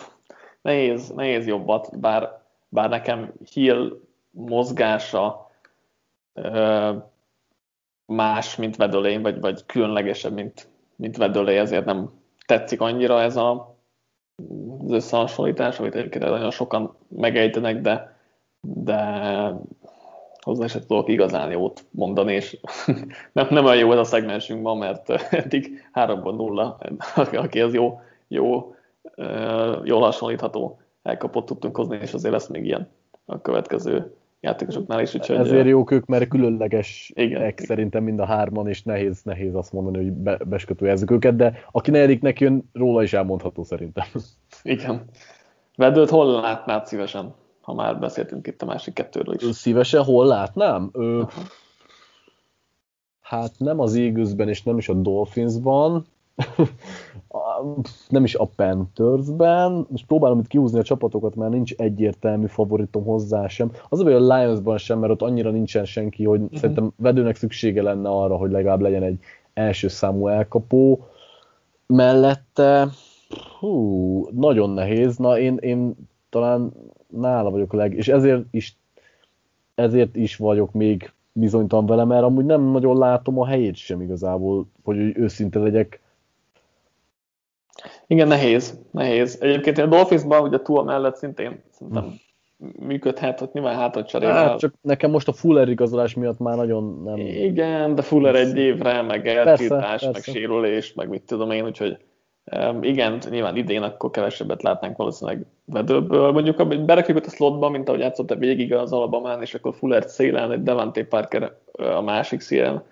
nehéz, 0.63 1.11
nehéz 1.11 1.47
jobbat, 1.47 1.99
bár, 2.01 2.43
bár 2.69 2.89
nekem 2.89 3.33
Hill 3.53 4.01
mozgása 4.31 5.51
ö, 6.33 6.93
más, 8.07 8.57
mint 8.57 8.77
Vedölé, 8.77 9.17
vagy, 9.17 9.41
vagy 9.41 9.67
különlegesebb, 9.67 10.33
mint, 10.33 10.69
mint 10.97 11.17
Vedölé, 11.17 11.57
ezért 11.57 11.85
nem 11.85 12.11
tetszik 12.47 12.81
annyira 12.81 13.21
ez 13.21 13.37
a, 13.37 13.77
az 14.85 14.91
összehasonlítás, 14.91 15.79
amit 15.79 15.95
egyébként 15.95 16.25
nagyon 16.25 16.51
sokan 16.51 16.97
megejtenek, 17.09 17.81
de, 17.81 18.17
de 18.61 18.99
hozzá 20.41 20.67
se 20.67 20.87
tudok 20.87 21.09
igazán 21.09 21.51
jót 21.51 21.85
mondani, 21.91 22.33
és 22.35 22.59
nem, 23.33 23.47
nem 23.51 23.65
olyan 23.65 23.79
jó 23.79 23.93
ez 23.93 23.99
a 23.99 24.05
szegmensünkben, 24.05 24.77
mert 24.77 25.11
eddig 25.31 25.89
3.0, 25.95 27.37
aki 27.37 27.61
az 27.61 27.75
jó, 27.75 28.01
jó 28.29 28.75
jól 29.85 30.01
hasonlítható 30.01 30.81
elkapott 31.03 31.47
tudtunk 31.47 31.77
hozni, 31.77 31.99
és 32.03 32.13
azért 32.13 32.33
lesz 32.33 32.49
még 32.49 32.65
ilyen 32.65 32.89
a 33.25 33.41
következő 33.41 34.15
játékosoknál 34.47 35.01
is. 35.01 35.15
Úgyhogy, 35.15 35.37
Ezért 35.37 35.67
jók 35.67 35.91
ők, 35.91 36.07
mert 36.07 36.29
különleges 36.29 37.13
igen. 37.15 37.55
szerintem 37.57 38.03
mind 38.03 38.21
a 38.21 38.25
hárman, 38.25 38.69
és 38.69 38.83
nehéz, 38.83 39.23
nehéz 39.23 39.55
azt 39.55 39.73
mondani, 39.73 40.05
hogy 40.05 40.13
be, 40.13 40.39
beskötőjezzük 40.45 41.11
őket, 41.11 41.37
de 41.37 41.59
aki 41.71 41.91
negyediknek 41.91 42.41
jön, 42.41 42.71
róla 42.73 43.03
is 43.03 43.13
elmondható 43.13 43.63
szerintem. 43.63 44.07
Igen. 44.63 45.05
Vedőt 45.77 46.11
hol 46.11 46.41
látnád 46.41 46.87
szívesen? 46.87 47.35
ha 47.67 47.75
már 47.75 47.99
beszéltünk 47.99 48.47
itt 48.47 48.63
a 48.63 48.67
másik 48.67 48.95
kettőről 48.95 49.35
is. 49.35 49.57
Szívesen 49.57 50.03
hol 50.03 50.27
látnám? 50.27 50.91
Ö, 50.93 51.23
hát 53.21 53.53
nem 53.59 53.81
az 53.81 53.95
Eaglesben 53.95 54.49
és 54.49 54.63
nem 54.63 54.79
is 54.79 54.89
a 54.89 54.95
Dolphinsban, 54.95 56.07
nem 58.09 58.25
is 58.25 58.35
a 58.35 58.45
Panthersben, 58.57 59.87
és 59.95 60.05
próbálom 60.07 60.39
itt 60.39 60.47
kihúzni 60.47 60.79
a 60.79 60.83
csapatokat, 60.83 61.35
mert 61.35 61.53
nincs 61.53 61.73
egyértelmű 61.73 62.47
favoritom 62.47 63.05
hozzá 63.05 63.49
sem. 63.49 63.71
Az 63.89 64.01
a 64.01 64.05
baj, 64.05 64.15
a 64.15 64.37
Lionsban 64.37 64.79
sem, 64.79 64.99
mert 64.99 65.13
ott 65.13 65.23
annyira 65.23 65.51
nincsen 65.51 65.85
senki, 65.85 66.25
hogy 66.25 66.41
uh-huh. 66.41 66.59
szerintem 66.59 66.93
vedőnek 66.97 67.37
szüksége 67.37 67.83
lenne 67.83 68.09
arra, 68.09 68.37
hogy 68.37 68.51
legalább 68.51 68.81
legyen 68.81 69.03
egy 69.03 69.19
első 69.55 69.89
számú 69.89 70.29
elkapó. 70.29 71.07
Mellette, 71.87 72.89
hú, 73.59 74.29
nagyon 74.31 74.71
nehéz. 74.71 75.17
Na, 75.17 75.39
én, 75.39 75.57
én 75.57 75.95
talán 76.29 76.73
nála 77.09 77.51
vagyok 77.51 77.73
leg, 77.73 77.95
és 77.95 78.09
ezért 78.09 78.45
is, 78.51 78.77
ezért 79.75 80.17
is 80.17 80.37
vagyok 80.37 80.73
még 80.73 81.13
bizonytalan 81.33 81.87
vele, 81.87 82.05
mert 82.05 82.23
amúgy 82.23 82.45
nem 82.45 82.63
nagyon 82.63 82.99
látom 82.99 83.41
a 83.41 83.47
helyét 83.47 83.77
sem 83.77 84.01
igazából, 84.01 84.67
hogy 84.85 84.97
őszinte 84.99 85.59
legyek 85.59 86.01
igen, 88.07 88.29
nehéz, 88.29 88.81
nehéz. 88.91 89.39
Egyébként 89.41 89.79
a 89.79 89.87
Dolphinsban 89.87 90.43
ugye 90.43 90.61
túl 90.61 90.85
mellett 90.85 91.17
szintén 91.17 91.63
szerintem 91.71 92.15
működhet, 92.79 93.39
hogy 93.39 93.49
nyilván 93.53 93.77
hátat 93.77 94.09
cserével. 94.09 94.49
Hát, 94.49 94.59
csak 94.59 94.75
nekem 94.81 95.11
most 95.11 95.29
a 95.29 95.33
Fuller 95.33 95.69
igazolás 95.69 96.15
miatt 96.15 96.39
már 96.39 96.57
nagyon 96.57 97.03
nem... 97.05 97.17
Igen, 97.17 97.95
de 97.95 98.03
Fuller 98.03 98.35
egy 98.35 98.57
évre, 98.57 99.03
meg 99.03 99.29
eltiltás, 99.29 100.03
meg 100.13 100.23
sérülés, 100.23 100.95
meg 100.95 101.09
mit 101.09 101.23
tudom 101.23 101.51
én, 101.51 101.65
úgyhogy 101.65 101.97
igen, 102.81 103.19
nyilván 103.31 103.57
idén 103.57 103.83
akkor 103.83 104.11
kevesebbet 104.11 104.63
látnánk 104.63 104.97
valószínűleg 104.97 105.47
vedőből. 105.65 106.33
Mondjuk, 106.33 106.57
hogy 106.57 106.85
berakjuk 106.85 107.17
ott 107.17 107.27
a 107.27 107.31
slotba, 107.31 107.69
mint 107.69 107.89
ahogy 107.89 108.01
játszott 108.01 108.31
a 108.31 108.37
végig 108.37 108.75
az 108.75 108.93
Alabamán, 108.93 109.43
és 109.43 109.55
akkor 109.55 109.75
Fuller 109.75 110.05
szélen, 110.05 110.53
egy 110.53 110.63
Devante 110.63 111.05
Parker 111.05 111.57
a 111.73 112.01
másik 112.01 112.41
szélen, 112.41 112.83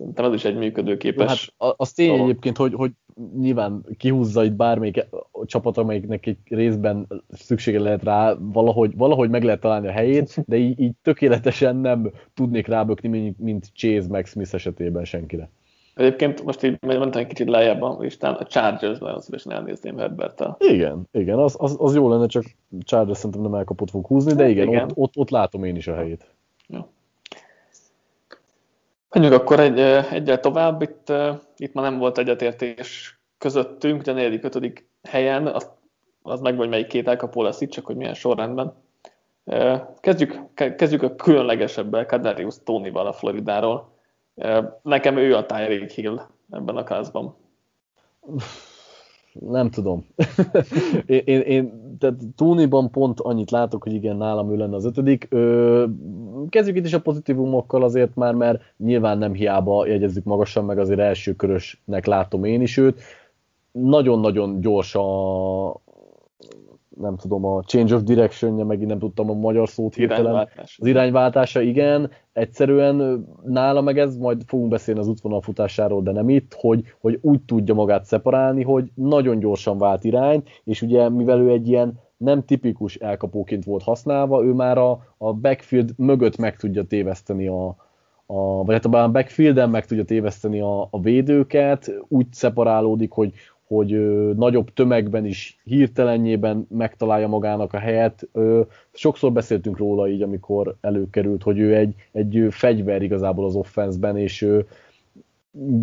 Szerintem 0.00 0.24
ez 0.24 0.34
is 0.34 0.44
egy 0.44 0.56
működőképes... 0.56 1.52
Hát 1.58 1.74
az 1.76 1.92
tény 1.92 2.10
dolog. 2.10 2.28
egyébként, 2.28 2.56
hogy, 2.56 2.74
hogy 2.74 2.90
nyilván 3.38 3.84
kihúzza 3.96 4.44
itt 4.44 4.52
bármelyik 4.52 5.06
csapat, 5.44 5.76
amelyiknek 5.76 6.26
egy 6.26 6.38
részben 6.48 7.06
szüksége 7.30 7.80
lehet 7.80 8.02
rá, 8.02 8.34
valahogy, 8.38 8.96
valahogy 8.96 9.30
meg 9.30 9.42
lehet 9.42 9.60
találni 9.60 9.88
a 9.88 9.92
helyét, 9.92 10.42
de 10.46 10.56
így, 10.56 10.80
így 10.80 10.92
tökéletesen 11.02 11.76
nem 11.76 12.10
tudnék 12.34 12.66
rábökni, 12.66 13.08
mint, 13.08 13.38
mint 13.38 13.70
Chase 13.74 14.08
meg 14.08 14.26
Smith 14.26 14.54
esetében 14.54 15.04
senkire. 15.04 15.50
Egyébként 15.94 16.44
most 16.44 16.62
így 16.62 16.78
mentem 16.80 17.20
egy 17.20 17.26
kicsit 17.26 17.48
lejjebb 17.48 17.82
a 17.82 17.96
listán, 17.98 18.34
a 18.34 18.46
Chargers-ben 18.46 19.14
az 19.14 19.24
szívesen 19.24 19.52
elnézném 19.52 19.98
herbert 19.98 20.36
-tel. 20.36 20.56
Igen, 20.58 21.08
igen, 21.12 21.38
az, 21.38 21.56
az, 21.58 21.76
az, 21.78 21.94
jó 21.94 22.08
lenne, 22.08 22.26
csak 22.26 22.44
Chargers 22.80 23.16
szerintem 23.16 23.40
nem 23.40 23.54
elkapott 23.54 23.90
fog 23.90 24.06
húzni, 24.06 24.32
de 24.32 24.48
igen, 24.48 24.68
igen. 24.68 24.84
Ott, 24.84 24.90
ott, 24.94 25.16
ott, 25.16 25.30
látom 25.30 25.64
én 25.64 25.76
is 25.76 25.86
a 25.86 25.94
helyét. 25.94 26.34
Menjünk 29.10 29.34
akkor 29.34 29.60
egy, 29.60 29.80
egyel 30.10 30.40
tovább, 30.40 30.82
itt, 30.82 31.12
itt 31.56 31.72
már 31.72 31.90
nem 31.90 31.98
volt 31.98 32.18
egyetértés 32.18 33.18
közöttünk, 33.38 34.00
ugye 34.00 34.12
a 34.12 34.14
negyedik, 34.14 34.44
ötödik 34.44 34.88
helyen, 35.02 35.46
az, 35.46 35.70
az 36.22 36.40
meg, 36.40 36.56
hogy 36.56 36.68
melyik 36.68 36.86
két 36.86 37.08
elkapó 37.08 37.42
lesz 37.42 37.60
itt, 37.60 37.70
csak 37.70 37.86
hogy 37.86 37.96
milyen 37.96 38.14
sorrendben. 38.14 38.74
Kezdjük, 40.00 40.38
kezdjük 40.54 41.02
a 41.02 41.14
különlegesebbel, 41.14 42.06
Kadarius 42.06 42.54
Tónival 42.64 43.06
a 43.06 43.12
Floridáról. 43.12 43.92
Nekem 44.82 45.16
ő 45.16 45.36
a 45.36 45.46
Tyreek 45.46 45.90
Hill 45.90 46.20
ebben 46.50 46.76
a 46.76 46.84
kázban 46.84 47.36
nem 49.32 49.70
tudom. 49.70 50.06
én, 51.06 51.40
én, 51.40 51.96
tehát 51.98 52.16
Tóniban 52.36 52.90
pont 52.90 53.20
annyit 53.20 53.50
látok, 53.50 53.82
hogy 53.82 53.92
igen, 53.92 54.16
nálam 54.16 54.52
ő 54.52 54.56
lenne 54.56 54.74
az 54.74 54.84
ötödik. 54.84 55.26
Ö, 55.30 55.84
kezdjük 56.48 56.76
itt 56.76 56.86
is 56.86 56.92
a 56.92 57.00
pozitívumokkal 57.00 57.82
azért 57.82 58.14
már, 58.14 58.34
mert 58.34 58.62
nyilván 58.76 59.18
nem 59.18 59.32
hiába 59.32 59.86
jegyezzük 59.86 60.24
magasan, 60.24 60.64
meg 60.64 60.78
azért 60.78 61.00
első 61.00 61.34
körösnek 61.34 62.06
látom 62.06 62.44
én 62.44 62.60
is 62.60 62.76
őt. 62.76 63.00
Nagyon-nagyon 63.72 64.60
gyors 64.60 64.94
a, 64.94 65.68
nem 66.96 67.16
tudom, 67.16 67.44
a 67.44 67.62
change 67.62 67.94
of 67.94 68.02
direction 68.02 68.66
megint 68.66 68.88
nem 68.88 68.98
tudtam 68.98 69.30
a 69.30 69.34
magyar 69.34 69.68
szót 69.68 69.94
hirtelen. 69.94 70.48
Az 70.78 70.86
irányváltása, 70.86 71.60
igen. 71.60 72.10
Egyszerűen 72.32 73.26
nála 73.44 73.80
meg 73.80 73.98
ez, 73.98 74.16
majd 74.16 74.42
fogunk 74.46 74.70
beszélni 74.70 75.00
az 75.00 75.08
útvonal 75.08 75.40
futásáról, 75.40 76.02
de 76.02 76.12
nem 76.12 76.28
itt, 76.28 76.56
hogy, 76.58 76.84
hogy 77.00 77.18
úgy 77.22 77.40
tudja 77.42 77.74
magát 77.74 78.04
szeparálni, 78.04 78.62
hogy 78.62 78.90
nagyon 78.94 79.38
gyorsan 79.38 79.78
vált 79.78 80.04
irány, 80.04 80.42
és 80.64 80.82
ugye 80.82 81.08
mivel 81.08 81.40
ő 81.40 81.50
egy 81.50 81.68
ilyen 81.68 81.98
nem 82.16 82.44
tipikus 82.44 82.94
elkapóként 82.94 83.64
volt 83.64 83.82
használva, 83.82 84.44
ő 84.44 84.52
már 84.52 84.78
a, 84.78 85.14
a 85.18 85.32
backfield 85.32 85.92
mögött 85.96 86.36
meg 86.36 86.56
tudja 86.56 86.84
téveszteni 86.84 87.46
a, 87.46 87.76
a, 88.26 88.64
vagy 88.64 88.74
hát 88.74 88.84
a 88.84 89.10
backfielden 89.10 89.70
meg 89.70 89.86
tudja 89.86 90.04
téveszteni 90.04 90.60
a, 90.60 90.88
a 90.90 91.00
védőket, 91.00 91.92
úgy 92.08 92.26
szeparálódik, 92.32 93.12
hogy, 93.12 93.32
hogy 93.74 93.90
nagyobb 94.36 94.72
tömegben 94.72 95.26
is 95.26 95.60
hirtelenjében 95.64 96.66
megtalálja 96.70 97.28
magának 97.28 97.72
a 97.72 97.78
helyet. 97.78 98.28
Sokszor 98.92 99.32
beszéltünk 99.32 99.78
róla 99.78 100.08
így, 100.08 100.22
amikor 100.22 100.74
előkerült, 100.80 101.42
hogy 101.42 101.58
ő 101.58 101.76
egy, 101.76 101.94
egy 102.12 102.46
fegyver 102.50 103.02
igazából 103.02 103.44
az 103.44 103.54
offenszben, 103.54 104.16
és 104.16 104.42
ö, 104.42 104.60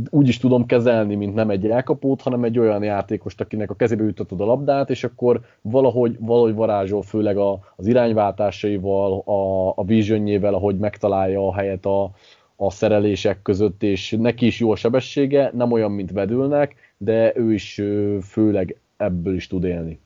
úgy 0.10 0.28
is 0.28 0.38
tudom 0.38 0.66
kezelni, 0.66 1.16
mint 1.16 1.36
nem 1.36 1.50
egy 1.50 1.70
elkapót, 1.70 2.22
hanem 2.22 2.44
egy 2.44 2.60
olyan 2.60 2.84
játékost, 2.84 3.42
akinek 3.42 3.70
a 3.70 3.76
kezébe 3.76 4.04
jutatod 4.04 4.42
a 4.42 4.46
labdát, 4.46 4.90
és 4.90 5.04
akkor 5.04 5.42
valahogy, 5.62 6.16
valahogy 6.20 6.54
varázsol, 6.54 7.02
főleg 7.02 7.38
a, 7.38 7.60
az 7.76 7.88
irányváltásaival, 7.88 9.20
a, 9.20 9.74
a 9.76 9.84
visionjével, 9.84 10.54
ahogy 10.54 10.78
megtalálja 10.78 11.48
a 11.48 11.56
helyet 11.56 11.86
a, 11.86 12.12
a 12.56 12.72
szerelések 12.72 13.42
között, 13.42 13.84
és 13.84 14.16
neki 14.20 14.46
is 14.46 14.60
jó 14.60 14.72
a 14.72 14.76
sebessége, 14.76 15.52
nem 15.54 15.72
olyan, 15.72 15.92
mint 15.92 16.12
vedülnek, 16.12 16.76
de 16.98 17.34
ő 17.36 17.54
is 17.54 17.82
főleg 18.22 18.80
ebből 18.98 19.36
is 19.36 19.48
tud 19.48 19.64
élni. 19.64 20.00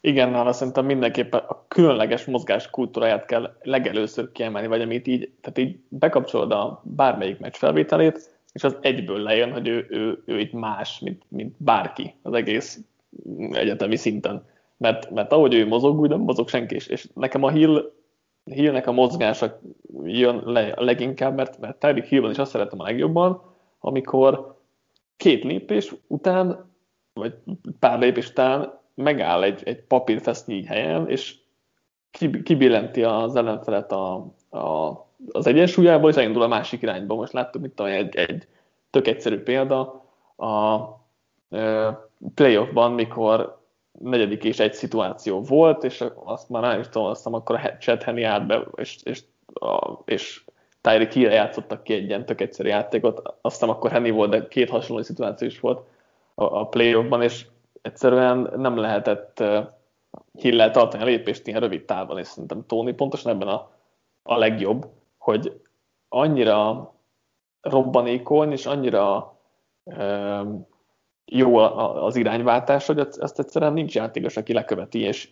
Igen, 0.00 0.30
nála 0.30 0.52
szerintem 0.52 0.84
mindenképpen 0.84 1.40
a 1.46 1.64
különleges 1.68 2.24
mozgás 2.24 2.70
kultúráját 2.70 3.24
kell 3.24 3.56
legelőször 3.62 4.32
kiemelni, 4.32 4.68
vagy 4.68 4.80
amit 4.80 5.06
így, 5.06 5.30
tehát 5.40 5.58
így 5.58 5.78
bekapcsolod 5.88 6.52
a 6.52 6.82
bármelyik 6.84 7.38
meccs 7.38 7.54
felvételét, 7.54 8.30
és 8.52 8.64
az 8.64 8.76
egyből 8.80 9.18
lejön, 9.18 9.52
hogy 9.52 9.68
ő, 9.68 9.86
ő, 9.90 10.22
ő 10.24 10.38
itt 10.40 10.52
más, 10.52 10.98
mint, 10.98 11.22
mint 11.28 11.54
bárki 11.56 12.14
az 12.22 12.32
egész 12.32 12.80
egyetemi 13.50 13.96
szinten. 13.96 14.46
Mert, 14.76 15.10
mert 15.10 15.32
ahogy 15.32 15.54
ő 15.54 15.66
mozog, 15.66 16.00
úgy 16.00 16.08
nem 16.08 16.20
mozog 16.20 16.48
senki 16.48 16.74
is. 16.74 16.86
És 16.86 17.08
nekem 17.14 17.42
a 17.42 17.50
Hill, 17.50 17.92
Hillnek 18.44 18.86
a 18.86 18.92
mozgása 18.92 19.60
jön 20.04 20.42
le 20.44 20.72
leginkább, 20.76 21.36
mert, 21.36 21.58
mert 21.58 21.78
Tyreek 21.78 22.06
Hillben 22.06 22.30
is 22.30 22.38
azt 22.38 22.50
szeretem 22.50 22.80
a 22.80 22.84
legjobban, 22.84 23.42
amikor 23.78 24.57
két 25.18 25.44
lépés 25.44 25.94
után, 26.06 26.72
vagy 27.12 27.34
pár 27.78 27.98
lépés 27.98 28.28
után 28.28 28.80
megáll 28.94 29.42
egy, 29.42 29.62
egy 29.64 29.82
papírfesznyígy 29.82 30.66
helyen, 30.66 31.08
és 31.08 31.36
kibillenti 32.42 33.02
az 33.02 33.36
ellenfelet 33.36 33.92
a, 33.92 34.14
a, 34.50 34.88
az 35.32 35.46
egyensúlyából, 35.46 36.10
és 36.10 36.16
elindul 36.16 36.42
a 36.42 36.48
másik 36.48 36.82
irányba. 36.82 37.14
Most 37.14 37.32
láttuk, 37.32 37.74
tudom, 37.74 37.92
egy, 37.92 38.16
egy 38.16 38.48
tök 38.90 39.06
egyszerű 39.06 39.38
példa 39.38 40.04
a 40.36 40.80
playoffban, 42.34 42.92
mikor 42.92 43.62
negyedik 43.92 44.44
és 44.44 44.58
egy 44.58 44.74
szituáció 44.74 45.42
volt, 45.42 45.84
és 45.84 46.04
azt 46.24 46.48
már 46.48 46.62
nem 46.62 46.80
is 46.80 46.88
tudom, 46.88 47.08
azt 47.08 47.26
akkor 47.26 47.56
a 47.56 47.76
Chad 47.78 48.02
Henny 48.02 48.22
állt 48.22 48.46
be, 48.46 48.66
és, 48.74 48.98
és, 49.02 49.22
a, 49.52 49.98
és 50.04 50.44
Tyreek 50.80 51.12
Hill 51.12 51.30
játszottak 51.30 51.82
ki 51.82 51.92
egy 51.92 52.04
ilyen 52.04 52.26
tök 52.26 52.40
egyszerű 52.40 52.68
játékot, 52.68 53.34
aztán 53.40 53.68
akkor 53.68 53.90
Henny 53.90 54.10
volt, 54.10 54.30
de 54.30 54.48
két 54.48 54.70
hasonló 54.70 55.02
szituáció 55.02 55.46
is 55.46 55.60
volt 55.60 55.86
a, 56.34 56.44
a 56.44 56.66
playoffban, 56.66 57.22
és 57.22 57.46
egyszerűen 57.82 58.52
nem 58.56 58.76
lehetett 58.76 59.42
hill 60.32 60.70
tartani 60.70 61.02
a 61.02 61.06
lépést 61.06 61.46
ilyen 61.46 61.60
rövid 61.60 61.84
távon, 61.84 62.18
és 62.18 62.26
szerintem 62.26 62.66
Tony 62.66 62.94
pontosan 62.94 63.32
ebben 63.32 63.48
a, 63.48 63.70
a 64.22 64.36
legjobb, 64.36 64.86
hogy 65.18 65.60
annyira 66.08 66.92
robbanékony, 67.60 68.52
és 68.52 68.66
annyira 68.66 69.36
e, 69.84 70.42
jó 71.24 71.56
az 71.56 72.16
irányváltás, 72.16 72.86
hogy 72.86 72.98
ezt 72.98 73.38
egyszerűen 73.38 73.72
nincs 73.72 73.94
játékos, 73.94 74.36
aki 74.36 74.52
leköveti, 74.52 75.00
és 75.00 75.30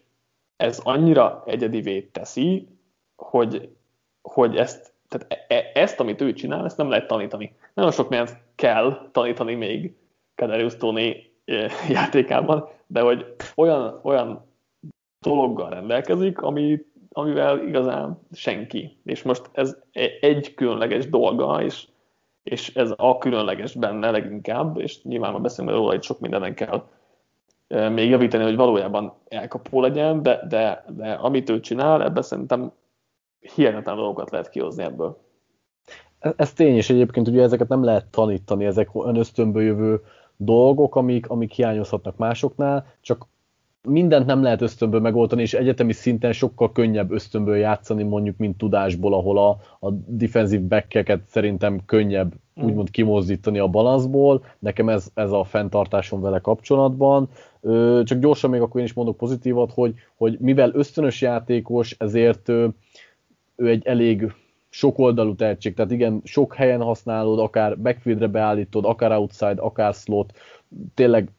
ez 0.57 0.81
annyira 0.85 1.43
egyedivé 1.47 2.01
teszi, 2.03 2.69
hogy, 3.17 3.77
hogy 4.23 4.57
ezt 4.57 4.93
tehát 5.09 5.45
e, 5.49 5.55
e, 5.55 5.71
ezt, 5.75 6.01
amit 6.01 6.21
ő 6.21 6.33
csinál, 6.33 6.65
ezt 6.65 6.77
nem 6.77 6.89
lehet 6.89 7.07
tanítani. 7.07 7.55
Nagyon 7.75 7.91
sok 7.91 8.09
mindent 8.09 8.39
kell 8.55 9.09
tanítani 9.13 9.55
még 9.55 9.95
Kadarius 10.35 10.77
Tony 10.77 11.17
e, 11.45 11.71
játékában, 11.89 12.69
de 12.87 13.01
hogy 13.01 13.35
olyan, 13.55 14.01
olyan 14.03 14.45
dologgal 15.21 15.71
rendelkezik, 15.71 16.43
ami, 16.43 16.81
amivel 17.13 17.67
igazán 17.67 18.21
senki. 18.33 18.99
És 19.05 19.23
most 19.23 19.51
ez 19.53 19.77
egy 20.21 20.55
különleges 20.55 21.09
dolga, 21.09 21.63
és, 21.63 21.87
és 22.43 22.75
ez 22.75 22.93
a 22.97 23.19
különleges 23.19 23.75
benne 23.75 24.11
leginkább, 24.11 24.79
és 24.79 25.03
nyilván 25.03 25.33
már 25.33 25.41
beszélünk 25.41 25.77
róla, 25.77 25.91
hogy 25.91 26.03
sok 26.03 26.21
mindenen 26.21 26.55
kell 26.55 26.85
még 27.69 28.11
javítani, 28.11 28.43
hogy 28.45 28.57
valójában 28.57 29.15
elkapó 29.29 29.81
legyen, 29.81 30.23
de, 30.23 30.41
de, 30.49 30.85
de 30.89 31.13
amit 31.13 31.51
ő 31.51 31.61
csinál, 31.61 32.03
ebben 32.03 32.23
szerintem 32.23 32.73
hihetetlen 33.55 33.97
dolgokat 33.97 34.31
lehet 34.31 34.49
kihozni 34.49 34.83
ebből. 34.83 35.19
Ez, 36.19 36.33
ez 36.37 36.53
tény, 36.53 36.75
és 36.75 36.91
egyébként 36.91 37.29
ugye 37.29 37.43
ezeket 37.43 37.69
nem 37.69 37.85
lehet 37.85 38.07
tanítani, 38.07 38.65
ezek 38.65 38.95
olyan 38.95 39.17
ösztönből 39.17 39.63
jövő 39.63 40.01
dolgok, 40.37 40.97
amik, 40.97 41.29
amik 41.29 41.53
hiányozhatnak 41.53 42.17
másoknál, 42.17 42.87
csak 43.01 43.27
mindent 43.87 44.27
nem 44.27 44.43
lehet 44.43 44.63
ösztönből 44.63 45.01
megoldani, 45.01 45.43
és 45.43 45.55
egyetemi 45.55 45.93
szinten 45.93 46.33
sokkal 46.33 46.73
könnyebb 46.73 47.11
ösztönből 47.11 47.57
játszani, 47.57 48.03
mondjuk, 48.03 48.37
mint 48.37 48.59
tudásból, 48.59 49.15
ahol 49.15 49.39
a, 49.39 49.59
a 49.87 49.91
defensív 50.07 50.61
backeket 50.61 51.21
szerintem 51.27 51.81
könnyebb 51.87 52.35
mm. 52.61 52.65
úgymond 52.65 52.91
kimozdítani 52.91 53.59
a 53.59 53.69
balanszból. 53.69 54.45
Nekem 54.59 54.89
ez, 54.89 55.11
ez 55.15 55.31
a 55.31 55.45
fenntartásom 55.45 56.21
vele 56.21 56.39
kapcsolatban. 56.39 57.29
Ö, 57.61 58.01
csak 58.05 58.19
gyorsan 58.19 58.51
még 58.51 58.61
akkor 58.61 58.81
én 58.81 58.87
is 58.87 58.93
mondok 58.93 59.17
pozitívat, 59.17 59.73
hogy, 59.73 59.95
hogy 60.17 60.37
mivel 60.41 60.71
ösztönös 60.75 61.21
játékos, 61.21 61.97
ezért 61.99 62.49
ő, 62.49 62.71
ő 63.57 63.69
egy 63.69 63.87
elég 63.87 64.33
sokoldalú 64.69 65.35
tehetség, 65.35 65.75
tehát 65.75 65.91
igen, 65.91 66.21
sok 66.25 66.55
helyen 66.55 66.83
használod, 66.83 67.39
akár 67.39 67.79
backfieldre 67.79 68.27
beállítod, 68.27 68.85
akár 68.85 69.13
outside, 69.13 69.61
akár 69.61 69.95
slot, 69.95 70.33
tényleg 70.95 71.31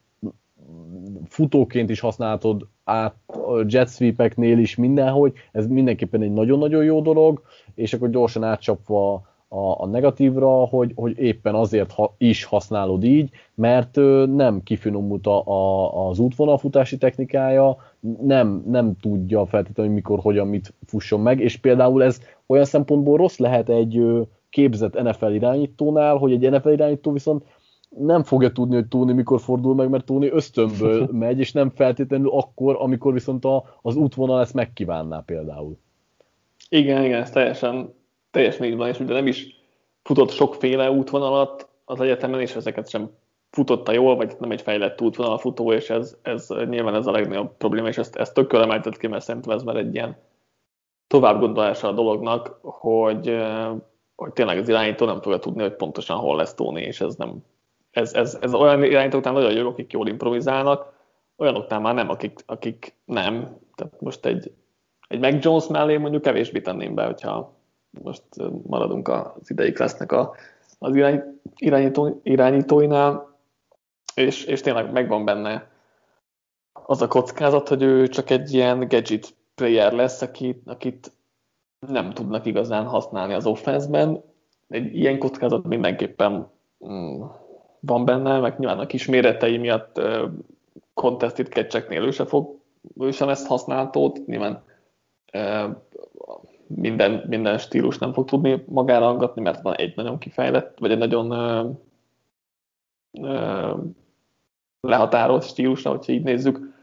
futóként 1.26 1.90
is 1.90 2.00
használhatod 2.00 2.68
át 2.84 3.14
a 3.26 3.64
jet 3.66 3.90
sweepeknél 3.90 4.58
is 4.58 4.74
mindenhogy, 4.74 5.32
ez 5.52 5.66
mindenképpen 5.66 6.22
egy 6.22 6.32
nagyon-nagyon 6.32 6.84
jó 6.84 7.00
dolog, 7.00 7.42
és 7.74 7.92
akkor 7.92 8.10
gyorsan 8.10 8.44
átcsapva 8.44 9.27
a, 9.48 9.82
a 9.82 9.86
negatívra, 9.86 10.48
hogy, 10.48 10.92
hogy 10.94 11.18
éppen 11.18 11.54
azért 11.54 11.92
ha, 11.92 12.14
is 12.18 12.44
használod 12.44 13.04
így, 13.04 13.30
mert 13.54 13.96
ö, 13.96 14.26
nem 14.26 14.62
kifinomult 14.62 15.26
a, 15.26 15.46
a, 15.46 16.08
az 16.08 16.18
útvonalfutási 16.18 16.98
technikája, 16.98 17.76
nem, 18.22 18.64
nem 18.66 18.96
tudja 19.00 19.46
feltétlenül, 19.46 19.92
mikor, 19.92 20.18
hogyan, 20.18 20.46
mit 20.46 20.74
fusson 20.86 21.20
meg, 21.20 21.40
és 21.40 21.56
például 21.56 22.02
ez 22.02 22.20
olyan 22.46 22.64
szempontból 22.64 23.16
rossz 23.16 23.38
lehet 23.38 23.68
egy 23.68 23.98
ö, 23.98 24.22
képzett 24.50 25.02
NFL 25.02 25.32
irányítónál, 25.32 26.16
hogy 26.16 26.32
egy 26.32 26.50
NFL 26.50 26.70
irányító 26.70 27.12
viszont 27.12 27.44
nem 27.88 28.22
fogja 28.22 28.52
tudni, 28.52 28.74
hogy 28.74 28.88
Tóni 28.88 29.12
mikor 29.12 29.40
fordul 29.40 29.74
meg, 29.74 29.88
mert 29.88 30.04
Tóni 30.04 30.30
ösztönből 30.30 31.08
megy, 31.12 31.38
és 31.38 31.52
nem 31.52 31.70
feltétlenül 31.70 32.30
akkor, 32.30 32.76
amikor 32.80 33.12
viszont 33.12 33.44
a, 33.44 33.64
az 33.82 33.96
útvonal 33.96 34.40
ezt 34.40 34.54
megkívánná 34.54 35.20
például. 35.26 35.78
Igen, 36.68 37.04
igen, 37.04 37.20
ez 37.20 37.30
teljesen, 37.30 37.94
teljesen 38.30 38.66
így 38.66 38.76
van, 38.76 38.88
és 38.88 39.00
ugye 39.00 39.12
nem 39.12 39.26
is 39.26 39.46
futott 40.02 40.30
sokféle 40.30 40.90
útvonalat 40.90 41.68
az 41.84 42.00
egyetemen, 42.00 42.40
és 42.40 42.54
ezeket 42.54 42.88
sem 42.88 43.10
futotta 43.50 43.92
jól, 43.92 44.16
vagy 44.16 44.36
nem 44.38 44.50
egy 44.50 44.62
fejlett 44.62 45.00
útvonal 45.00 45.38
futó, 45.38 45.72
és 45.72 45.90
ez, 45.90 46.16
ez 46.22 46.48
nyilván 46.48 46.94
ez 46.94 47.06
a 47.06 47.10
legnagyobb 47.10 47.56
probléma, 47.56 47.88
és 47.88 47.98
ezt, 47.98 48.16
ezt 48.16 48.34
tökkel 48.34 48.62
emeltett 48.62 48.96
ki, 48.96 49.06
mert 49.06 49.24
szerintem 49.24 49.52
ez 49.52 49.62
már 49.62 49.76
egy 49.76 49.94
ilyen 49.94 50.16
tovább 51.06 51.40
gondolása 51.40 51.88
a 51.88 51.92
dolognak, 51.92 52.58
hogy, 52.62 53.36
hogy 54.14 54.32
tényleg 54.32 54.58
az 54.58 54.68
irányító 54.68 55.06
nem 55.06 55.20
fogja 55.20 55.38
tudni, 55.38 55.62
hogy 55.62 55.74
pontosan 55.74 56.16
hol 56.16 56.36
lesz 56.36 56.54
Tóni, 56.54 56.82
és 56.82 57.00
ez 57.00 57.14
nem, 57.14 57.44
ez, 57.90 58.14
ez, 58.14 58.38
ez 58.40 58.54
olyan 58.54 58.84
irányítók 58.84 59.20
után 59.20 59.32
nagyon 59.32 59.52
jó, 59.52 59.68
akik 59.68 59.92
jól 59.92 60.08
improvizálnak, 60.08 60.92
olyanoknál 61.36 61.80
már 61.80 61.94
nem, 61.94 62.08
akik, 62.08 62.40
akik 62.46 62.94
nem. 63.04 63.58
Tehát 63.74 64.00
most 64.00 64.26
egy, 64.26 64.52
egy 65.08 65.18
Mac 65.18 65.44
Jones 65.44 65.66
mellé 65.66 65.96
mondjuk 65.96 66.22
kevésbé 66.22 66.60
tenném 66.60 66.94
be, 66.94 67.04
hogyha 67.04 67.57
most 67.90 68.22
maradunk 68.66 69.08
az 69.08 69.50
idei 69.50 69.72
klassznek 69.72 70.12
a, 70.12 70.34
az 70.78 70.94
irány, 70.94 71.22
irányító, 71.56 72.20
irányítóinál, 72.22 73.38
és, 74.14 74.44
és 74.44 74.60
tényleg 74.60 74.92
megvan 74.92 75.24
benne 75.24 75.70
az 76.72 77.02
a 77.02 77.08
kockázat, 77.08 77.68
hogy 77.68 77.82
ő 77.82 78.08
csak 78.08 78.30
egy 78.30 78.52
ilyen 78.54 78.78
gadget 78.78 79.34
player 79.54 79.92
lesz, 79.92 80.22
akit, 80.22 80.62
akit 80.66 81.12
nem 81.86 82.12
tudnak 82.12 82.46
igazán 82.46 82.84
használni 82.84 83.34
az 83.34 83.46
offenszben. 83.46 84.22
Egy 84.68 84.96
ilyen 84.96 85.18
kockázat 85.18 85.64
mindenképpen 85.64 86.50
mm, 86.86 87.22
van 87.80 88.04
benne, 88.04 88.38
meg 88.38 88.58
nyilván 88.58 88.78
a 88.78 88.86
kis 88.86 89.06
méretei 89.06 89.56
miatt 89.56 89.98
uh, 89.98 90.30
contested 90.94 91.46
catcheknél 91.46 92.02
ő, 92.02 92.10
se 92.10 92.26
fog, 92.26 92.58
ő 92.98 93.10
sem 93.10 93.28
ezt 93.28 93.46
használtót, 93.46 94.26
nyilván 94.26 94.62
uh, 95.32 95.76
minden, 96.68 97.24
minden 97.28 97.58
stílus 97.58 97.98
nem 97.98 98.12
fog 98.12 98.28
tudni 98.28 98.64
magára 98.66 99.04
hangatni, 99.04 99.42
mert 99.42 99.62
van 99.62 99.74
egy 99.74 99.96
nagyon 99.96 100.18
kifejlett, 100.18 100.78
vagy 100.78 100.90
egy 100.90 100.98
nagyon 100.98 101.32
uh, 101.32 101.76
uh, 103.12 103.78
lehatárolt 104.80 105.44
stílusra, 105.44 105.90
hogyha 105.90 106.12
így 106.12 106.22
nézzük. 106.22 106.76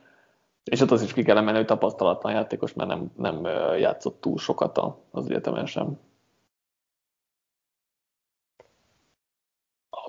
És 0.64 0.82
ott 0.82 0.92
az 0.92 1.02
is 1.02 1.14
ki 1.14 1.24
kell 1.24 1.38
emelni, 1.38 1.58
hogy 1.58 1.68
tapasztalatlan 1.68 2.34
játékos, 2.34 2.74
mert 2.74 2.90
nem, 2.90 3.12
nem 3.16 3.46
játszott 3.78 4.22
túl 4.22 4.38
sokat 4.38 4.82
az 5.12 5.30
egyetemen 5.30 5.66
sem. 5.66 6.00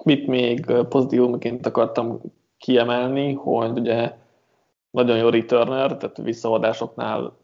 Mit 0.03 0.27
még 0.27 0.73
pozitívumként 0.89 1.67
akartam 1.67 2.21
kiemelni, 2.59 3.33
hogy 3.33 3.79
ugye 3.79 4.17
nagyon 4.91 5.17
jó 5.17 5.29
returner, 5.29 5.97
tehát 5.97 6.17
visszavadásoknál 6.17 7.37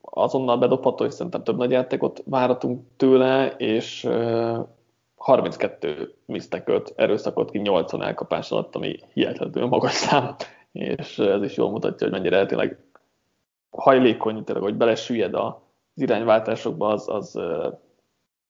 azonnal 0.00 0.58
bedobható, 0.58 1.04
és 1.04 1.12
szerintem 1.12 1.42
több 1.44 1.56
nagy 1.56 1.70
játékot 1.70 2.22
várhatunk 2.26 2.82
tőle, 2.96 3.48
és 3.56 4.08
32 5.16 6.14
miszteköt 6.26 6.92
erőszakot 6.96 7.50
ki 7.50 7.58
80 7.58 8.02
elkapás 8.02 8.50
alatt, 8.50 8.74
ami 8.74 8.96
hihetetlenül 9.12 9.68
magas 9.68 9.92
szám, 9.92 10.34
és 10.72 11.18
ez 11.18 11.42
is 11.42 11.56
jól 11.56 11.70
mutatja, 11.70 12.06
hogy 12.06 12.16
mennyire 12.16 12.46
tényleg 12.46 12.78
hajlékony, 13.70 14.44
tényleg, 14.44 14.64
hogy 14.64 14.76
belesüllyed 14.76 15.34
az 15.34 15.52
irányváltásokba, 15.94 16.88
az, 16.88 17.08
az 17.08 17.30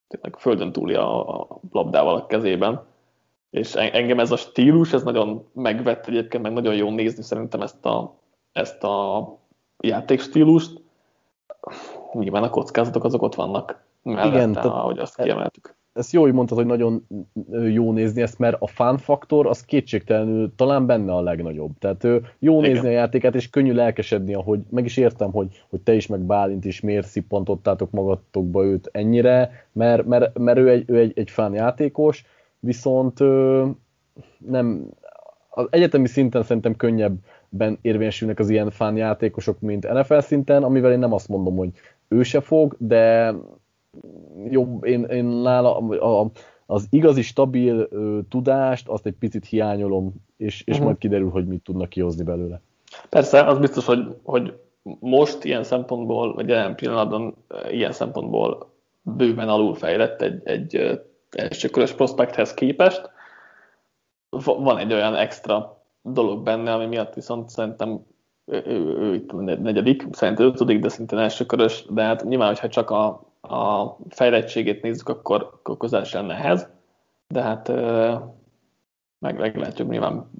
tényleg 0.06 0.36
földön 0.38 0.72
túli 0.72 0.94
a, 0.94 1.40
a 1.40 1.60
labdával 1.72 2.14
a 2.14 2.26
kezében. 2.26 2.86
És 3.50 3.74
engem 3.74 4.18
ez 4.18 4.30
a 4.30 4.36
stílus, 4.36 4.92
ez 4.92 5.02
nagyon 5.02 5.48
megvett 5.52 6.06
egyébként, 6.06 6.42
meg 6.42 6.52
nagyon 6.52 6.74
jó 6.74 6.90
nézni 6.90 7.22
szerintem 7.22 7.60
ezt 7.60 7.86
a, 7.86 8.14
ezt 8.52 8.84
a 8.84 9.26
játékstílust. 9.80 10.82
Nyilván 12.12 12.42
a 12.42 12.50
kockázatok 12.50 13.04
azok 13.04 13.22
ott 13.22 13.34
vannak 13.34 13.82
mellette, 14.02 14.28
Igen, 14.28 14.54
ahogy 14.54 14.98
azt 14.98 15.22
kiemeltük 15.22 15.74
ezt 15.94 16.12
jó, 16.12 16.22
hogy 16.22 16.32
mondtad, 16.32 16.58
hogy 16.58 16.66
nagyon 16.66 17.06
jó 17.72 17.92
nézni 17.92 18.22
ezt, 18.22 18.38
mert 18.38 18.56
a 18.60 18.66
fun 18.66 18.98
faktor 18.98 19.46
az 19.46 19.64
kétségtelenül 19.64 20.54
talán 20.56 20.86
benne 20.86 21.14
a 21.14 21.20
legnagyobb. 21.20 21.78
Tehát 21.78 22.04
jó 22.38 22.58
Igen. 22.58 22.72
nézni 22.72 22.88
a 22.88 22.90
játékát, 22.90 23.34
és 23.34 23.50
könnyű 23.50 23.72
lelkesedni, 23.72 24.34
ahogy 24.34 24.60
meg 24.70 24.84
is 24.84 24.96
értem, 24.96 25.32
hogy, 25.32 25.64
hogy 25.68 25.80
te 25.80 25.94
is, 25.94 26.06
meg 26.06 26.20
Bálint 26.20 26.64
is 26.64 26.80
miért 26.80 27.06
szippantottátok 27.06 27.90
magatokba 27.90 28.64
őt 28.64 28.88
ennyire, 28.92 29.50
mert, 29.72 30.06
mert, 30.06 30.38
mert 30.38 30.58
ő, 30.58 30.68
egy, 30.68 30.84
ő 30.86 30.98
egy, 30.98 31.12
egy 31.18 31.30
fán 31.30 31.54
játékos, 31.54 32.24
viszont 32.58 33.18
nem, 34.38 34.88
az 35.50 35.66
egyetemi 35.70 36.06
szinten 36.06 36.42
szerintem 36.42 36.76
könnyebben 37.56 37.78
érvényesülnek 37.82 38.38
az 38.38 38.50
ilyen 38.50 38.70
fán 38.70 38.96
játékosok, 38.96 39.60
mint 39.60 39.92
NFL 39.92 40.18
szinten, 40.18 40.62
amivel 40.62 40.92
én 40.92 40.98
nem 40.98 41.12
azt 41.12 41.28
mondom, 41.28 41.56
hogy 41.56 41.70
ő 42.08 42.22
se 42.22 42.40
fog, 42.40 42.76
de 42.78 43.34
jobb, 44.50 44.84
én, 44.84 45.04
én 45.04 45.24
nála 45.24 45.78
a, 45.78 46.30
az 46.66 46.86
igazi 46.90 47.22
stabil 47.22 47.88
ö, 47.90 48.18
tudást, 48.28 48.88
azt 48.88 49.06
egy 49.06 49.14
picit 49.18 49.46
hiányolom, 49.46 50.14
és, 50.36 50.60
és 50.60 50.72
uh-huh. 50.72 50.84
majd 50.84 50.98
kiderül, 50.98 51.30
hogy 51.30 51.46
mit 51.46 51.62
tudnak 51.62 51.88
kihozni 51.88 52.24
belőle. 52.24 52.60
Persze, 53.08 53.44
az 53.44 53.58
biztos, 53.58 53.84
hogy, 53.84 54.16
hogy 54.22 54.58
most 55.00 55.44
ilyen 55.44 55.64
szempontból, 55.64 56.34
vagy 56.34 56.48
jelen 56.48 56.74
pillanatban 56.74 57.34
ilyen 57.70 57.92
szempontból 57.92 58.72
bőven 59.02 59.48
alulfejlett 59.48 60.22
egy, 60.22 60.40
egy 60.44 61.00
elsőkörös 61.30 61.92
prospekthez 61.92 62.54
képest. 62.54 63.10
Van 64.44 64.78
egy 64.78 64.92
olyan 64.92 65.14
extra 65.14 65.83
dolog 66.04 66.42
benne, 66.42 66.72
ami 66.72 66.86
miatt 66.86 67.14
viszont 67.14 67.48
szerintem 67.48 68.06
ő, 68.44 68.62
ő, 68.66 68.98
ő 68.98 69.14
itt 69.14 69.32
negyedik, 69.62 70.06
szerintem 70.10 70.46
ötödik, 70.46 70.78
de 70.78 70.88
szintén 70.88 71.18
elsőkörös, 71.18 71.86
de 71.88 72.02
hát 72.02 72.24
nyilván, 72.24 72.48
hogyha 72.48 72.68
csak 72.68 72.90
a, 72.90 73.06
a 73.40 73.96
fejlettségét 74.08 74.82
nézzük, 74.82 75.08
akkor, 75.08 75.50
akkor 75.52 75.76
közel 75.76 76.04
sem 76.04 76.26
nehez, 76.26 76.68
de 77.28 77.42
hát 77.42 77.68
meg, 79.18 79.38
meglátjuk 79.38 79.88
nyilván 79.88 80.30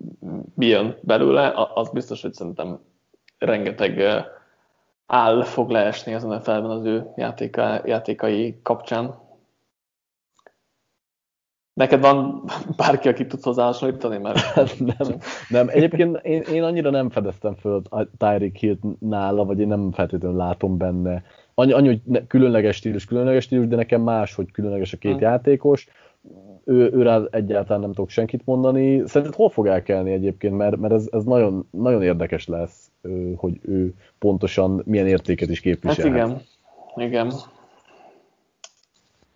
mi 0.55 0.67
jön 0.67 0.99
belőle, 1.03 1.53
az 1.75 1.91
biztos, 1.91 2.23
hogy 2.23 2.33
szerintem 2.33 2.79
rengeteg 3.39 4.03
áll 5.07 5.43
fog 5.43 5.71
leesni 5.71 6.15
az 6.15 6.23
NFL-ben 6.23 6.71
az 6.71 6.85
ő 6.85 7.13
játéka, 7.17 7.81
játékai 7.87 8.61
kapcsán. 8.63 9.15
Neked 11.75 12.01
van 12.01 12.45
bárki, 12.77 13.09
akit 13.09 13.29
tudsz 13.29 13.45
hozzáhasonlítani? 13.45 14.19
Mert... 14.19 14.39
Hát 14.55 14.79
nem, 14.79 15.17
nem. 15.49 15.69
Egyébként 15.69 16.21
én, 16.23 16.43
én 16.53 16.63
annyira 16.63 16.91
nem 16.91 17.11
fedeztem 17.11 17.55
föl 17.55 17.83
a 17.89 18.07
Tyreek 18.19 18.57
Hill 18.57 18.77
nála, 18.99 19.45
vagy 19.45 19.61
én 19.61 19.69
nem 19.69 19.93
feltétlenül 19.93 20.37
látom 20.37 20.77
benne 20.77 21.23
annyi, 21.55 21.73
annyi 21.73 21.87
hogy 21.87 22.27
különleges 22.27 22.77
stílus, 22.77 23.05
különleges 23.05 23.45
stílus, 23.45 23.67
de 23.67 23.77
nekem 23.77 24.03
más, 24.03 24.35
hogy 24.35 24.51
különleges 24.51 24.93
a 24.93 24.97
két 24.97 25.13
hmm. 25.13 25.21
játékos. 25.21 25.89
ő, 26.65 26.91
őrá 26.93 27.21
egyáltalán 27.31 27.81
nem 27.81 27.93
tudok 27.93 28.11
senkit 28.11 28.43
mondani. 28.45 29.07
Szerinted 29.07 29.37
hol 29.37 29.49
fog 29.49 29.67
elkelni 29.67 30.13
egyébként, 30.13 30.57
mert, 30.57 30.77
mert 30.77 30.93
ez, 30.93 31.09
ez 31.13 31.25
nagyon, 31.25 31.67
nagyon 31.71 32.03
érdekes 32.03 32.47
lesz, 32.47 32.91
hogy 33.37 33.59
ő 33.63 33.95
pontosan 34.19 34.83
milyen 34.85 35.07
értéket 35.07 35.49
is 35.49 35.61
képvisel. 35.61 36.05
Hát 36.05 36.15
igen, 36.15 36.41
igen. 36.97 37.33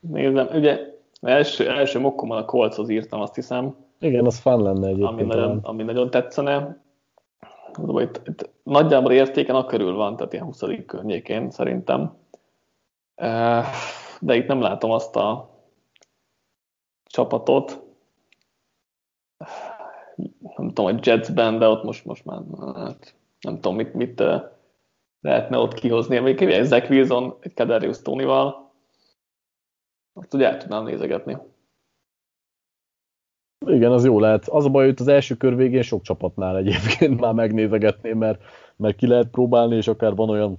Nézem, 0.00 0.48
ugye 0.52 0.78
első, 1.20 1.68
első 1.70 1.98
mokkommal 1.98 2.38
a 2.38 2.44
kolchoz 2.44 2.88
írtam, 2.88 3.20
azt 3.20 3.34
hiszem. 3.34 3.76
Igen, 4.00 4.26
az 4.26 4.38
fán 4.38 4.62
lenne 4.62 4.86
egyébként. 4.86 5.10
Ami 5.10 5.22
nagyon, 5.22 5.58
ami 5.62 5.82
nagyon 5.82 6.10
tetszene. 6.10 6.82
Itt, 7.86 8.20
itt 8.24 8.50
nagyjából 8.62 9.12
értéken 9.12 9.54
a 9.54 9.66
körül 9.66 9.94
van, 9.94 10.16
tehát 10.16 10.32
ilyen 10.32 10.44
20. 10.44 10.62
környékén 10.86 11.50
szerintem. 11.50 12.16
De 14.20 14.34
itt 14.34 14.46
nem 14.46 14.60
látom 14.60 14.90
azt 14.90 15.16
a 15.16 15.50
csapatot. 17.04 17.82
Nem 20.56 20.68
tudom, 20.68 20.84
hogy 20.84 21.06
Jetsben, 21.06 21.58
de 21.58 21.68
ott 21.68 21.82
most, 21.82 22.04
most 22.04 22.24
már 22.24 22.40
hát, 22.74 23.14
nem 23.40 23.54
tudom, 23.54 23.76
mit, 23.76 23.94
mit 23.94 24.22
lehetne 25.20 25.58
ott 25.58 25.74
kihozni. 25.74 26.18
Még 26.18 26.42
egy 26.42 26.64
Zach 26.64 26.90
Wilson, 26.90 27.36
egy 27.40 27.54
Kadarius 27.54 28.02
Tony-val, 28.02 28.67
azt 30.18 30.34
ugye 30.34 30.46
el 30.46 30.56
tudnám 30.56 30.84
nézegetni. 30.84 31.36
Igen, 33.66 33.92
az 33.92 34.04
jó 34.04 34.20
lehet. 34.20 34.48
Az 34.48 34.64
a 34.64 34.68
baj, 34.68 34.84
hogy 34.84 34.94
az 34.98 35.08
első 35.08 35.34
kör 35.36 35.56
végén 35.56 35.82
sok 35.82 36.02
csapatnál 36.02 36.56
egyébként 36.56 37.20
már 37.20 37.32
megnézegetném, 37.32 38.18
mert, 38.18 38.42
mert 38.76 38.96
ki 38.96 39.06
lehet 39.06 39.28
próbálni, 39.28 39.76
és 39.76 39.88
akár 39.88 40.14
van 40.14 40.28
olyan 40.28 40.58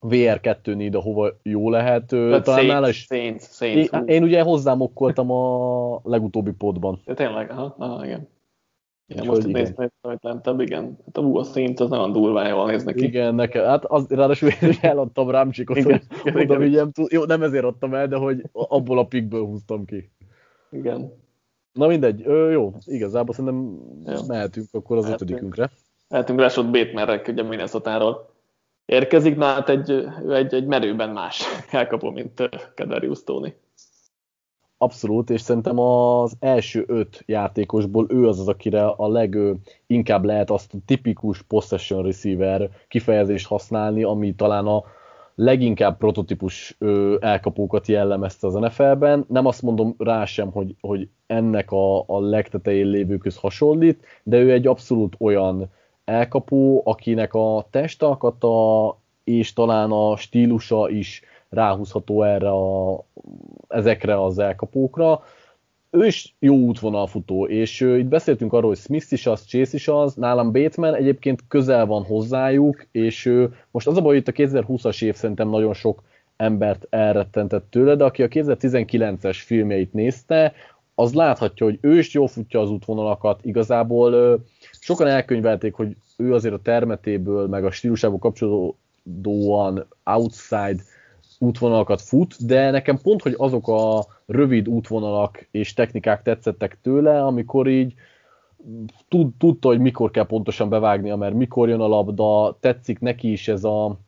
VR2 0.00 0.74
néd, 0.74 0.94
ahova 0.94 1.30
jó 1.42 1.70
lehet. 1.70 2.06
Tehát 2.06 2.44
talán 2.44 2.58
Saints, 2.58 2.72
nála 2.72 2.88
is... 2.88 3.04
Saints, 3.04 3.42
Saints, 3.42 3.90
én, 3.92 4.06
én, 4.06 4.22
ugye 4.22 4.42
hozzám 4.42 4.80
okkoltam 4.80 5.30
a 5.30 6.00
legutóbbi 6.02 6.52
podban. 6.52 7.00
Ja, 7.04 7.14
tényleg, 7.14 7.50
aha, 7.50 7.74
aha 7.78 8.04
igen. 8.04 8.28
Igen, 9.08 9.26
most 9.26 9.46
itt 9.46 9.52
néztem, 9.52 9.90
hogy 10.00 10.18
lentebb, 10.20 10.60
igen. 10.60 10.98
Hát 11.04 11.16
a, 11.16 11.38
a 11.38 11.44
Saints 11.44 11.80
az 11.80 11.88
nagyon 11.88 12.12
durván 12.12 12.48
jól 12.48 12.66
néz 12.66 12.84
neki. 12.84 13.04
Igen, 13.04 13.34
nekem, 13.34 13.64
hát 13.64 13.84
az, 13.84 14.06
ráadásul 14.08 14.48
én 14.48 14.72
eladtam 14.80 15.30
Rámcsikot, 15.30 15.82
hogy 15.82 16.02
igen, 16.24 16.42
oda 16.42 16.56
vigyem. 16.56 16.90
Jó, 17.08 17.24
nem 17.24 17.42
ezért 17.42 17.64
adtam 17.64 17.94
el, 17.94 18.08
de 18.08 18.16
hogy 18.16 18.42
abból 18.52 18.98
a 18.98 19.06
pikből 19.06 19.44
húztam 19.44 19.84
ki. 19.84 20.10
Igen. 20.70 21.12
Na 21.72 21.86
mindegy, 21.86 22.22
ö, 22.24 22.50
jó, 22.50 22.74
igazából 22.84 23.34
szerintem 23.34 23.78
jó. 24.06 24.26
mehetünk 24.26 24.68
akkor 24.72 24.96
az 24.96 25.04
mehetünk. 25.04 25.30
ötödikünkre. 25.30 25.70
Mehetünk 26.08 26.40
Rashod 26.40 26.70
Batemanre, 26.70 27.22
ugye 27.28 27.42
Minnesota-ról 27.42 28.34
érkezik, 28.84 29.36
na 29.36 29.44
hát 29.44 29.68
egy, 29.68 30.06
egy, 30.28 30.54
egy 30.54 30.66
merőben 30.66 31.10
más 31.10 31.44
elkapó, 31.70 32.10
mint 32.10 32.48
Kedarius 32.74 33.24
Tony. 33.24 33.54
Abszolút, 34.78 35.30
és 35.30 35.40
szerintem 35.40 35.78
az 35.78 36.36
első 36.40 36.84
öt 36.86 37.22
játékosból 37.26 38.06
ő 38.08 38.28
az 38.28 38.40
az, 38.40 38.48
akire 38.48 38.86
a 38.86 39.08
leginkább 39.08 40.24
lehet 40.24 40.50
azt 40.50 40.74
a 40.74 40.78
tipikus 40.86 41.42
possession 41.42 42.02
receiver 42.02 42.70
kifejezést 42.88 43.46
használni, 43.46 44.02
ami 44.02 44.34
talán 44.34 44.66
a 44.66 44.84
leginkább 45.34 45.96
prototípus 45.98 46.76
elkapókat 47.20 47.86
jellemezte 47.86 48.46
az 48.46 48.54
NFL-ben. 48.54 49.24
Nem 49.28 49.46
azt 49.46 49.62
mondom 49.62 49.94
rá 49.98 50.24
sem, 50.24 50.50
hogy, 50.50 50.74
hogy 50.80 51.08
ennek 51.26 51.70
a, 51.70 52.00
a 52.00 52.20
legtetején 52.20 52.86
lévőköz 52.86 53.36
hasonlít, 53.36 54.04
de 54.22 54.38
ő 54.38 54.52
egy 54.52 54.66
abszolút 54.66 55.16
olyan 55.18 55.70
elkapó, 56.04 56.82
akinek 56.84 57.34
a 57.34 57.66
testalkata 57.70 58.98
és 59.24 59.52
talán 59.52 59.90
a 59.90 60.16
stílusa 60.16 60.88
is 60.88 61.22
ráhúzható 61.48 62.22
erre 62.22 62.50
a, 62.50 63.04
ezekre 63.68 64.22
az 64.22 64.38
elkapókra. 64.38 65.22
Ő 65.90 66.06
is 66.06 66.34
jó 66.38 66.54
útvonalfutó, 66.54 67.46
és 67.46 67.80
uh, 67.80 67.98
itt 67.98 68.06
beszéltünk 68.06 68.52
arról, 68.52 68.68
hogy 68.68 68.78
Smith 68.78 69.12
is 69.12 69.26
az, 69.26 69.44
Chase 69.46 69.76
is 69.76 69.88
az, 69.88 70.14
nálam 70.14 70.52
Bateman 70.52 70.94
egyébként 70.94 71.44
közel 71.48 71.86
van 71.86 72.04
hozzájuk, 72.04 72.86
és 72.92 73.26
uh, 73.26 73.52
most 73.70 73.86
az 73.86 73.96
a 73.96 74.00
baj, 74.00 74.12
hogy 74.12 74.16
itt 74.16 74.28
a 74.28 74.60
2020-as 74.62 75.02
év 75.02 75.14
szerintem 75.14 75.48
nagyon 75.48 75.74
sok 75.74 76.02
embert 76.36 76.86
elrettentett 76.90 77.70
tőle, 77.70 77.94
de 77.94 78.04
aki 78.04 78.22
a 78.22 78.28
2019-es 78.28 79.36
filmjeit 79.44 79.92
nézte, 79.92 80.52
az 80.94 81.14
láthatja, 81.14 81.66
hogy 81.66 81.78
ő 81.80 81.98
is 81.98 82.14
jól 82.14 82.28
futja 82.28 82.60
az 82.60 82.70
útvonalakat, 82.70 83.44
igazából 83.44 84.12
uh, 84.12 84.40
sokan 84.70 85.06
elkönyvelték, 85.06 85.74
hogy 85.74 85.96
ő 86.16 86.34
azért 86.34 86.54
a 86.54 86.62
termetéből, 86.62 87.46
meg 87.46 87.64
a 87.64 87.70
stílusából 87.70 88.18
kapcsolódóan 88.18 89.86
outside 90.04 90.82
útvonalakat 91.38 92.00
fut, 92.00 92.46
de 92.46 92.70
nekem 92.70 92.98
pont, 93.02 93.22
hogy 93.22 93.34
azok 93.36 93.68
a 93.68 94.06
rövid 94.26 94.68
útvonalak 94.68 95.48
és 95.50 95.72
technikák 95.72 96.22
tetszettek 96.22 96.78
tőle, 96.82 97.24
amikor 97.24 97.68
így 97.68 97.94
tud, 99.08 99.34
tudta, 99.38 99.68
hogy 99.68 99.80
mikor 99.80 100.10
kell 100.10 100.26
pontosan 100.26 100.68
bevágnia, 100.68 101.16
mert 101.16 101.34
mikor 101.34 101.68
jön 101.68 101.80
a 101.80 101.86
labda, 101.86 102.56
tetszik 102.60 102.98
neki 102.98 103.32
is 103.32 103.48
ez 103.48 103.64
a, 103.64 103.98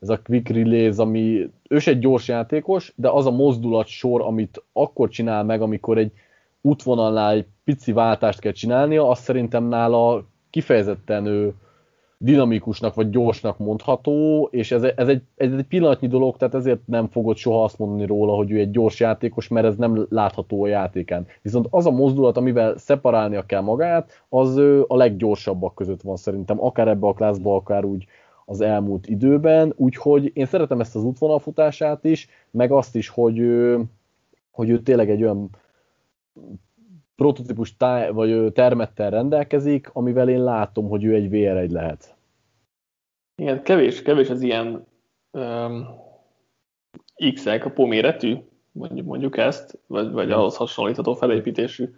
ez 0.00 0.08
a 0.08 0.20
quick 0.22 0.48
release, 0.48 1.02
ami 1.02 1.50
ő 1.68 1.78
egy 1.84 1.98
gyors 1.98 2.28
játékos, 2.28 2.92
de 2.96 3.08
az 3.08 3.26
a 3.26 3.30
mozdulat 3.30 3.86
sor, 3.86 4.20
amit 4.20 4.62
akkor 4.72 5.08
csinál 5.08 5.44
meg, 5.44 5.62
amikor 5.62 5.98
egy 5.98 6.12
útvonalnál 6.60 7.32
egy 7.32 7.46
pici 7.64 7.92
váltást 7.92 8.40
kell 8.40 8.52
csinálnia, 8.52 9.08
azt 9.08 9.22
szerintem 9.22 9.64
nála 9.64 10.24
kifejezetten 10.50 11.26
ő, 11.26 11.54
dinamikusnak 12.22 12.94
vagy 12.94 13.10
gyorsnak 13.10 13.58
mondható, 13.58 14.48
és 14.50 14.72
ez, 14.72 14.82
ez, 14.82 15.08
egy, 15.08 15.22
ez 15.36 15.52
egy 15.52 15.64
pillanatnyi 15.64 16.08
dolog, 16.08 16.36
tehát 16.36 16.54
ezért 16.54 16.86
nem 16.86 17.08
fogod 17.08 17.36
soha 17.36 17.64
azt 17.64 17.78
mondani 17.78 18.06
róla, 18.06 18.34
hogy 18.34 18.50
ő 18.50 18.58
egy 18.58 18.70
gyors 18.70 19.00
játékos, 19.00 19.48
mert 19.48 19.66
ez 19.66 19.76
nem 19.76 20.06
látható 20.08 20.62
a 20.62 20.66
játékán. 20.66 21.26
Viszont 21.42 21.66
az 21.70 21.86
a 21.86 21.90
mozdulat, 21.90 22.36
amivel 22.36 22.76
szeparálnia 22.78 23.42
kell 23.42 23.60
magát, 23.60 24.24
az 24.28 24.56
a 24.86 24.96
leggyorsabbak 24.96 25.74
között 25.74 26.02
van 26.02 26.16
szerintem, 26.16 26.64
akár 26.64 26.88
ebbe 26.88 27.06
a 27.06 27.12
klászba, 27.12 27.54
akár 27.54 27.84
úgy 27.84 28.06
az 28.44 28.60
elmúlt 28.60 29.08
időben, 29.08 29.72
úgyhogy 29.76 30.30
én 30.34 30.46
szeretem 30.46 30.80
ezt 30.80 30.96
az 30.96 31.04
útvonalfutását 31.04 32.04
is, 32.04 32.28
meg 32.50 32.72
azt 32.72 32.96
is, 32.96 33.08
hogy, 33.08 33.38
hogy 34.50 34.68
ő 34.68 34.80
tényleg 34.82 35.10
egy 35.10 35.22
olyan 35.22 35.50
prototípus 37.22 37.76
táj, 37.76 38.10
vagy 38.10 38.52
termettel 38.52 39.10
rendelkezik, 39.10 39.90
amivel 39.92 40.28
én 40.28 40.42
látom, 40.42 40.88
hogy 40.88 41.04
ő 41.04 41.14
egy 41.14 41.28
VR1 41.30 41.70
lehet. 41.70 42.16
Igen, 43.42 43.62
kevés, 43.62 44.02
kevés 44.02 44.30
az 44.30 44.40
ilyen 44.42 44.86
um, 45.30 45.86
X-el 47.34 47.58
kapó 47.58 47.86
méretű, 47.86 48.36
mondjuk, 48.72 49.06
mondjuk 49.06 49.36
ezt, 49.36 49.78
vagy, 49.86 50.10
vagy 50.12 50.30
ahhoz 50.30 50.56
hasonlítható 50.56 51.14
felépítésű 51.14 51.94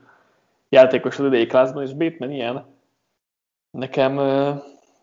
játékos 0.68 1.18
az 1.18 1.26
idei 1.26 1.46
klászban, 1.46 1.82
és 1.82 1.92
Bateman 1.92 2.34
ilyen. 2.34 2.64
Nekem, 3.70 4.14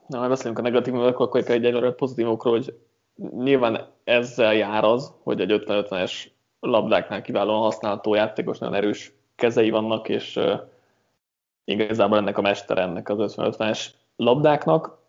na, 0.08 0.18
majd 0.18 0.30
beszélünk 0.30 0.60
a 0.60 0.62
negatívokról, 0.62 1.28
akkor 1.28 1.40
egy 1.40 1.50
egyelőre 1.50 1.92
pozitívokról, 1.92 2.54
hogy 2.54 2.78
nyilván 3.44 3.88
ezzel 4.04 4.54
jár 4.54 4.84
az, 4.84 5.14
hogy 5.24 5.42
egy 5.42 5.64
50-50-es 5.66 6.12
labdáknál 6.60 7.22
kiválóan 7.22 7.62
használható 7.62 8.14
játékos, 8.16 8.58
nagyon 8.58 8.76
erős 8.76 9.20
kezei 9.42 9.70
vannak, 9.70 10.10
és 10.10 10.40
igazából 11.64 12.18
ennek 12.18 12.38
a 12.38 12.42
mester 12.42 12.78
ennek 12.78 13.10
az 13.10 13.36
50-50-es 13.38 13.86
labdáknak. 14.16 15.00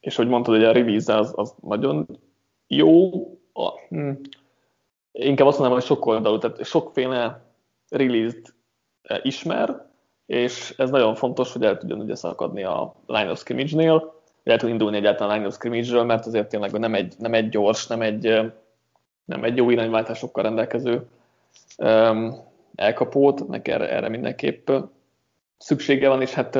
És 0.00 0.16
hogy 0.16 0.28
mondtad, 0.28 0.54
hogy 0.54 0.64
a 0.64 0.72
release 0.72 1.16
az, 1.16 1.32
az 1.36 1.54
nagyon 1.60 2.06
jó. 2.66 3.10
A, 3.52 3.70
hm, 3.88 4.10
inkább 5.12 5.46
azt 5.46 5.58
mondanám, 5.58 5.80
hogy 5.80 5.88
sok 5.88 6.06
oldalú, 6.06 6.38
tehát 6.38 6.64
sokféle 6.64 7.42
release-t 7.88 8.54
ismer, 9.22 9.86
és 10.26 10.74
ez 10.76 10.90
nagyon 10.90 11.14
fontos, 11.14 11.52
hogy 11.52 11.64
el 11.64 11.78
tudjon 11.78 12.00
ugye 12.00 12.14
szakadni 12.14 12.64
a 12.64 12.94
line 13.06 13.30
of 13.30 13.38
scrimmage-nél, 13.38 14.14
el 14.44 14.58
tud 14.58 14.68
indulni 14.68 14.96
egyáltalán 14.96 15.30
a 15.30 15.34
line 15.34 15.46
of 15.46 15.54
scrimmage-ről, 15.54 16.04
mert 16.04 16.26
azért 16.26 16.48
tényleg 16.48 16.72
nem 16.72 16.94
egy, 16.94 17.14
nem 17.18 17.34
egy 17.34 17.48
gyors, 17.48 17.86
nem 17.86 18.02
egy, 18.02 18.52
nem 19.24 19.44
egy 19.44 19.56
jó 19.56 19.70
irányváltásokkal 19.70 20.42
rendelkező 20.42 21.06
um, 21.78 22.34
elkapót, 22.74 23.48
neki 23.48 23.70
erre, 23.70 23.90
erre 23.90 24.08
mindenképp 24.08 24.70
szüksége 25.58 26.08
van, 26.08 26.20
és 26.20 26.32
hát 26.32 26.58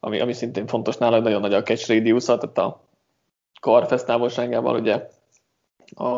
ami, 0.00 0.20
ami 0.20 0.32
szintén 0.32 0.66
fontos 0.66 0.96
nála, 0.96 1.18
nagyon 1.18 1.40
nagy 1.40 1.54
a 1.54 1.62
catch 1.62 1.88
radius 1.88 2.24
tehát 2.24 2.58
a 2.58 2.80
karfesz 3.60 4.04
távolságával 4.04 4.80
ugye 4.80 5.08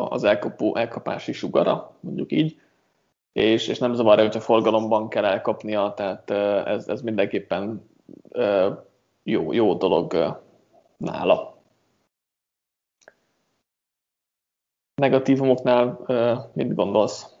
az 0.09 0.23
elkapó, 0.23 0.75
elkapási 0.75 1.31
sugara, 1.33 1.95
mondjuk 1.99 2.31
így, 2.31 2.61
és, 3.31 3.67
és 3.67 3.79
nem 3.79 3.93
zavarja, 3.93 4.23
hogyha 4.23 4.39
forgalomban 4.39 5.09
kell 5.09 5.25
elkapnia, 5.25 5.93
tehát 5.95 6.29
ez, 6.67 6.87
ez 6.87 7.01
mindenképpen 7.01 7.89
jó, 9.23 9.53
jó 9.53 9.73
dolog 9.73 10.37
nála. 10.97 11.57
Negatívumoknál 14.95 15.99
mit 16.53 16.75
gondolsz? 16.75 17.36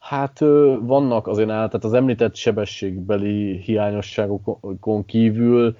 Hát 0.00 0.38
vannak 0.80 1.26
azért 1.26 1.50
áll, 1.50 1.66
tehát 1.66 1.84
az 1.84 1.92
említett 1.92 2.34
sebességbeli 2.34 3.56
hiányosságokon 3.56 5.04
kívül 5.04 5.76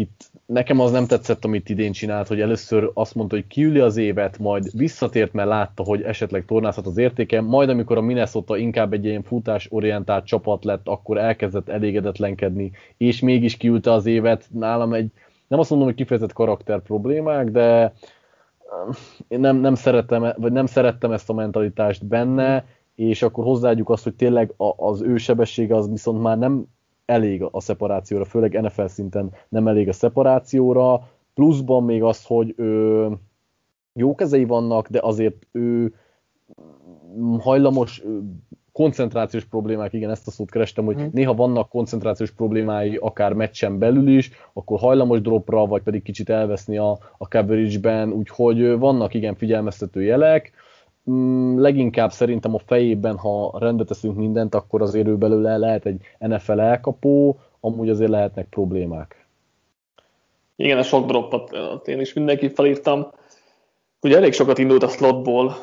itt 0.00 0.30
nekem 0.46 0.80
az 0.80 0.90
nem 0.90 1.06
tetszett, 1.06 1.44
amit 1.44 1.68
idén 1.68 1.92
csinált, 1.92 2.28
hogy 2.28 2.40
először 2.40 2.90
azt 2.94 3.14
mondta, 3.14 3.34
hogy 3.34 3.46
kiüli 3.46 3.78
az 3.78 3.96
évet, 3.96 4.38
majd 4.38 4.70
visszatért, 4.76 5.32
mert 5.32 5.48
látta, 5.48 5.82
hogy 5.82 6.02
esetleg 6.02 6.44
tornázhat 6.44 6.86
az 6.86 6.98
értéke, 6.98 7.40
majd 7.40 7.68
amikor 7.68 7.96
a 7.96 8.00
Minnesota 8.00 8.56
inkább 8.56 8.92
egy 8.92 9.04
ilyen 9.04 9.22
futásorientált 9.22 10.24
csapat 10.26 10.64
lett, 10.64 10.88
akkor 10.88 11.18
elkezdett 11.18 11.68
elégedetlenkedni, 11.68 12.72
és 12.96 13.20
mégis 13.20 13.56
kiülte 13.56 13.92
az 13.92 14.06
évet. 14.06 14.48
Nálam 14.52 14.92
egy, 14.92 15.10
nem 15.48 15.58
azt 15.58 15.70
mondom, 15.70 15.88
hogy 15.88 15.96
kifejezett 15.96 16.32
karakter 16.32 16.80
problémák, 16.80 17.50
de 17.50 17.92
én 19.28 19.40
nem, 19.40 19.56
nem, 19.56 19.74
szeretem, 19.74 20.32
vagy 20.36 20.52
nem 20.52 20.66
szerettem 20.66 21.12
ezt 21.12 21.30
a 21.30 21.34
mentalitást 21.34 22.06
benne, 22.06 22.64
és 23.08 23.22
akkor 23.22 23.44
hozzáadjuk 23.44 23.90
azt, 23.90 24.04
hogy 24.04 24.14
tényleg 24.14 24.54
az 24.76 25.02
ő 25.02 25.16
sebessége 25.16 25.76
az 25.76 25.90
viszont 25.90 26.22
már 26.22 26.38
nem 26.38 26.66
elég 27.04 27.42
a 27.50 27.60
szeparációra, 27.60 28.24
főleg 28.24 28.60
NFL 28.60 28.86
szinten 28.86 29.30
nem 29.48 29.68
elég 29.68 29.88
a 29.88 29.92
szeparációra, 29.92 31.08
pluszban 31.34 31.84
még 31.84 32.02
az, 32.02 32.24
hogy 32.24 32.54
ő, 32.56 33.08
jó 33.92 34.14
kezei 34.14 34.44
vannak, 34.44 34.88
de 34.88 35.00
azért 35.02 35.46
ő 35.52 35.94
hajlamos 37.38 38.02
koncentrációs 38.72 39.44
problémák, 39.44 39.92
igen, 39.92 40.10
ezt 40.10 40.26
a 40.26 40.30
szót 40.30 40.50
kerestem, 40.50 40.84
hogy 40.84 40.96
hmm. 40.96 41.10
néha 41.12 41.34
vannak 41.34 41.68
koncentrációs 41.68 42.30
problémái, 42.30 42.96
akár 42.96 43.32
meccsen 43.32 43.78
belül 43.78 44.08
is, 44.08 44.30
akkor 44.52 44.78
hajlamos 44.78 45.20
dropra, 45.20 45.66
vagy 45.66 45.82
pedig 45.82 46.02
kicsit 46.02 46.28
elveszni 46.28 46.76
a, 46.78 46.98
a 47.18 47.28
coverage-ben, 47.28 48.12
úgyhogy 48.12 48.78
vannak 48.78 49.14
igen 49.14 49.34
figyelmeztető 49.34 50.02
jelek, 50.02 50.52
leginkább 51.56 52.10
szerintem 52.10 52.54
a 52.54 52.58
fejében, 52.58 53.16
ha 53.16 53.58
rendbe 53.58 53.84
teszünk 53.84 54.16
mindent, 54.16 54.54
akkor 54.54 54.82
azért 54.82 55.06
ő 55.06 55.16
belőle 55.16 55.56
lehet 55.56 55.86
egy 55.86 56.00
NFL 56.18 56.60
elkapó, 56.60 57.38
amúgy 57.60 57.88
azért 57.88 58.10
lehetnek 58.10 58.48
problémák. 58.48 59.26
Igen, 60.56 60.78
a 60.78 60.82
sok 60.82 61.06
droppot 61.06 61.52
én 61.88 62.00
is 62.00 62.12
mindenki 62.12 62.48
felírtam. 62.48 63.06
Ugye 64.00 64.16
elég 64.16 64.32
sokat 64.32 64.58
indult 64.58 64.82
a 64.82 64.88
slotból, 64.88 65.54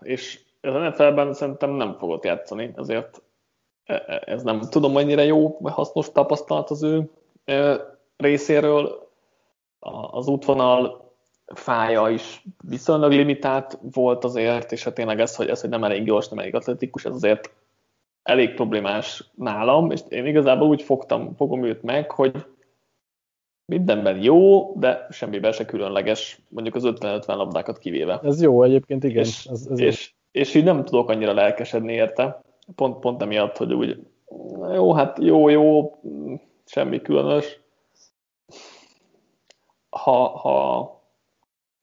és 0.00 0.40
ez 0.60 0.74
a 0.74 0.78
NFL-ben 0.78 1.32
szerintem 1.32 1.70
nem 1.70 1.96
fogott 1.98 2.24
játszani, 2.24 2.72
ezért 2.76 3.22
e, 3.84 3.94
e, 4.06 4.22
ez 4.26 4.42
nem 4.42 4.60
tudom 4.60 4.92
mennyire 4.92 5.24
jó, 5.24 5.56
vagy 5.60 5.72
hasznos 5.72 6.12
tapasztalat 6.12 6.70
az 6.70 6.82
ő 6.82 7.10
e, 7.44 7.80
részéről. 8.16 9.10
Az 10.10 10.26
útvonal 10.26 11.11
fája 11.54 12.08
is 12.08 12.44
viszonylag 12.68 13.12
limitált 13.12 13.78
volt 13.92 14.24
azért, 14.24 14.72
és 14.72 14.84
hát 14.84 14.94
tényleg 14.94 15.20
ez, 15.20 15.36
hogy, 15.36 15.48
ez, 15.48 15.60
hogy 15.60 15.70
nem 15.70 15.84
elég 15.84 16.04
gyors, 16.04 16.28
nem 16.28 16.38
elég 16.38 16.54
atletikus, 16.54 17.04
ez 17.04 17.14
azért 17.14 17.50
elég 18.22 18.54
problémás 18.54 19.30
nálam, 19.34 19.90
és 19.90 20.00
én 20.08 20.26
igazából 20.26 20.68
úgy 20.68 20.82
fogtam, 20.82 21.34
fogom 21.34 21.64
őt 21.64 21.82
meg, 21.82 22.10
hogy 22.10 22.46
mindenben 23.64 24.22
jó, 24.22 24.72
de 24.78 25.06
semmiben 25.10 25.52
se 25.52 25.64
különleges, 25.64 26.40
mondjuk 26.48 26.74
az 26.74 26.82
50-50 26.86 27.26
labdákat 27.26 27.78
kivéve. 27.78 28.20
Ez 28.22 28.42
jó 28.42 28.62
egyébként, 28.62 29.04
igen. 29.04 29.24
És, 29.24 29.46
ez, 29.46 29.66
ez 29.70 29.80
és, 29.80 30.12
és 30.30 30.54
így 30.54 30.64
nem 30.64 30.84
tudok 30.84 31.08
annyira 31.08 31.32
lelkesedni 31.32 31.92
érte, 31.92 32.42
pont, 32.74 32.98
pont 32.98 33.22
emiatt, 33.22 33.56
hogy 33.56 33.72
úgy 33.72 33.98
jó, 34.72 34.92
hát 34.92 35.18
jó, 35.20 35.48
jó, 35.48 35.94
semmi 36.64 37.00
különös. 37.00 37.60
Ha, 39.90 40.28
ha 40.28 41.01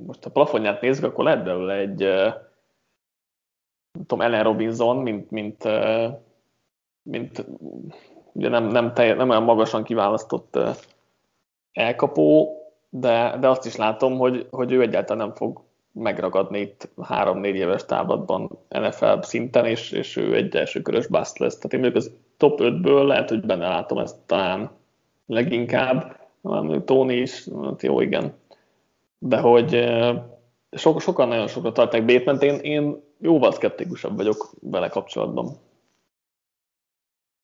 most 0.06 0.26
a 0.26 0.32
plafonját 0.32 0.82
nézzük, 0.82 1.04
akkor 1.04 1.24
lehet 1.24 1.44
belőle 1.44 1.74
egy 1.74 2.00
nem 3.92 4.06
tudom, 4.08 4.22
Ellen 4.22 4.44
Robinson, 4.44 4.98
mint, 4.98 5.32
mint, 5.32 5.64
mint 7.02 7.46
ugye 8.32 8.50
nem, 8.50 8.66
nem, 8.66 8.94
telj, 8.94 9.14
nem 9.14 9.30
olyan 9.30 9.44
magasan 9.44 9.84
kiválasztott 9.84 10.60
elkapó, 11.72 12.54
de, 12.90 13.38
de 13.40 13.48
azt 13.50 13.66
is 13.66 13.76
látom, 13.76 14.18
hogy, 14.18 14.48
hogy 14.52 14.72
ő 14.72 14.82
egyáltalán 14.82 15.28
nem 15.28 15.36
fog 15.36 15.62
megragadni 15.92 16.60
itt 16.60 16.90
három-négy 17.02 17.56
éves 17.56 17.86
távlatban 17.86 18.50
NFL 18.70 19.20
szinten, 19.22 19.66
és, 19.66 19.92
és 19.92 20.16
ő 20.16 20.36
egy 20.36 20.56
első 20.56 20.82
körös 20.82 21.08
bust 21.08 21.38
lesz. 21.38 21.56
Tehát 21.56 21.74
én 21.74 21.80
mondjuk 21.80 22.04
az 22.04 22.12
top 22.38 22.60
5-ből 22.62 23.06
lehet, 23.06 23.30
hogy 23.30 23.46
benne 23.46 23.68
látom 23.68 23.98
ezt 23.98 24.18
talán 24.26 24.70
leginkább, 25.26 26.18
Tony 26.86 27.10
is, 27.10 27.48
hát 27.64 27.82
jó, 27.82 28.02
igen, 28.02 28.34
de 29.20 29.40
hogy 29.40 29.90
so, 30.72 31.00
sokan 31.00 31.28
nagyon 31.28 31.48
sokat 31.48 31.74
tartják 31.74 32.06
bateman 32.06 32.42
én, 32.42 32.60
én 32.60 33.04
jóval 33.20 33.52
szkeptikusabb 33.52 34.16
vagyok 34.16 34.50
vele 34.62 34.88
kapcsolatban. 34.88 35.58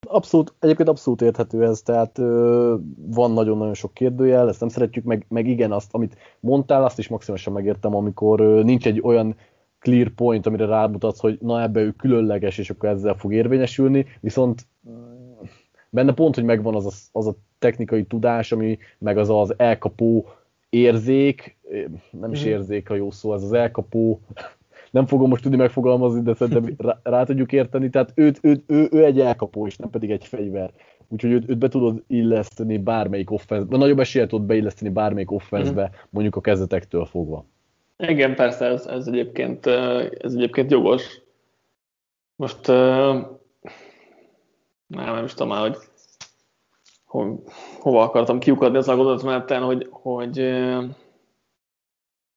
Abszolút, 0.07 0.53
egyébként 0.59 0.89
abszolút 0.89 1.21
érthető 1.21 1.63
ez, 1.63 1.81
tehát 1.81 2.17
ö, 2.17 2.75
van 2.95 3.31
nagyon-nagyon 3.31 3.73
sok 3.73 3.93
kérdőjel, 3.93 4.47
ezt 4.49 4.59
nem 4.59 4.69
szeretjük, 4.69 5.03
meg, 5.03 5.25
meg 5.29 5.47
igen, 5.47 5.71
azt, 5.71 5.93
amit 5.93 6.17
mondtál, 6.39 6.83
azt 6.83 6.99
is 6.99 7.07
maximálisan 7.07 7.53
megértem, 7.53 7.95
amikor 7.95 8.39
ö, 8.39 8.63
nincs 8.63 8.87
egy 8.87 9.01
olyan 9.03 9.35
clear 9.79 10.09
point, 10.09 10.45
amire 10.45 10.65
rámutatsz, 10.65 11.19
hogy 11.19 11.37
na 11.41 11.61
ebbe 11.61 11.79
ő 11.79 11.91
különleges, 11.91 12.57
és 12.57 12.69
akkor 12.69 12.89
ezzel 12.89 13.15
fog 13.15 13.33
érvényesülni, 13.33 14.05
viszont 14.19 14.67
benne 15.89 16.13
pont, 16.13 16.35
hogy 16.35 16.43
megvan 16.43 16.75
az 16.75 16.85
a, 16.85 17.19
az 17.19 17.27
a 17.27 17.35
technikai 17.59 18.05
tudás, 18.05 18.51
ami 18.51 18.77
meg 18.97 19.17
az 19.17 19.29
az 19.29 19.53
elkapó 19.57 20.25
érzék, 20.75 21.57
nem 22.11 22.31
is 22.31 22.41
mhm. 22.41 22.49
érzék 22.49 22.89
a 22.89 22.95
jó 22.95 23.11
szó, 23.11 23.33
ez 23.33 23.43
az 23.43 23.53
elkapó, 23.53 24.19
nem 24.91 25.05
fogom 25.05 25.29
most 25.29 25.41
tudni 25.41 25.57
megfogalmazni, 25.57 26.21
de 26.21 26.33
szerintem 26.33 26.73
rá, 26.77 26.99
rá 27.03 27.23
tudjuk 27.23 27.51
érteni, 27.51 27.89
tehát 27.89 28.11
őt, 28.15 28.39
őt, 28.41 28.63
ő, 28.67 28.87
ő 28.91 29.05
egy 29.05 29.19
elkapó, 29.19 29.67
és 29.67 29.75
nem 29.75 29.89
pedig 29.89 30.11
egy 30.11 30.25
fegyver. 30.25 30.71
Úgyhogy 31.07 31.31
őt, 31.31 31.49
őt 31.49 31.57
be 31.57 31.67
tudod 31.67 32.03
illeszteni 32.07 32.77
bármelyik 32.77 33.31
offense 33.31 33.77
nagyobb 33.77 33.99
eséllyel 33.99 34.27
tudod 34.29 34.45
beilleszteni 34.45 34.91
bármelyik 34.91 35.31
offense 35.31 35.71
mm. 35.71 35.83
mondjuk 36.09 36.35
a 36.35 36.41
kezdetektől 36.41 37.05
fogva. 37.05 37.45
Igen, 37.97 38.35
persze, 38.35 38.65
ez, 38.65 38.85
ez, 38.85 39.07
egyébként, 39.07 39.65
ez 40.19 40.33
egyébként 40.33 40.71
jogos. 40.71 41.21
Most 42.35 42.67
nem, 42.67 43.27
nem 44.87 45.23
is 45.23 45.33
tudom 45.33 45.47
már, 45.47 45.61
hogy 45.61 45.77
ho, 47.15 47.35
hova 47.79 48.01
akartam 48.01 48.39
kiukadni 48.39 48.77
az 48.77 48.87
a 48.87 48.95
gondolatmenetten, 48.95 49.61
hogy, 49.61 49.87
hogy, 49.91 50.37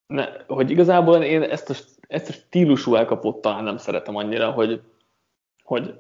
ne, 0.06 0.26
hogy 0.46 0.70
igazából 0.70 1.22
én 1.22 1.42
ezt 1.42 1.70
a, 1.70 1.74
ezt 2.08 2.28
a 2.28 2.32
stílusú 2.32 2.94
elkapott 2.94 3.40
talán 3.40 3.64
nem 3.64 3.76
szeretem 3.76 4.16
annyira, 4.16 4.50
hogy, 4.50 4.80
hogy 5.62 5.94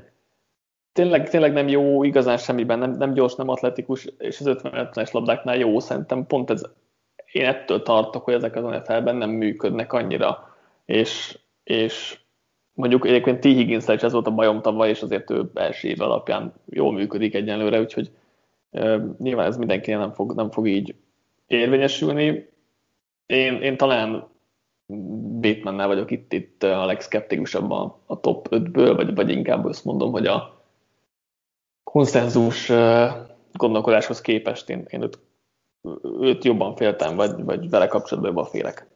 tényleg, 0.92 1.28
tényleg 1.28 1.52
nem 1.52 1.68
jó, 1.68 2.04
igazán 2.04 2.36
semmiben, 2.36 2.78
nem, 2.78 2.90
nem 2.90 3.12
gyors, 3.12 3.34
nem 3.34 3.48
atletikus, 3.48 4.04
és 4.18 4.40
az 4.40 4.56
50-es 4.62 5.12
labdáknál 5.12 5.56
jó, 5.56 5.80
szerintem 5.80 6.26
pont 6.26 6.50
ez, 6.50 6.62
én 7.32 7.44
ettől 7.44 7.82
tartok, 7.82 8.24
hogy 8.24 8.34
ezek 8.34 8.56
az 8.56 8.64
NFL-ben 8.64 9.16
nem 9.16 9.30
működnek 9.30 9.92
annyira, 9.92 10.56
és, 10.84 11.38
és 11.64 12.18
mondjuk 12.72 13.06
egyébként 13.06 13.40
T. 13.40 13.44
higgins 13.44 13.88
is 13.88 14.02
ez 14.02 14.12
volt 14.12 14.26
a 14.26 14.34
bajom 14.34 14.62
tavaly, 14.62 14.88
és 14.88 15.02
azért 15.02 15.30
ő 15.30 15.50
első 15.54 15.88
év 15.88 16.00
alapján 16.00 16.52
jól 16.66 16.92
működik 16.92 17.34
egyenlőre, 17.34 17.80
úgyhogy 17.80 18.10
Nyilván 19.18 19.46
ez 19.46 19.56
mindenki 19.56 19.90
nem 19.90 20.12
fog, 20.12 20.34
nem 20.34 20.50
fog 20.50 20.68
így 20.68 20.94
érvényesülni. 21.46 22.48
Én, 23.26 23.62
én 23.62 23.76
talán 23.76 24.28
Batemannel 25.40 25.86
vagyok 25.86 26.10
itt, 26.10 26.32
itt 26.32 26.62
a 26.62 26.84
legszkeptikusabb 26.84 27.70
a, 27.70 28.02
a 28.06 28.20
top 28.20 28.48
5-ből, 28.50 28.92
vagy, 28.96 29.14
vagy 29.14 29.30
inkább 29.30 29.64
azt 29.64 29.84
mondom, 29.84 30.10
hogy 30.12 30.26
a 30.26 30.64
konszenzus 31.84 32.72
gondolkodáshoz 33.52 34.20
képest 34.20 34.70
én, 34.70 34.86
én 34.90 35.02
őt, 35.02 35.18
őt 36.20 36.44
jobban 36.44 36.76
féltem, 36.76 37.16
vagy, 37.16 37.44
vagy 37.44 37.70
vele 37.70 37.86
kapcsolatban 37.86 38.32
jobban 38.32 38.50
félek. 38.50 38.86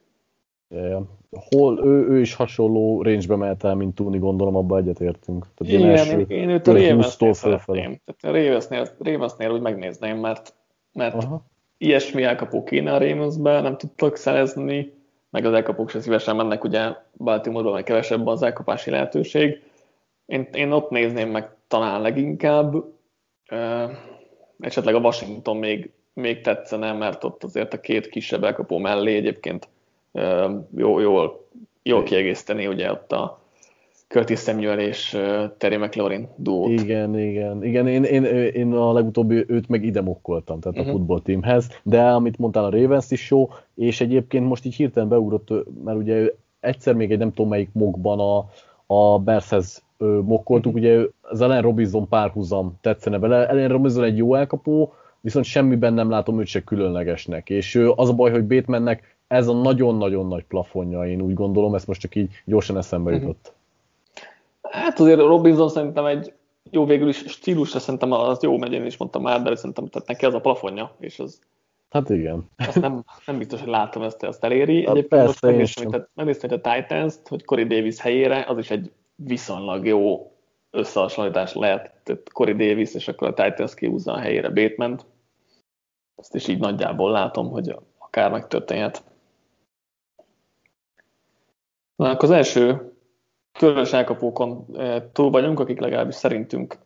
Hol 1.50 1.84
ő, 1.84 2.08
ő 2.08 2.20
is 2.20 2.34
hasonló 2.34 3.02
range-be 3.02 3.36
mehet 3.36 3.64
el, 3.64 3.74
mint 3.74 3.94
Tuni, 3.94 4.18
gondolom, 4.18 4.56
abban 4.56 4.78
egyetértünk. 4.78 5.46
Tehát 5.54 5.74
Igen, 5.74 5.90
első, 5.90 6.20
én 6.28 6.48
őt 6.48 6.66
a 6.66 6.72
Ravensnél 6.72 7.32
szeretném. 7.32 8.00
Tehát 8.04 8.36
a 8.36 8.54
Ravensnél, 8.98 9.50
úgy 9.50 9.60
megnézném, 9.60 10.18
mert, 10.18 10.54
mert 10.92 11.14
Aha. 11.14 11.44
ilyesmi 11.78 12.22
elkapó 12.22 12.62
kéne 12.62 12.92
a 12.92 12.98
Ravensbe, 12.98 13.60
nem 13.60 13.76
tudtak 13.76 14.16
szerezni, 14.16 14.92
meg 15.30 15.44
az 15.44 15.52
elkapók 15.52 15.90
se 15.90 16.00
szívesen 16.00 16.36
mennek, 16.36 16.64
ugye 16.64 16.94
Baltimore-ban 17.16 17.72
meg 17.72 17.84
kevesebb 17.84 18.26
az 18.26 18.42
elkapási 18.42 18.90
lehetőség. 18.90 19.62
Én, 20.26 20.48
én 20.52 20.72
ott 20.72 20.90
nézném 20.90 21.30
meg 21.30 21.56
talán 21.68 22.00
leginkább, 22.00 22.74
uh, 22.74 23.90
esetleg 24.60 24.94
a 24.94 24.98
Washington 24.98 25.56
még, 25.56 25.90
még 26.14 26.40
tetszene, 26.40 26.92
mert 26.92 27.24
ott 27.24 27.44
azért 27.44 27.74
a 27.74 27.80
két 27.80 28.08
kisebb 28.08 28.44
elkapó 28.44 28.78
mellé 28.78 29.16
egyébként 29.16 29.68
jó, 30.76 31.00
jól, 31.00 31.46
jól 31.82 32.02
kiegészíteni 32.02 32.66
ugye 32.66 32.90
ott 32.90 33.12
a 33.12 33.40
Curtis 34.12 34.38
Samuel 34.38 34.78
és 34.78 35.18
Terry 35.58 35.76
McLaurin 35.76 36.28
duót. 36.36 36.70
Igen, 36.70 37.18
igen, 37.18 37.64
igen, 37.64 37.86
én, 37.86 38.04
én, 38.04 38.24
én 38.52 38.72
a 38.72 38.92
legutóbbi 38.92 39.44
őt 39.46 39.68
meg 39.68 39.84
ide 39.84 40.00
mokkoltam, 40.00 40.60
tehát 40.60 40.78
uh-huh. 40.78 40.92
a 40.92 40.92
mhm. 40.92 40.98
futballteamhez, 40.98 41.68
de 41.82 42.02
amit 42.02 42.38
mondtál 42.38 42.64
a 42.64 42.70
Ravens 42.70 43.10
is 43.10 43.24
show, 43.24 43.48
és 43.74 44.00
egyébként 44.00 44.48
most 44.48 44.64
így 44.64 44.74
hirtelen 44.74 45.08
beugrott, 45.08 45.48
mert 45.84 45.98
ugye 45.98 46.14
ő 46.14 46.34
egyszer 46.60 46.94
még 46.94 47.12
egy 47.12 47.18
nem 47.18 47.32
tudom 47.32 47.50
melyik 47.50 47.70
mokban 47.72 48.18
a, 48.18 48.46
a 48.94 49.18
Bershez 49.18 49.82
mokkoltuk, 50.24 50.74
uh-huh. 50.74 50.92
ugye 50.92 51.06
az 51.20 51.40
Allen 51.40 51.62
Robinson 51.62 52.08
párhuzam 52.08 52.78
tetszene 52.80 53.18
vele, 53.18 53.42
Allen 53.42 53.68
Robinson 53.68 54.04
egy 54.04 54.16
jó 54.16 54.34
elkapó, 54.34 54.94
viszont 55.20 55.44
semmiben 55.44 55.94
nem 55.94 56.10
látom 56.10 56.40
őt 56.40 56.46
se 56.46 56.64
különlegesnek. 56.64 57.50
És 57.50 57.80
az 57.94 58.08
a 58.08 58.14
baj, 58.14 58.30
hogy 58.30 58.44
Batemannek 58.44 59.11
ez 59.32 59.48
a 59.48 59.52
nagyon-nagyon 59.52 60.26
nagy 60.26 60.44
plafonja, 60.44 61.06
én 61.06 61.20
úgy 61.20 61.34
gondolom, 61.34 61.74
ezt 61.74 61.86
most 61.86 62.00
csak 62.00 62.14
így 62.14 62.42
gyorsan 62.44 62.76
eszembe 62.76 63.10
mhm. 63.10 63.20
jutott. 63.20 63.52
Hát 64.62 65.00
azért 65.00 65.18
Robinson 65.18 65.68
szerintem 65.68 66.04
egy 66.04 66.32
jó 66.70 66.84
végül 66.84 67.08
is 67.08 67.16
stílusra 67.16 67.78
szerintem 67.78 68.12
az 68.12 68.42
jó, 68.42 68.58
mert 68.58 68.72
én 68.72 68.86
is 68.86 68.96
mondtam 68.96 69.22
már, 69.22 69.42
de 69.42 69.54
szerintem 69.54 69.86
tehát 69.86 70.08
neki 70.08 70.24
az 70.24 70.34
a 70.34 70.40
plafonja, 70.40 70.94
és 70.98 71.18
az 71.18 71.40
Hát 71.90 72.10
igen. 72.10 72.48
Azt 72.56 72.80
nem, 72.80 73.04
nem 73.26 73.38
biztos, 73.38 73.60
hogy 73.60 73.68
látom 73.68 74.02
ezt, 74.02 74.22
ezt 74.22 74.44
eléri. 74.44 74.86
Hát 74.86 74.96
Egyébként 74.96 75.26
most 75.26 75.42
megnéztem, 75.42 75.86
hogy, 75.90 76.02
megnéztem, 76.14 76.50
hogy 76.50 76.60
a 76.62 76.74
Titans-t, 76.74 77.28
hogy 77.28 77.44
Corey 77.44 77.66
Davis 77.66 78.00
helyére, 78.00 78.44
az 78.48 78.58
is 78.58 78.70
egy 78.70 78.92
viszonylag 79.14 79.86
jó 79.86 80.32
összehasonlítás 80.70 81.54
lehet. 81.54 81.92
Tehát 82.02 82.32
Corey 82.32 82.54
Davis, 82.54 82.94
és 82.94 83.08
akkor 83.08 83.28
a 83.28 83.34
Titans 83.34 83.74
kihúzza 83.74 84.12
a 84.12 84.18
helyére 84.18 84.48
bateman 84.48 84.96
-t. 84.96 85.04
Ezt 86.16 86.34
is 86.34 86.48
így 86.48 86.58
nagyjából 86.58 87.10
látom, 87.10 87.50
hogy 87.50 87.76
akár 87.98 88.30
megtörténhet. 88.30 89.04
Na, 91.96 92.10
akkor 92.10 92.24
az 92.24 92.34
első 92.34 92.92
körös 93.52 93.92
elkapókon 93.92 94.66
eh, 94.74 95.02
túl 95.12 95.30
vagyunk, 95.30 95.60
akik 95.60 95.80
legalábbis 95.80 96.14
szerintünk 96.14 96.78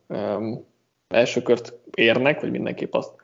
első 1.09 1.43
kört 1.43 1.73
érnek, 1.95 2.41
vagy 2.41 2.51
mindenképp 2.51 2.95
azt, 2.95 3.15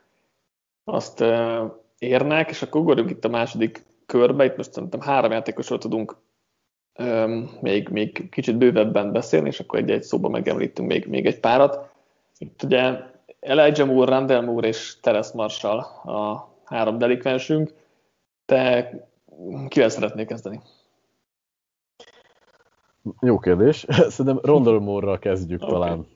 azt 0.85 1.21
uh, 1.21 1.73
érnek, 1.99 2.51
és 2.51 2.63
akkor 2.63 2.81
ugorjunk 2.81 3.11
itt 3.11 3.25
a 3.25 3.29
második 3.29 3.85
körbe, 4.07 4.45
itt 4.45 4.57
most 4.57 4.73
szerintem 4.73 5.01
három 5.01 5.31
játékosról 5.31 5.79
tudunk 5.79 6.17
még, 7.61 7.89
még 7.89 8.29
kicsit 8.31 8.57
bővebben 8.57 9.13
beszélni, 9.13 9.49
és 9.49 9.61
akkor 9.61 9.79
egy-egy 9.79 10.03
szóban 10.03 10.31
megemlítünk 10.31 10.89
még, 10.89 11.07
még 11.07 11.27
egy 11.27 11.41
párat. 11.41 11.91
Itt 12.39 12.63
ugye 12.63 12.99
Elijah 13.41 13.89
Moore, 13.89 14.11
Randall 14.11 14.41
Moore 14.41 14.69
és 14.69 15.01
Teres 15.01 15.33
Marshall 15.33 15.79
a 16.05 16.49
három 16.65 16.99
delikvensünk. 16.99 17.73
Te 18.45 18.93
kivel 19.69 19.89
szeretnék 19.89 20.27
kezdeni? 20.27 20.61
Jó 23.21 23.39
kérdés. 23.39 23.87
Szerintem 24.15 24.39
Rondell 24.43 24.79
Moore-ral 24.79 25.19
kezdjük 25.19 25.63
okay. 25.63 25.73
talán. 25.73 26.07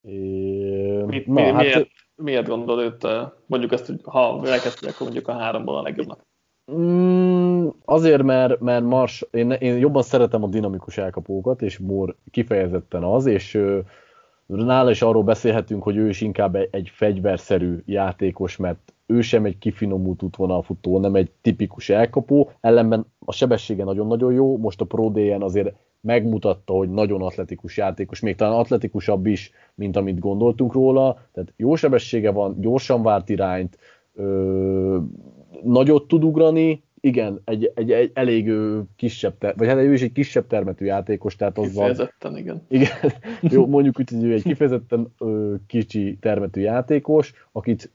É... 0.00 1.02
Mi, 1.02 1.22
Na, 1.26 1.32
mi, 1.32 1.40
hát... 1.40 1.62
miért, 1.62 1.88
miért 2.14 2.48
gondolod 2.48 2.84
őt, 2.84 3.06
mondjuk 3.46 3.72
ezt, 3.72 3.86
hogy 3.86 4.00
ha 4.04 4.42
elkezdjük, 4.44 4.90
akkor 4.90 5.06
mondjuk 5.06 5.28
a 5.28 5.32
háromból 5.32 5.76
a 5.78 5.82
legjobbnak? 5.82 6.26
Mm, 6.72 7.68
azért, 7.84 8.22
mert, 8.22 8.60
mert 8.60 8.84
Mars, 8.84 9.26
én, 9.30 9.50
én 9.50 9.78
jobban 9.78 10.02
szeretem 10.02 10.42
a 10.42 10.48
dinamikus 10.48 10.98
elkapókat, 10.98 11.62
és 11.62 11.78
Moore 11.78 12.14
kifejezetten 12.30 13.02
az, 13.02 13.26
és 13.26 13.60
nála 14.46 14.90
is 14.90 15.02
arról 15.02 15.22
beszélhetünk, 15.22 15.82
hogy 15.82 15.96
ő 15.96 16.08
is 16.08 16.20
inkább 16.20 16.54
egy, 16.54 16.68
egy 16.70 16.88
fegyverszerű 16.94 17.82
játékos, 17.86 18.56
mert 18.56 18.93
ő 19.06 19.20
sem 19.20 19.44
egy 19.44 19.58
kifinomult 19.58 20.22
útvonalfutó, 20.22 20.98
nem 20.98 21.14
egy 21.14 21.30
tipikus 21.40 21.88
elkapó, 21.88 22.50
ellenben 22.60 23.06
a 23.18 23.32
sebessége 23.32 23.84
nagyon-nagyon 23.84 24.32
jó, 24.32 24.58
most 24.58 24.80
a 24.80 24.84
Pro 24.84 25.10
D-en 25.10 25.42
azért 25.42 25.74
megmutatta, 26.00 26.72
hogy 26.72 26.90
nagyon 26.90 27.22
atletikus 27.22 27.76
játékos, 27.76 28.20
még 28.20 28.36
talán 28.36 28.58
atletikusabb 28.58 29.26
is, 29.26 29.52
mint 29.74 29.96
amit 29.96 30.18
gondoltunk 30.18 30.72
róla, 30.72 31.18
tehát 31.32 31.52
jó 31.56 31.74
sebessége 31.74 32.30
van, 32.30 32.60
gyorsan 32.60 33.02
várt 33.02 33.28
irányt, 33.28 33.78
ö, 34.14 34.98
nagyot 35.62 36.08
tud 36.08 36.24
ugrani, 36.24 36.82
igen, 37.00 37.40
egy, 37.44 37.72
egy, 37.74 37.90
egy 37.90 38.10
elég 38.14 38.52
kisebb, 38.96 39.38
ter, 39.38 39.54
vagy 39.56 39.68
hát 39.68 39.76
ő 39.76 39.92
is 39.92 40.02
egy 40.02 40.12
kisebb 40.12 40.46
termetű 40.46 40.84
játékos, 40.84 41.36
tehát 41.36 41.58
az 41.58 41.68
Kifejezetten, 41.68 42.36
igen. 42.36 42.62
Igen, 42.68 42.88
jó, 43.54 43.66
mondjuk 43.66 43.98
úgy, 43.98 44.10
hogy 44.10 44.24
ő 44.24 44.32
egy 44.32 44.42
kifejezetten 44.42 45.12
ö, 45.18 45.54
kicsi 45.66 46.16
termetű 46.20 46.60
játékos, 46.60 47.32
akit 47.52 47.90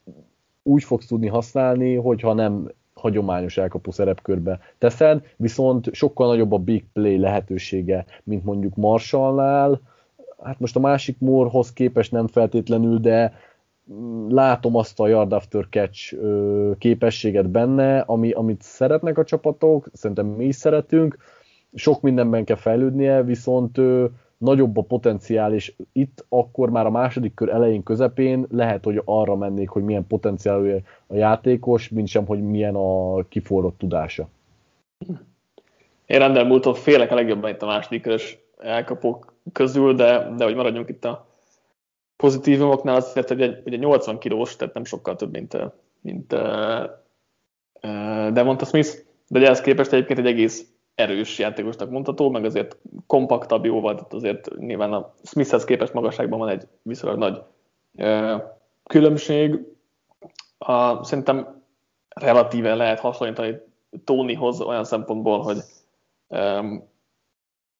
úgy 0.70 0.84
fogsz 0.84 1.06
tudni 1.06 1.28
használni, 1.28 1.96
hogyha 1.96 2.34
nem 2.34 2.72
hagyományos 2.94 3.58
elkapó 3.58 3.92
szerepkörbe 3.92 4.60
teszed, 4.78 5.22
viszont 5.38 5.94
sokkal 5.94 6.28
nagyobb 6.28 6.52
a 6.52 6.58
big 6.58 6.86
play 6.94 7.18
lehetősége, 7.18 8.06
mint 8.24 8.44
mondjuk 8.44 8.76
Marshallnál. 8.76 9.82
Hát 10.44 10.60
most 10.60 10.76
a 10.76 10.80
másik 10.80 11.20
Moore-hoz 11.20 11.74
képest 11.74 12.12
nem 12.12 12.28
feltétlenül, 12.28 13.00
de 13.00 13.34
mm, 13.94 14.30
látom 14.30 14.76
azt 14.76 15.00
a 15.00 15.08
yard 15.08 15.34
after 15.34 15.68
catch 15.70 16.16
képességet 16.78 17.50
benne, 17.50 18.00
ami, 18.00 18.32
amit 18.32 18.62
szeretnek 18.62 19.18
a 19.18 19.24
csapatok, 19.24 19.90
szerintem 19.94 20.26
mi 20.26 20.46
is 20.46 20.56
szeretünk, 20.56 21.18
sok 21.74 22.02
mindenben 22.02 22.46
kell 22.46 22.56
fejlődnie, 22.56 23.24
viszont 23.24 23.78
nagyobb 24.40 24.78
a 24.78 24.82
potenciál, 24.82 25.54
és 25.54 25.74
itt 25.92 26.26
akkor 26.30 26.70
már 26.70 26.86
a 26.86 26.90
második 26.90 27.34
kör 27.34 27.50
elején, 27.50 27.84
közepén 27.84 28.46
lehet, 28.52 28.84
hogy 28.84 29.02
arra 29.06 29.36
mennék, 29.36 29.70
hogy 29.70 29.84
milyen 29.84 30.08
potenciálú 30.08 30.82
a 31.08 31.16
játékos, 31.16 31.90
mint 31.90 32.08
sem, 32.08 32.26
hogy 32.26 32.42
milyen 32.42 32.76
a 32.76 33.24
kiforrott 33.28 33.78
tudása. 33.78 34.30
Én 36.06 36.20
Randall 36.20 36.46
Moulton 36.46 36.74
félek 36.74 37.12
a 37.12 37.16
legjobban 37.16 37.50
itt 37.50 37.62
a 37.62 37.66
második 37.66 38.02
körös 38.02 38.38
elkapók 38.58 39.34
közül, 39.52 39.94
de, 39.94 40.34
de 40.38 40.44
hogy 40.44 40.56
maradjunk 40.56 40.90
itt 40.90 41.06
a 41.06 41.28
pozitívumoknál, 42.16 42.96
azért, 42.96 43.28
hogy 43.28 43.42
egy, 43.42 43.62
egy 43.66 43.80
80 43.80 44.18
kilós, 44.18 44.56
tehát 44.56 44.74
nem 44.74 44.84
sokkal 44.84 45.16
több, 45.16 45.32
mint, 45.32 45.58
mint 46.02 46.34
uh, 46.34 46.84
uh, 47.82 48.30
Devonta 48.32 48.66
Smith, 48.66 48.90
de 49.28 49.40
ehhez 49.40 49.62
képest 49.62 49.92
egyébként 49.92 50.20
egy 50.20 50.26
egész 50.26 50.68
erős 51.00 51.40
játékosnak 51.40 51.90
mondható, 51.90 52.30
meg 52.30 52.46
azért 52.46 52.78
kompaktabb 53.08 53.66
jóval, 53.66 53.96
tehát 53.96 54.14
azért 54.14 54.56
nyilván 54.58 54.94
a 54.94 55.14
Smithhez 55.24 55.66
képest 55.66 55.94
magasságban 55.94 56.40
van 56.40 56.50
egy 56.50 56.68
viszonylag 56.82 57.20
nagy 57.20 57.42
ö, 57.98 58.36
különbség. 58.84 59.60
A, 60.58 61.04
szerintem 61.04 61.64
relatíven 62.10 62.78
lehet 62.78 63.00
hasonlítani 63.00 63.58
Tonyhoz 64.04 64.62
olyan 64.62 64.84
szempontból, 64.84 65.42
hogy 65.42 65.58
ö, 66.28 66.74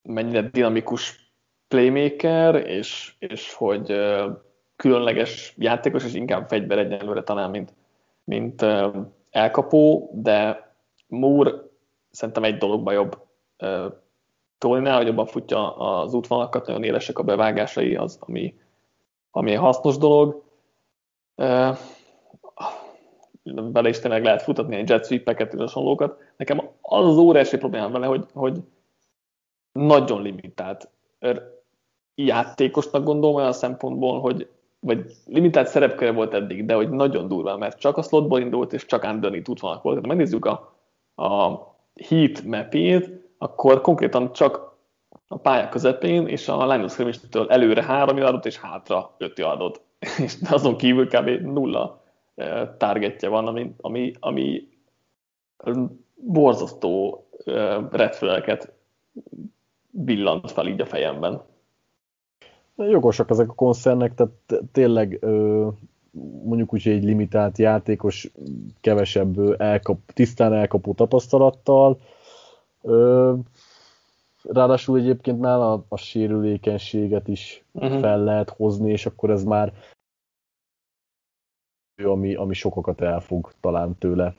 mennyire 0.02 0.42
dinamikus 0.42 1.34
playmaker, 1.68 2.56
és, 2.56 3.16
és 3.20 3.54
hogy 3.54 3.92
ö, 3.92 4.30
különleges 4.76 5.54
játékos, 5.58 6.06
és 6.06 6.14
inkább 6.14 6.48
fegyver 6.48 6.78
egyenlőre 6.78 7.24
talán, 7.24 7.50
mint, 7.50 7.74
mint 8.24 8.62
ö, 8.62 8.90
elkapó, 9.32 10.12
de 10.14 10.68
Moore 11.08 11.52
szerintem 12.12 12.44
egy 12.44 12.58
dologban 12.58 12.94
jobb 12.94 13.18
Tolinál, 14.58 14.98
hogy 14.98 15.08
jobban 15.08 15.26
futja 15.26 15.76
az 15.76 16.14
útvonalakat, 16.14 16.68
nagyon 16.68 16.84
élesek 16.84 17.20
a 17.20 17.24
bevágásai, 17.24 17.96
az, 17.96 18.18
ami, 18.20 18.60
ami 19.32 19.54
hasznos 19.54 19.98
dolog. 19.98 20.44
Vele 23.44 23.90
is 23.90 24.00
tényleg 24.00 24.24
lehet 24.24 24.42
futatni 24.42 24.76
egy 24.76 24.90
jet 24.90 25.06
sweep-eket 25.06 25.54
hasonlókat. 25.54 26.18
Nekem 26.38 26.70
az 26.82 27.06
az 27.06 27.18
óriási 27.18 27.58
problémám 27.58 27.92
vele, 27.92 28.06
hogy, 28.06 28.26
hogy 28.34 28.60
nagyon 29.72 30.22
limitált 30.22 30.90
játékosnak 32.16 33.04
gondolom 33.04 33.36
olyan 33.36 33.54
szempontból, 33.54 34.20
hogy 34.20 34.50
vagy 34.80 35.12
limitált 35.26 35.68
szerepköre 35.68 36.12
volt 36.12 36.34
eddig, 36.34 36.66
de 36.66 36.74
hogy 36.74 36.90
nagyon 36.90 37.28
durva, 37.28 37.58
mert 37.58 37.80
csak 37.80 37.98
a 37.98 38.02
slotból 38.02 38.40
indult, 38.40 38.74
és 38.74 38.86
csak 38.86 39.04
underneath 39.04 39.50
útvonalak 39.50 39.84
volt. 39.84 40.08
Megnézzük 40.08 40.46
a, 40.46 40.76
a 41.16 41.58
heat 41.96 42.44
mapét, 42.44 43.10
akkor 43.38 43.82
konkrétan 43.82 44.34
csak 44.34 44.78
a 45.28 45.38
pálya 45.38 45.70
közepén 45.70 46.28
és 46.28 46.48
a 46.48 46.68
line 46.68 46.84
of 46.84 46.92
scrimmage-től 46.92 47.50
előre 47.50 47.84
három 47.84 48.18
yardot 48.18 48.46
és 48.46 48.58
hátra 48.58 49.16
öt 49.18 49.38
yardot. 49.38 49.82
És 50.26 50.36
azon 50.50 50.78
kívül 50.78 51.08
kb. 51.08 51.30
nulla 51.30 52.04
e, 52.36 52.76
targetje 52.78 53.30
van, 53.30 53.48
ami, 53.48 53.76
ami, 53.78 54.14
ami 54.20 54.68
borzasztó 56.16 57.26
e, 57.46 57.88
redfleleket 57.92 58.74
billant 59.90 60.52
fel 60.52 60.68
így 60.68 60.82
a 60.82 60.86
fejemben. 60.86 61.42
Jogosak 62.76 63.30
ezek 63.30 63.50
a 63.50 63.54
koncernek, 63.54 64.14
tehát 64.14 64.64
tényleg 64.72 65.26
mondjuk 66.44 66.74
úgy, 66.74 66.88
egy 66.88 67.04
limitált 67.04 67.58
játékos, 67.58 68.32
kevesebb 68.82 69.62
elkap, 69.62 70.00
tisztán 70.14 70.54
elkapó 70.54 70.94
tapasztalattal. 70.94 72.00
Ráadásul 74.44 75.00
egyébként 75.00 75.40
nála 75.40 75.74
a, 75.74 75.84
a 75.88 75.98
sérülékenységet 75.98 77.28
is 77.28 77.64
uh-huh. 77.72 78.00
fel 78.00 78.24
lehet 78.24 78.50
hozni, 78.50 78.92
és 78.92 79.06
akkor 79.06 79.30
ez 79.30 79.44
már 79.44 79.74
ami, 82.04 82.36
ami 82.36 82.54
sokakat 82.54 83.02
el 83.02 83.20
fog 83.20 83.52
talán 83.60 83.98
tőle, 83.98 84.36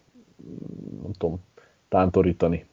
nem 1.03 1.13
tudom, 1.19 1.41
tántorítani. 1.89 2.65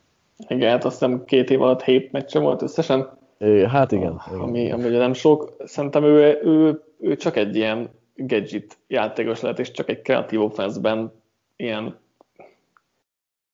Igen, 0.48 0.70
hát 0.70 0.86
azt 0.86 1.00
hiszem 1.00 1.26
két 1.26 1.50
év 1.50 1.62
alatt 1.62 1.82
hét 1.82 2.12
meccse 2.12 2.40
volt 2.40 2.62
összesen. 2.62 3.18
É, 3.38 3.68
hát 3.68 3.92
igen. 3.92 4.22
Ami, 4.40 4.60
igen. 4.60 4.74
ami 4.74 4.88
ugye 4.88 4.98
nem 4.98 5.14
sok. 5.14 5.56
Szerintem 5.64 6.04
ő, 6.04 6.40
ő, 6.44 6.84
ő 7.00 7.16
csak 7.16 7.36
egy 7.36 7.56
ilyen 7.56 7.90
gadget 8.18 8.78
játékos 8.88 9.42
lehet, 9.42 9.60
és 9.60 9.72
csak 9.72 9.90
egy 9.90 10.02
kreatív 10.02 10.42
offenszben 10.42 11.12
ilyen 11.56 12.00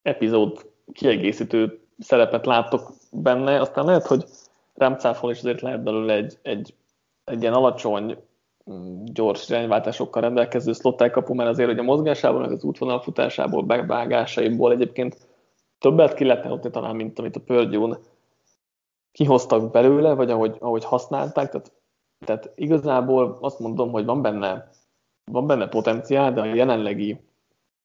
epizód 0.01 0.71
kiegészítő 0.93 1.79
szerepet 1.99 2.45
látok 2.45 2.91
benne, 3.11 3.61
aztán 3.61 3.85
lehet, 3.85 4.07
hogy 4.07 4.25
Rámcáfol 4.73 5.31
is 5.31 5.37
azért 5.37 5.61
lehet 5.61 5.83
belőle 5.83 6.13
egy, 6.13 6.37
egy, 6.41 6.73
egy 7.23 7.41
ilyen 7.41 7.53
alacsony 7.53 8.17
mm, 8.71 9.03
gyors 9.03 9.49
irányváltásokkal 9.49 10.21
rendelkező 10.21 10.73
slot 10.73 11.11
kapu, 11.11 11.33
mert 11.33 11.49
azért 11.49 11.69
hogy 11.69 11.79
a 11.79 11.83
mozgásából, 11.83 12.43
az 12.43 12.63
útvonal 12.63 13.01
futásából, 13.01 13.63
bevágásaiból 13.63 14.71
egyébként 14.71 15.17
többet 15.79 16.13
ki 16.13 16.23
lehetne 16.23 16.49
adni 16.49 16.69
talán, 16.69 16.95
mint 16.95 17.19
amit 17.19 17.35
a 17.35 17.39
Pörgyón 17.39 17.97
kihoztak 19.11 19.71
belőle, 19.71 20.13
vagy 20.13 20.31
ahogy, 20.31 20.57
ahogy 20.59 20.83
használták. 20.83 21.49
Tehát, 21.49 21.71
tehát 22.23 22.51
igazából 22.55 23.37
azt 23.41 23.59
mondom, 23.59 23.91
hogy 23.91 24.05
van 24.05 24.21
benne, 24.21 24.69
van 25.31 25.47
benne 25.47 25.67
potenciál, 25.67 26.33
de 26.33 26.41
a 26.41 26.45
jelenlegi 26.45 27.19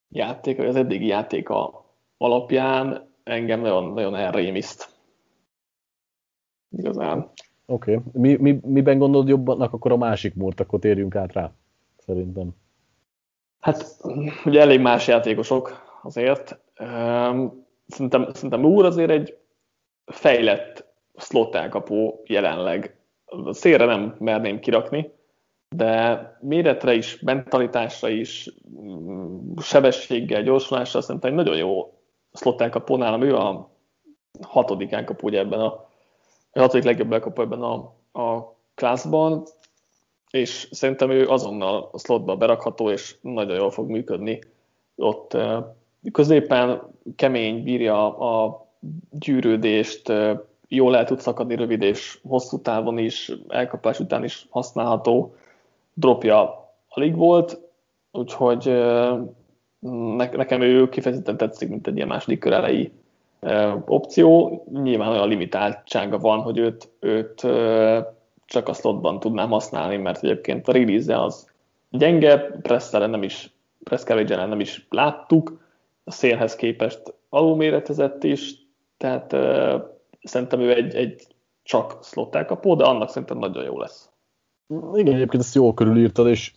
játék, 0.08 0.56
vagy 0.56 0.66
az 0.66 0.76
eddigi 0.76 1.06
játéka 1.06 1.84
alapján 2.16 3.08
engem 3.22 3.60
nagyon, 3.60 3.92
nagyon 3.92 4.14
elrémiszt. 4.14 4.96
Igazán. 6.70 7.30
Oké. 7.66 7.94
Okay. 7.94 8.10
Mi, 8.12 8.36
mi, 8.36 8.60
miben 8.62 8.98
gondolod 8.98 9.28
jobbanak 9.28 9.72
akkor 9.72 9.92
a 9.92 9.96
másik 9.96 10.34
múrt, 10.34 10.60
akkor 10.60 10.78
térjünk 10.78 11.14
át 11.14 11.32
rá, 11.32 11.52
szerintem. 11.96 12.50
Hát, 13.60 13.96
ugye 14.44 14.60
elég 14.60 14.80
más 14.80 15.06
játékosok 15.06 15.72
azért. 16.02 16.60
Szerintem, 17.86 18.32
szerintem 18.32 18.64
úr 18.64 18.84
azért 18.84 19.10
egy 19.10 19.38
fejlett 20.04 20.86
slot 21.16 21.54
elkapó 21.54 22.22
jelenleg. 22.26 22.97
Szélre 23.50 23.84
nem 23.84 24.16
merném 24.18 24.60
kirakni, 24.60 25.12
de 25.76 26.22
méretre 26.40 26.94
is, 26.94 27.20
mentalitásra 27.20 28.08
is, 28.08 28.50
sebességgel, 29.62 30.42
gyorsulással 30.42 31.00
szerintem 31.00 31.30
egy 31.30 31.36
nagyon 31.36 31.56
jó 31.56 31.92
slot 32.32 32.60
elkapó 32.60 32.96
nálam. 32.96 33.22
Ő 33.22 33.36
a 33.36 33.70
hatodik 34.40 34.92
elkapó 34.92 35.26
ugye 35.26 35.38
ebben 35.38 35.60
a 35.60 35.86
a 36.52 36.60
hatodik 36.60 36.84
legjobb 36.84 37.12
elkapó 37.12 37.42
ebben 37.42 37.62
a, 37.62 37.74
a 38.12 38.56
klászban, 38.74 39.42
és 40.30 40.68
szerintem 40.70 41.10
ő 41.10 41.28
azonnal 41.28 41.88
a 41.92 41.98
slotba 41.98 42.36
berakható, 42.36 42.90
és 42.90 43.16
nagyon 43.20 43.56
jól 43.56 43.70
fog 43.70 43.88
működni. 43.88 44.38
Ott 44.96 45.36
középen 46.12 46.82
kemény, 47.16 47.62
bírja 47.62 48.18
a 48.18 48.66
gyűrődést, 49.10 50.12
jól 50.68 50.96
el 50.96 51.04
tud 51.04 51.20
szakadni 51.20 51.54
rövid 51.54 51.82
és 51.82 52.18
hosszú 52.28 52.60
távon 52.60 52.98
is, 52.98 53.32
elkapás 53.48 54.00
után 54.00 54.24
is 54.24 54.46
használható. 54.50 55.34
Dropja 55.94 56.70
alig 56.88 57.16
volt, 57.16 57.60
úgyhogy 58.12 58.64
nekem 60.36 60.60
ő 60.60 60.88
kifejezetten 60.88 61.36
tetszik, 61.36 61.68
mint 61.68 61.86
egy 61.86 61.96
ilyen 61.96 62.08
második 62.08 62.38
kör 62.38 62.52
elejé 62.52 62.92
opció. 63.86 64.62
Nyilván 64.82 65.10
olyan 65.10 65.28
limitáltsága 65.28 66.18
van, 66.18 66.40
hogy 66.40 66.58
őt, 66.58 66.88
őt 67.00 67.46
csak 68.46 68.68
a 68.68 68.72
slotban 68.72 69.20
tudnám 69.20 69.50
használni, 69.50 69.96
mert 69.96 70.24
egyébként 70.24 70.68
a 70.68 70.72
release 70.72 71.20
az 71.20 71.50
gyenge, 71.90 72.38
presszere 72.62 73.06
nem 73.06 73.22
is, 73.22 73.50
press 73.84 74.04
nem 74.04 74.60
is 74.60 74.86
láttuk, 74.90 75.60
a 76.04 76.10
szélhez 76.10 76.56
képest 76.56 77.14
alulméretezett 77.28 78.24
is, 78.24 78.54
tehát 78.96 79.36
szerintem 80.20 80.60
ő 80.60 80.74
egy, 80.74 80.94
egy 80.94 81.26
csak 81.62 82.04
slot 82.04 82.34
elkapó, 82.34 82.74
de 82.74 82.84
annak 82.84 83.08
szerintem 83.08 83.38
nagyon 83.38 83.64
jó 83.64 83.78
lesz. 83.78 84.10
Igen, 84.94 85.14
egyébként 85.14 85.42
ezt 85.42 85.54
jól 85.54 85.74
körülírtad, 85.74 86.26
és 86.26 86.52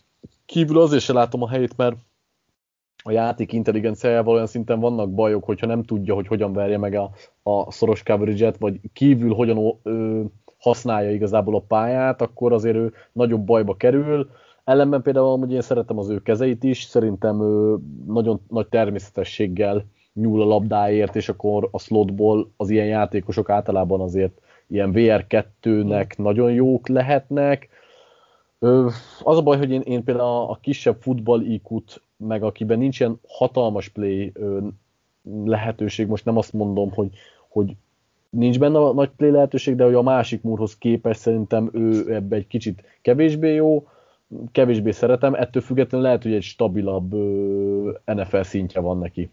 kívül 0.46 0.80
azért 0.80 1.02
se 1.02 1.12
látom 1.12 1.42
a 1.42 1.48
helyét, 1.48 1.76
mert 1.76 1.96
a 3.04 3.10
játék 3.10 3.52
intelligenciájával 3.52 4.34
olyan 4.34 4.46
szinten 4.46 4.80
vannak 4.80 5.14
bajok, 5.14 5.44
hogyha 5.44 5.66
nem 5.66 5.82
tudja, 5.82 6.14
hogy 6.14 6.26
hogyan 6.26 6.52
verje 6.52 6.78
meg 6.78 6.94
a, 6.94 7.10
a 7.42 7.70
szoros 7.70 8.02
coverage-et, 8.02 8.58
vagy 8.58 8.80
kívül 8.92 9.34
hogyan 9.34 9.78
ö, 9.82 10.22
használja 10.58 11.10
igazából 11.10 11.56
a 11.56 11.64
pályát, 11.68 12.22
akkor 12.22 12.52
azért 12.52 12.76
ő 12.76 12.92
nagyobb 13.12 13.44
bajba 13.44 13.76
kerül. 13.76 14.30
Ellenben 14.64 15.02
például 15.02 15.38
hogy 15.38 15.52
én 15.52 15.60
szeretem 15.60 15.98
az 15.98 16.08
ő 16.08 16.22
kezeit 16.22 16.64
is, 16.64 16.82
szerintem 16.82 17.42
ő 17.42 17.78
nagyon 18.06 18.40
nagy 18.48 18.68
természetességgel 18.68 19.84
nyúl 20.14 20.42
a 20.42 20.44
labdáért, 20.44 21.16
és 21.16 21.28
akkor 21.28 21.68
a 21.70 21.78
slotból 21.78 22.50
az 22.56 22.70
ilyen 22.70 22.86
játékosok 22.86 23.50
általában 23.50 24.00
azért 24.00 24.40
ilyen 24.66 24.90
VR2-nek 24.94 26.18
nagyon 26.18 26.52
jók 26.52 26.88
lehetnek. 26.88 27.68
Az 29.22 29.36
a 29.36 29.42
baj, 29.42 29.58
hogy 29.58 29.70
én, 29.70 29.80
én 29.80 30.04
például 30.04 30.50
a, 30.50 30.58
kisebb 30.60 30.96
futball 31.00 31.40
IQ-t 31.40 32.02
meg 32.16 32.42
akiben 32.42 32.78
nincs 32.78 33.00
ilyen 33.00 33.20
hatalmas 33.28 33.88
play 33.88 34.32
lehetőség, 35.44 36.06
most 36.06 36.24
nem 36.24 36.36
azt 36.36 36.52
mondom, 36.52 36.90
hogy, 36.90 37.10
hogy 37.48 37.76
nincs 38.30 38.58
benne 38.58 38.78
a 38.78 38.92
nagy 38.92 39.10
play 39.16 39.30
lehetőség, 39.30 39.74
de 39.74 39.84
hogy 39.84 39.94
a 39.94 40.02
másik 40.02 40.42
múrhoz 40.42 40.78
képest 40.78 41.20
szerintem 41.20 41.70
ő 41.72 42.14
ebbe 42.14 42.36
egy 42.36 42.46
kicsit 42.46 42.82
kevésbé 43.02 43.54
jó, 43.54 43.88
kevésbé 44.52 44.90
szeretem, 44.90 45.34
ettől 45.34 45.62
függetlenül 45.62 46.06
lehet, 46.06 46.22
hogy 46.22 46.32
egy 46.32 46.42
stabilabb 46.42 47.14
NFL 48.04 48.40
szintje 48.40 48.80
van 48.80 48.98
neki. 48.98 49.30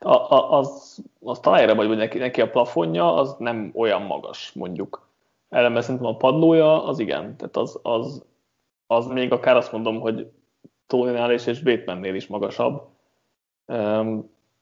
Az, 0.00 1.02
az 1.20 1.38
talán 1.38 1.76
vagy, 1.76 1.86
hogy 1.86 1.96
neki, 1.96 2.18
neki 2.18 2.40
a 2.40 2.50
plafonja 2.50 3.14
az 3.14 3.34
nem 3.38 3.72
olyan 3.74 4.02
magas, 4.02 4.52
mondjuk. 4.52 5.08
Ellenben 5.48 5.82
szerintem 5.82 6.06
a 6.06 6.16
padlója 6.16 6.84
az 6.84 6.98
igen, 6.98 7.36
tehát 7.36 7.56
az, 7.56 7.78
az, 7.82 8.24
az 8.86 9.06
még 9.06 9.32
akár 9.32 9.56
azt 9.56 9.72
mondom, 9.72 10.00
hogy 10.00 10.30
Tóninál 10.86 11.32
és, 11.32 11.46
és 11.46 11.62
Batemannél 11.62 12.14
is 12.14 12.26
magasabb, 12.26 12.88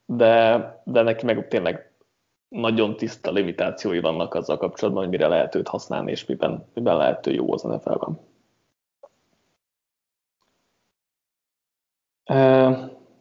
de, 0.05 0.81
de 0.83 1.01
neki 1.01 1.25
meg 1.25 1.47
tényleg 1.47 1.91
nagyon 2.49 2.95
tiszta 2.95 3.31
limitációi 3.31 3.99
vannak 3.99 4.33
azzal 4.33 4.57
kapcsolatban, 4.57 5.03
hogy 5.03 5.11
mire 5.11 5.27
lehet 5.27 5.55
őt 5.55 5.67
használni, 5.67 6.11
és 6.11 6.25
miben, 6.25 6.65
miben 6.73 6.97
lehet 6.97 7.27
ő 7.27 7.31
jó 7.31 7.53
az 7.53 7.61
NFL-ben. 7.61 8.19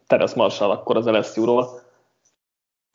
Terence 0.06 0.36
Marshall 0.36 0.70
akkor 0.70 0.96
az 0.96 1.06
LSU-ról. 1.06 1.85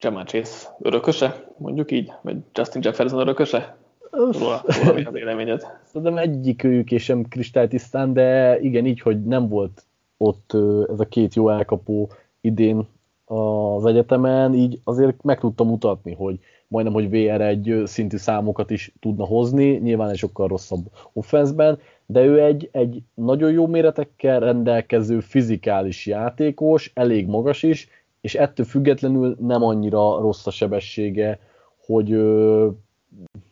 Jamal 0.02 0.24
Chase 0.24 0.76
örököse, 0.80 1.48
mondjuk 1.58 1.92
így? 1.92 2.12
Vagy 2.22 2.38
Justin 2.54 2.82
Jefferson 2.84 3.20
örököse? 3.20 3.78
Róla, 4.12 4.64
róla 4.66 4.94
mi 4.94 5.04
a 5.04 5.12
véleményed? 5.12 5.64
Szerintem 5.84 6.18
egyik 6.18 6.64
őjük 6.64 6.92
és 6.92 7.04
sem 7.04 7.28
kristálytisztán, 7.28 8.14
de 8.14 8.60
igen, 8.60 8.86
így, 8.86 9.02
hogy 9.02 9.24
nem 9.24 9.48
volt 9.48 9.84
ott 10.18 10.54
ez 10.90 11.00
a 11.00 11.06
két 11.10 11.36
jó 11.36 11.50
elkapó 11.50 12.12
idén 12.42 12.88
az 13.26 13.86
egyetemen, 13.86 14.54
így 14.54 14.80
azért 14.84 15.24
meg 15.24 15.40
tudtam 15.40 15.68
mutatni, 15.68 16.14
hogy 16.14 16.40
majdnem, 16.68 16.94
hogy 16.94 17.08
VR1 17.12 17.86
szintű 17.86 18.18
számokat 18.18 18.70
is 18.70 18.94
tudna 19.00 19.26
hozni, 19.26 19.66
nyilván 19.66 20.10
egy 20.10 20.18
sokkal 20.18 20.48
rosszabb 20.48 20.86
offenszben, 21.14 21.80
de 22.06 22.24
ő 22.24 22.44
egy, 22.44 22.70
egy 22.72 23.02
nagyon 23.14 23.52
jó 23.52 23.68
méretekkel 23.68 24.40
rendelkező 24.40 25.20
fizikális 25.20 26.06
játékos, 26.06 26.92
elég 26.94 27.28
magas 27.28 27.64
is, 27.64 27.88
és 28.22 28.36
ettől 28.36 28.66
függetlenül 28.66 29.36
nem 29.40 29.64
annyira 29.64 30.20
rossz 30.20 30.48
a 30.48 30.52
sebessége, 30.52 31.40
hogy 31.86 32.10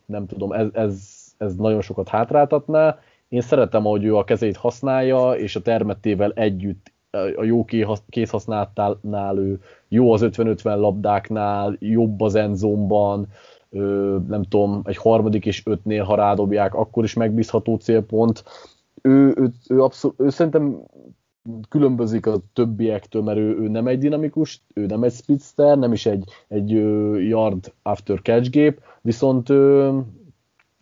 nem 0.06 0.26
tudom, 0.28 0.52
ez, 0.52 0.68
ez, 0.74 1.08
ez 1.38 1.56
nagyon 1.56 1.82
sokat 1.82 2.08
hátráltatná, 2.08 3.00
én 3.30 3.42
szeretem, 3.42 3.84
hogy 3.84 4.04
ő 4.04 4.16
a 4.16 4.24
kezét 4.24 4.58
használja, 4.58 5.32
és 5.32 5.56
a 5.56 5.62
termettével 5.62 6.32
együtt 6.32 6.92
a 7.36 7.44
jó 7.44 7.66
kézhasználtnál 8.10 9.38
ő 9.38 9.62
jó 9.88 10.14
az 10.14 10.22
50-50 10.24 10.64
labdáknál, 10.64 11.76
jobb 11.80 12.22
az 12.22 12.36
enzomban, 12.36 13.28
nem 14.28 14.44
tudom, 14.50 14.82
egy 14.84 14.98
harmadik 14.98 15.46
és 15.46 15.62
ötnél, 15.66 16.04
ha 16.04 16.16
rádobják, 16.16 16.74
akkor 16.74 17.04
is 17.04 17.14
megbízható 17.14 17.76
célpont. 17.76 18.44
Ő, 19.02 19.34
ő, 19.36 19.52
ő, 19.70 19.82
abszol, 19.82 20.14
ő 20.18 20.30
szerintem 20.30 20.80
különbözik 21.70 22.26
a 22.26 22.38
többiektől, 22.54 23.22
mert 23.22 23.38
ő, 23.38 23.58
ő 23.58 23.68
nem 23.68 23.88
egy 23.88 24.00
dinamikus, 24.00 24.62
ő 24.74 24.86
nem 24.86 25.04
egy 25.04 25.14
speedster, 25.14 25.78
nem 25.78 25.94
is 25.94 26.06
egy, 26.06 26.24
egy 26.48 26.70
yard 27.28 27.74
after 27.82 28.22
catch 28.22 28.50
gép, 28.50 28.82
viszont 29.02 29.50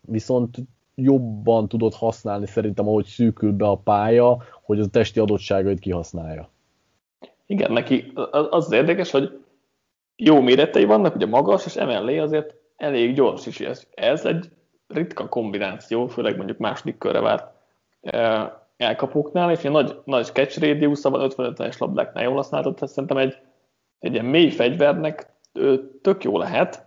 viszont 0.08 0.58
jobban 0.96 1.68
tudod 1.68 1.94
használni 1.94 2.46
szerintem, 2.46 2.88
ahogy 2.88 3.06
szűkül 3.06 3.52
be 3.52 3.68
a 3.68 3.78
pálya, 3.78 4.44
hogy 4.64 4.80
az 4.80 4.86
a 4.86 4.90
testi 4.90 5.20
adottságait 5.20 5.80
kihasználja. 5.80 6.50
Igen, 7.46 7.72
neki 7.72 8.12
az, 8.32 8.48
az 8.50 8.72
érdekes, 8.72 9.12
hogy 9.12 9.40
jó 10.16 10.42
méretei 10.42 10.86
vannak, 10.86 11.16
ugye 11.16 11.26
magas, 11.26 11.66
és 11.66 11.76
emellé 11.76 12.18
azért 12.18 12.56
elég 12.76 13.14
gyors 13.14 13.46
is. 13.46 13.60
Ez, 13.60 13.88
ez 13.94 14.26
egy 14.26 14.50
ritka 14.88 15.28
kombináció, 15.28 16.08
főleg 16.08 16.38
mondjuk 16.38 16.58
második 16.58 16.98
körre 16.98 17.20
várt 17.20 17.52
e, 18.02 18.67
elkapóknál, 18.78 19.52
és 19.52 19.64
egy 19.64 19.72
nagy, 19.72 20.00
nagy 20.04 20.26
catch 20.26 20.62
radius 20.62 21.02
van 21.02 21.32
55-es 21.32 21.80
labdáknál 21.80 22.24
jól 22.24 22.36
használható, 22.36 22.74
tehát 22.74 22.94
szerintem 22.94 23.18
egy, 23.18 23.38
egy 24.00 24.14
ilyen 24.14 24.26
mély 24.26 24.50
fegyvernek 24.50 25.34
tök 26.02 26.24
jó 26.24 26.38
lehet, 26.38 26.86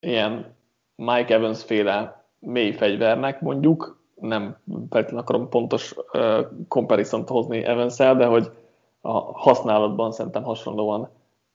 ilyen 0.00 0.56
Mike 0.94 1.34
Evans 1.34 1.64
féle 1.64 2.24
mély 2.38 2.72
fegyvernek 2.72 3.40
mondjuk, 3.40 4.00
nem 4.14 4.56
feltétlenül 4.64 5.18
akarom 5.18 5.48
pontos 5.48 5.94
uh, 6.12 6.46
comparison 6.68 7.26
hozni 7.26 7.64
evans 7.64 7.96
de 7.96 8.26
hogy 8.26 8.50
a 9.00 9.38
használatban 9.38 10.12
szerintem 10.12 10.42
hasonlóan 10.42 11.10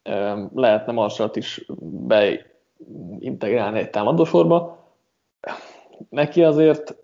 um, 0.09 0.49
lehetne 0.55 0.91
Marsalt 0.91 1.35
is 1.35 1.65
beintegrálni 1.79 3.79
egy 3.79 3.89
támadósorba. 3.89 4.77
Neki 6.09 6.43
azért 6.43 6.95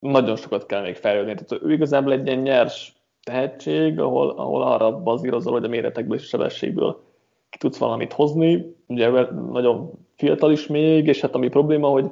nagyon 0.00 0.36
sokat 0.36 0.66
kell 0.66 0.82
még 0.82 0.96
fejlődni. 0.96 1.34
Tehát 1.34 1.64
ő 1.64 1.72
igazából 1.72 2.12
egy 2.12 2.26
ilyen 2.26 2.38
nyers 2.38 2.92
tehetség, 3.22 4.00
ahol, 4.00 4.30
ahol 4.30 4.62
arra 4.62 5.02
bazírozol, 5.02 5.52
hogy 5.52 5.64
a 5.64 5.68
méretekből 5.68 6.16
és 6.16 6.24
a 6.24 6.26
sebességből 6.26 7.02
ki 7.50 7.58
tudsz 7.58 7.78
valamit 7.78 8.12
hozni. 8.12 8.76
Ugye 8.86 9.10
nagyon 9.30 9.90
fiatal 10.16 10.52
is 10.52 10.66
még, 10.66 11.06
és 11.06 11.20
hát 11.20 11.34
ami 11.34 11.48
probléma, 11.48 11.88
hogy 11.88 12.10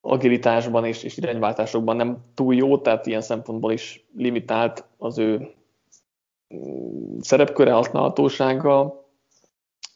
agilitásban 0.00 0.84
és, 0.84 1.02
és 1.02 1.16
irányváltásokban 1.16 1.96
nem 1.96 2.18
túl 2.34 2.54
jó, 2.54 2.78
tehát 2.78 3.06
ilyen 3.06 3.20
szempontból 3.20 3.72
is 3.72 4.06
limitált 4.16 4.84
az 4.98 5.18
ő 5.18 5.54
mm, 6.54 7.18
szerepköre 7.20 7.72
használhatósága, 7.72 9.04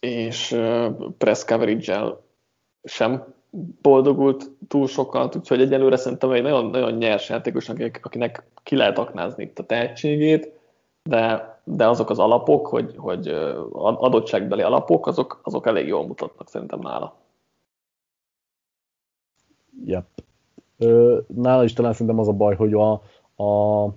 és 0.01 0.57
press 1.19 1.45
coverage 1.45 2.17
sem 2.83 3.35
boldogult 3.83 4.51
túl 4.69 4.87
sokat, 4.87 5.37
úgyhogy 5.37 5.61
egyelőre 5.61 5.97
szerintem 5.97 6.31
egy 6.31 6.43
nagyon, 6.43 6.67
nagyon 6.67 6.93
nyers 6.93 7.29
játékos, 7.29 7.69
akinek 7.69 8.45
ki 8.63 8.77
lehet 8.77 8.99
aknázni 8.99 9.43
itt 9.43 9.59
a 9.59 9.67
tehetségét, 9.67 10.53
de, 11.03 11.55
de 11.65 11.89
azok 11.89 12.11
az 12.11 12.19
alapok, 12.19 12.67
hogy, 12.67 12.95
hogy 12.97 13.29
adottságbeli 13.73 14.63
alapok, 14.63 15.07
azok, 15.07 15.41
azok 15.43 15.67
elég 15.67 15.87
jól 15.87 16.07
mutatnak 16.07 16.49
szerintem 16.49 16.79
nála. 16.79 17.17
Yep. 19.85 20.07
nála 21.27 21.65
is 21.65 21.73
talán 21.73 21.93
szerintem 21.93 22.19
az 22.19 22.29
a 22.29 22.33
baj, 22.33 22.57
hogy 22.57 22.75
a, 22.75 22.93
a 23.45 23.89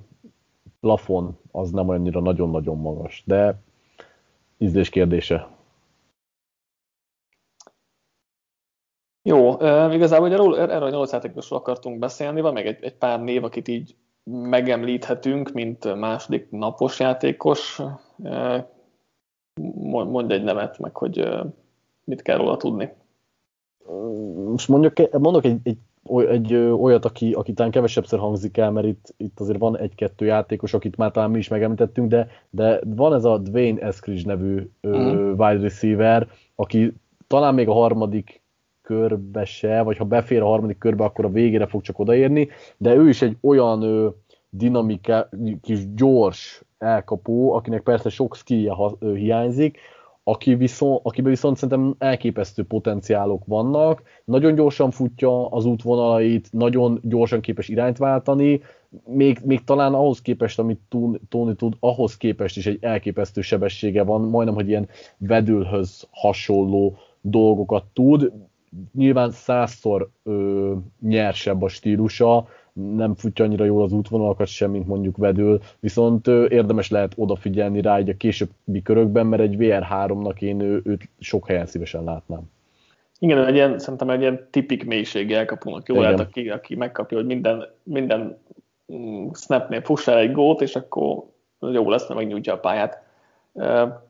plafon 0.80 1.38
az 1.52 1.72
nem 1.72 1.90
annyira 1.90 2.19
nagyon-nagyon 2.19 2.77
magas, 2.77 3.23
de 3.26 3.61
ízlés 4.57 4.90
kérdése. 4.90 5.59
Jó, 9.22 9.54
igazából 9.91 10.32
erről, 10.32 10.60
erről 10.60 10.84
a 10.84 10.90
nyolc 10.90 11.12
játékosról 11.12 11.60
akartunk 11.60 12.00
beszélni, 12.00 12.41
van 12.41 12.54
még 12.54 12.66
egy, 12.66 12.84
egy 12.84 12.96
pár 12.96 13.22
név, 13.22 13.44
akit 13.44 13.68
így 13.68 13.96
megemlíthetünk, 14.24 15.52
mint 15.52 15.96
második 15.96 16.52
napos 16.52 17.00
játékos. 17.00 17.82
Mondj 19.86 20.34
egy 20.34 20.44
nevet, 20.44 20.80
meg 20.80 20.96
hogy 20.96 21.30
mit 22.04 22.22
kell 22.22 22.38
róla 22.38 22.58
tudni. 22.58 22.94
Most 24.50 24.68
mondjuk, 24.68 25.20
mondok 25.20 25.46
egy, 25.46 25.60
egy, 25.64 25.78
egy 26.28 26.56
olyat, 26.56 27.06
aki, 27.06 27.34
aki 27.34 27.54
talán 27.54 27.72
kevesebbszer 27.72 28.20
hangzik 28.20 28.58
el, 28.58 28.72
mert 28.72 28.88
itt, 28.88 29.14
itt 29.18 29.40
azért 29.40 29.60
van 29.60 29.78
egy-kettő 29.78 30.26
játékos, 30.26 30.74
akit 30.74 30.98
már 30.98 31.12
talán 31.12 31.32
mi 31.32 31.38
is 31.38 31.48
megemlítettünk, 31.48 32.10
de, 32.10 32.28
de 32.50 32.80
van 32.86 33.14
ez 33.14 33.26
a 33.26 33.38
Dwayne 33.38 33.82
Eskridge 33.82 34.24
nevű 34.26 34.70
mm. 34.88 35.30
wide 35.30 35.62
receiver, 35.62 36.28
aki 36.56 36.94
talán 37.28 37.54
még 37.54 37.68
a 37.68 37.74
harmadik 37.74 38.39
körbe 38.90 39.45
se, 39.45 39.82
vagy 39.82 39.98
ha 39.98 40.06
befér 40.06 40.41
a 40.41 40.45
harmadik 40.45 40.78
körbe, 40.78 41.03
akkor 41.03 41.26
a 41.26 41.30
végére 41.30 41.68
fog 41.68 41.82
csak 41.82 41.99
odaérni, 41.99 42.48
de 42.78 42.95
ő 42.95 43.10
is 43.10 43.22
egy 43.22 43.38
olyan 43.41 43.82
ö, 43.82 44.07
dinamika, 44.49 45.30
kis 45.61 45.94
gyors 45.94 46.64
elkapó, 46.78 47.53
akinek 47.53 47.82
persze 47.82 48.10
sok 48.10 48.36
skillje 48.36 48.74
hiányzik, 48.99 49.78
aki 50.24 50.56
viszont, 50.56 50.99
akiben 51.03 51.32
viszont 51.32 51.57
szerintem 51.57 51.95
elképesztő 51.98 52.64
potenciálok 52.64 53.45
vannak, 53.45 54.02
nagyon 54.26 54.56
gyorsan 54.56 54.91
futja 54.91 55.48
az 55.48 55.66
útvonalait, 55.66 56.48
nagyon 56.52 56.99
gyorsan 57.03 57.41
képes 57.41 57.68
irányt 57.68 57.98
váltani, 57.98 58.61
még, 59.06 59.40
még 59.44 59.64
talán 59.64 59.94
ahhoz 59.94 60.22
képest, 60.22 60.60
amit 60.60 60.80
Tony 61.30 61.56
tud, 61.56 61.76
ahhoz 61.80 62.18
képest 62.18 62.57
is 62.57 62.66
egy 62.66 62.78
elképesztő 62.82 63.41
sebessége 63.41 64.03
van, 64.03 64.22
majdnem, 64.22 64.56
hogy 64.56 64.68
ilyen 64.68 64.88
vedülhöz 65.18 66.07
hasonló 66.11 66.98
dolgokat 67.22 67.84
tud, 67.94 68.32
nyilván 68.94 69.32
százszor 69.32 70.10
ö, 70.24 70.74
nyersebb 71.02 71.62
a 71.62 71.68
stílusa, 71.68 72.48
nem 72.74 73.16
futja 73.16 73.46
annyira 73.46 73.66
jól 73.66 73.84
az 73.84 73.91
útvonalakat 73.91 74.48
sem, 74.48 74.72
mint 74.72 74.88
mondjuk 74.88 75.18
vedül, 75.18 75.60
viszont 75.80 76.28
ö, 76.28 76.46
érdemes 76.50 76.90
lehet 76.90 77.14
odafigyelni 77.16 77.82
rá 77.82 77.96
egy 77.96 78.10
a 78.10 78.18
későbbi 78.18 78.82
körökben, 78.84 79.26
mert 79.26 79.41
egy 79.41 79.56
VR3-nak 79.60 80.41
én 80.41 80.60
ő, 80.60 80.82
őt 80.84 81.10
sok 81.20 81.48
helyen 81.48 81.66
szívesen 81.66 82.04
látnám. 82.04 82.41
Igen, 83.20 83.46
egy 83.46 83.56
ilyen, 83.56 83.80
szerintem 83.80 84.10
egy 84.10 84.22
ilyen 84.22 84.48
tipik 84.50 84.86
mélységi 84.86 85.34
elkapónak 85.34 85.88
jó 85.88 86.02
lehet, 86.02 86.20
aki, 86.20 86.50
aki 86.50 86.76
megkapja, 86.76 87.18
hogy 87.18 87.26
minden, 87.26 87.68
minden 87.84 88.38
mm, 88.94 89.28
snapnél 89.34 89.82
fuss 89.82 90.08
el 90.08 90.18
egy 90.18 90.32
gót, 90.32 90.62
és 90.62 90.76
akkor 90.76 91.24
jó 91.60 91.90
lesz, 91.90 92.08
mert 92.08 92.20
megnyújtja 92.20 92.54
a 92.54 92.60
pályát 92.60 93.04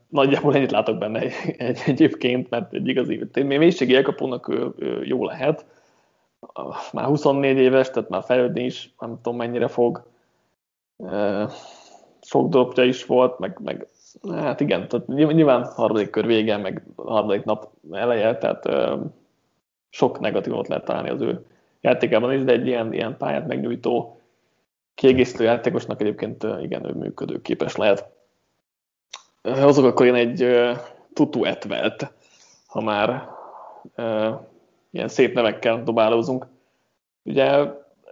nagyjából 0.10 0.56
ennyit 0.56 0.72
látok 0.72 0.98
benne 0.98 1.20
egy, 1.20 1.34
egy, 1.58 1.80
egyébként, 1.86 2.50
mert 2.50 2.74
egy 2.74 2.88
igazi 2.88 3.28
mélységi 3.34 3.96
elkapónak 3.96 4.48
ő, 4.48 4.74
ő 4.78 5.04
jó 5.06 5.26
lehet. 5.26 5.66
Már 6.92 7.06
24 7.06 7.58
éves, 7.58 7.90
tehát 7.90 8.10
már 8.10 8.24
fejlődni 8.24 8.64
is, 8.64 8.94
nem 9.00 9.20
tudom 9.22 9.38
mennyire 9.38 9.68
fog. 9.68 10.04
Sok 12.22 12.50
dropja 12.50 12.84
is 12.84 13.06
volt, 13.06 13.40
meg, 13.40 13.60
meg 13.64 13.88
hát 14.32 14.60
igen, 14.60 14.88
tehát 14.88 15.08
nyilván 15.08 15.66
harmadik 15.66 16.10
kör 16.10 16.26
vége, 16.26 16.58
meg 16.58 16.84
harmadik 16.96 17.44
nap 17.44 17.70
eleje, 17.92 18.38
tehát 18.38 18.70
sok 19.90 20.20
negatívot 20.20 20.68
lehet 20.68 20.86
találni 20.86 21.10
az 21.10 21.22
ő 21.22 21.46
játékában 21.82 22.34
is, 22.34 22.44
de 22.44 22.52
egy 22.52 22.68
ilyen, 22.68 22.94
ilyen 22.94 23.18
pályát 23.18 23.48
megnyújtó 23.48 24.22
kiegészítő 24.94 25.44
játékosnak 25.44 26.02
egyébként 26.02 26.48
igen, 26.62 26.86
ő 26.86 26.94
működőképes 26.94 27.76
lehet 27.76 28.19
hozok 29.42 29.86
akkor 29.86 30.06
én 30.06 30.16
egy 30.16 30.48
tutu 31.14 31.44
etvelt, 31.44 32.14
ha 32.68 32.82
már 32.82 33.30
ilyen 34.92 35.08
szép 35.08 35.34
nevekkel 35.34 35.84
dobálózunk. 35.84 36.48
Ugye 37.24 37.66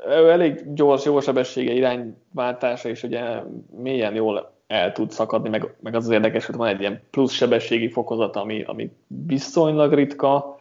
ő 0.07 0.29
elég 0.29 0.73
gyors, 0.73 1.05
jó 1.05 1.19
sebessége, 1.19 1.71
irányváltása, 1.71 2.89
és 2.89 3.03
ugye 3.03 3.41
mélyen 3.77 4.15
jól 4.15 4.55
el 4.67 4.91
tud 4.91 5.11
szakadni, 5.11 5.49
meg, 5.49 5.75
meg 5.79 5.95
az 5.95 6.05
az 6.05 6.11
érdekes, 6.11 6.45
hogy 6.45 6.55
van 6.55 6.67
egy 6.67 6.79
ilyen 6.79 7.01
plusz 7.11 7.31
sebességi 7.31 7.89
fokozat, 7.89 8.35
ami, 8.35 8.63
ami 8.63 8.91
viszonylag 9.07 9.93
ritka, 9.93 10.59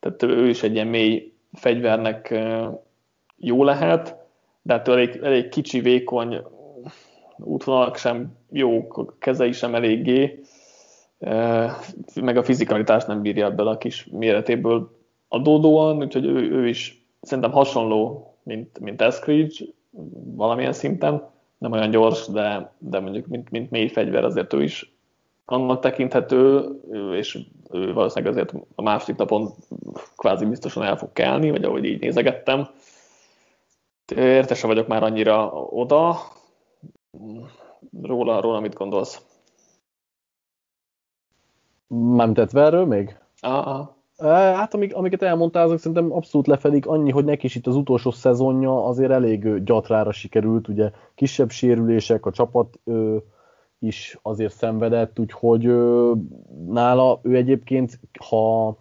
tehát 0.00 0.22
ő 0.22 0.48
is 0.48 0.62
egy 0.62 0.74
ilyen 0.74 0.86
mély 0.86 1.32
fegyvernek 1.52 2.38
jó 3.36 3.64
lehet, 3.64 4.16
de 4.62 4.72
hát 4.72 4.88
elég, 4.88 5.20
elég 5.22 5.48
kicsi, 5.48 5.80
vékony, 5.80 6.42
útvonalak 7.38 7.96
sem 7.96 8.36
jók, 8.50 8.96
a 8.96 9.14
kezei 9.18 9.52
sem 9.52 9.74
eléggé, 9.74 10.40
meg 12.14 12.36
a 12.36 12.42
fizikalitás 12.42 13.04
nem 13.04 13.22
bírja 13.22 13.46
ebből 13.46 13.68
a 13.68 13.78
kis 13.78 14.08
méretéből 14.10 14.96
adódóan, 15.28 15.96
úgyhogy 15.96 16.24
ő, 16.24 16.50
ő 16.50 16.68
is 16.68 17.06
szerintem 17.20 17.52
hasonló, 17.52 18.32
mint, 18.42 18.78
mint 18.78 19.02
Eskridge 19.02 19.64
valamilyen 20.36 20.72
szinten, 20.72 21.30
nem 21.58 21.72
olyan 21.72 21.90
gyors, 21.90 22.26
de, 22.26 22.72
de 22.78 23.00
mondjuk 23.00 23.26
mint, 23.26 23.50
mint 23.50 23.70
mély 23.70 23.88
fegyver 23.88 24.24
azért 24.24 24.52
ő 24.52 24.62
is 24.62 24.92
annak 25.44 25.80
tekinthető, 25.80 26.68
és 27.16 27.38
ő 27.70 27.92
valószínűleg 27.92 28.34
azért 28.34 28.54
a 28.74 28.82
második 28.82 29.16
napon 29.16 29.50
kvázi 30.16 30.44
biztosan 30.44 30.82
el 30.82 30.96
fog 30.96 31.12
kelni, 31.12 31.50
vagy 31.50 31.64
ahogy 31.64 31.84
így 31.84 32.00
nézegettem. 32.00 32.68
Értese 34.16 34.66
vagyok 34.66 34.86
már 34.86 35.02
annyira 35.02 35.52
oda, 35.52 36.16
róla, 38.02 38.40
róla 38.40 38.60
mit 38.60 38.74
gondolsz? 38.74 39.26
Nem 41.86 42.34
tett 42.34 42.54
erről 42.54 42.86
még? 42.86 43.18
Aha. 43.40 43.96
Hát 44.18 44.74
amik, 44.74 44.94
amiket 44.94 45.22
elmondtál, 45.22 45.64
azok 45.64 45.78
szerintem 45.78 46.12
abszolút 46.12 46.46
lefedik, 46.46 46.86
annyi, 46.86 47.10
hogy 47.10 47.24
neki 47.24 47.46
is 47.46 47.54
itt 47.54 47.66
az 47.66 47.76
utolsó 47.76 48.10
szezonja 48.10 48.84
azért 48.84 49.10
elég 49.10 49.62
gyatrára 49.64 50.12
sikerült, 50.12 50.68
ugye 50.68 50.90
kisebb 51.14 51.50
sérülések, 51.50 52.26
a 52.26 52.30
csapat 52.30 52.80
ö, 52.84 53.16
is 53.78 54.18
azért 54.22 54.54
szenvedett, 54.54 55.18
úgyhogy 55.18 55.66
ö, 55.66 56.12
nála 56.66 57.20
ő 57.22 57.36
egyébként, 57.36 58.00
ha 58.28 58.76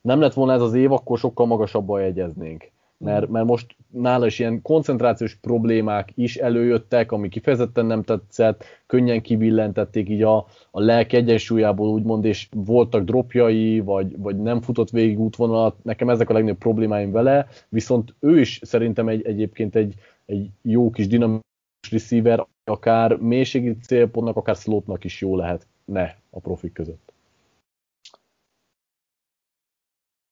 nem 0.00 0.20
lett 0.20 0.32
volna 0.32 0.52
ez 0.52 0.60
az 0.60 0.74
év, 0.74 0.92
akkor 0.92 1.18
sokkal 1.18 1.46
magasabban 1.46 2.00
jegyeznénk 2.00 2.72
mert, 2.98 3.28
mert 3.28 3.46
most 3.46 3.76
nála 3.90 4.26
is 4.26 4.38
ilyen 4.38 4.62
koncentrációs 4.62 5.34
problémák 5.34 6.12
is 6.14 6.36
előjöttek, 6.36 7.12
ami 7.12 7.28
kifejezetten 7.28 7.86
nem 7.86 8.02
tetszett, 8.02 8.64
könnyen 8.86 9.22
kibillentették 9.22 10.08
így 10.08 10.22
a, 10.22 10.36
a 10.70 10.80
lelk 10.80 11.12
egyensúlyából 11.12 11.88
úgymond, 11.88 12.24
és 12.24 12.48
voltak 12.50 13.04
dropjai, 13.04 13.80
vagy, 13.80 14.18
vagy 14.18 14.42
nem 14.42 14.60
futott 14.60 14.90
végig 14.90 15.20
útvonalat, 15.20 15.84
nekem 15.84 16.08
ezek 16.08 16.30
a 16.30 16.32
legnagyobb 16.32 16.58
problémáim 16.58 17.10
vele, 17.10 17.46
viszont 17.68 18.14
ő 18.20 18.40
is 18.40 18.60
szerintem 18.62 19.08
egy, 19.08 19.26
egyébként 19.26 19.76
egy, 19.76 19.94
egy 20.26 20.50
jó 20.62 20.90
kis 20.90 21.06
dinamikus 21.06 21.42
receiver, 21.90 22.46
akár 22.64 23.16
mélységi 23.16 23.76
célpontnak, 23.76 24.36
akár 24.36 24.56
slotnak 24.56 25.04
is 25.04 25.20
jó 25.20 25.36
lehet 25.36 25.66
ne 25.84 26.14
a 26.30 26.40
profik 26.40 26.72
között. 26.72 27.13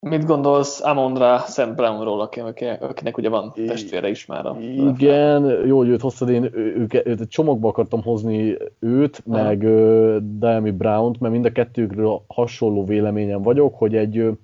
Mit 0.09 0.27
gondolsz 0.27 0.85
Amondra 0.85 1.39
Sam 1.39 1.75
Brownról, 1.75 2.21
akinek 2.21 3.17
ugye 3.17 3.29
van 3.29 3.53
testvére 3.67 4.09
is 4.09 4.27
már 4.27 4.47
a 4.47 4.57
Igen, 4.61 5.67
jó, 5.67 5.77
hogy 5.77 5.89
őt 5.89 6.01
hoztad, 6.01 6.29
én 6.29 6.51
őket, 6.55 7.07
őt, 7.07 7.29
csomagba 7.29 7.69
akartam 7.69 8.03
hozni 8.03 8.57
őt, 8.79 9.23
ha. 9.31 9.43
meg 9.43 9.63
uh, 9.63 10.17
Diami 10.21 10.71
Brown-t, 10.71 11.21
mert 11.21 11.33
mind 11.33 11.45
a 11.45 11.53
kettőkről 11.53 12.23
hasonló 12.27 12.85
véleményem 12.85 13.43
vagyok, 13.43 13.75
hogy 13.75 13.97
egy 13.97 14.39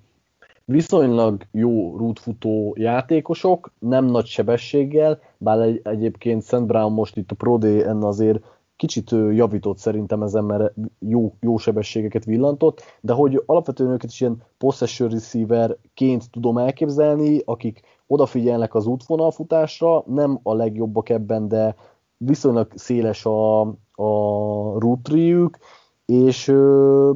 viszonylag 0.65 1.41
jó 1.51 1.97
rútfutó 1.97 2.75
játékosok, 2.77 3.71
nem 3.79 4.05
nagy 4.05 4.25
sebességgel, 4.25 5.19
bár 5.37 5.59
egy, 5.59 5.81
egyébként 5.83 6.41
Szent 6.41 6.67
Brown 6.67 6.91
most 6.91 7.17
itt 7.17 7.31
a 7.31 7.35
Pro 7.35 7.57
D-en 7.57 8.03
azért 8.03 8.39
kicsit 8.79 9.11
javított 9.31 9.77
szerintem 9.77 10.21
ezen, 10.21 10.43
mert 10.43 10.73
jó, 10.99 11.33
jó 11.39 11.57
sebességeket 11.57 12.25
villantott, 12.25 12.81
de 13.01 13.13
hogy 13.13 13.43
alapvetően 13.45 13.91
őket 13.91 14.09
is 14.09 14.21
ilyen 14.21 14.41
possession 14.57 15.09
receiverként 15.09 16.29
tudom 16.31 16.57
elképzelni, 16.57 17.41
akik 17.45 17.81
odafigyelnek 18.07 18.75
az 18.75 18.85
útvonalfutásra, 18.85 20.03
nem 20.05 20.39
a 20.43 20.53
legjobbak 20.53 21.09
ebben, 21.09 21.47
de 21.47 21.75
viszonylag 22.17 22.71
széles 22.75 23.25
a, 23.25 23.61
a 23.93 24.79
rútriük, 24.79 25.57
és 26.05 26.47
ö, 26.47 27.11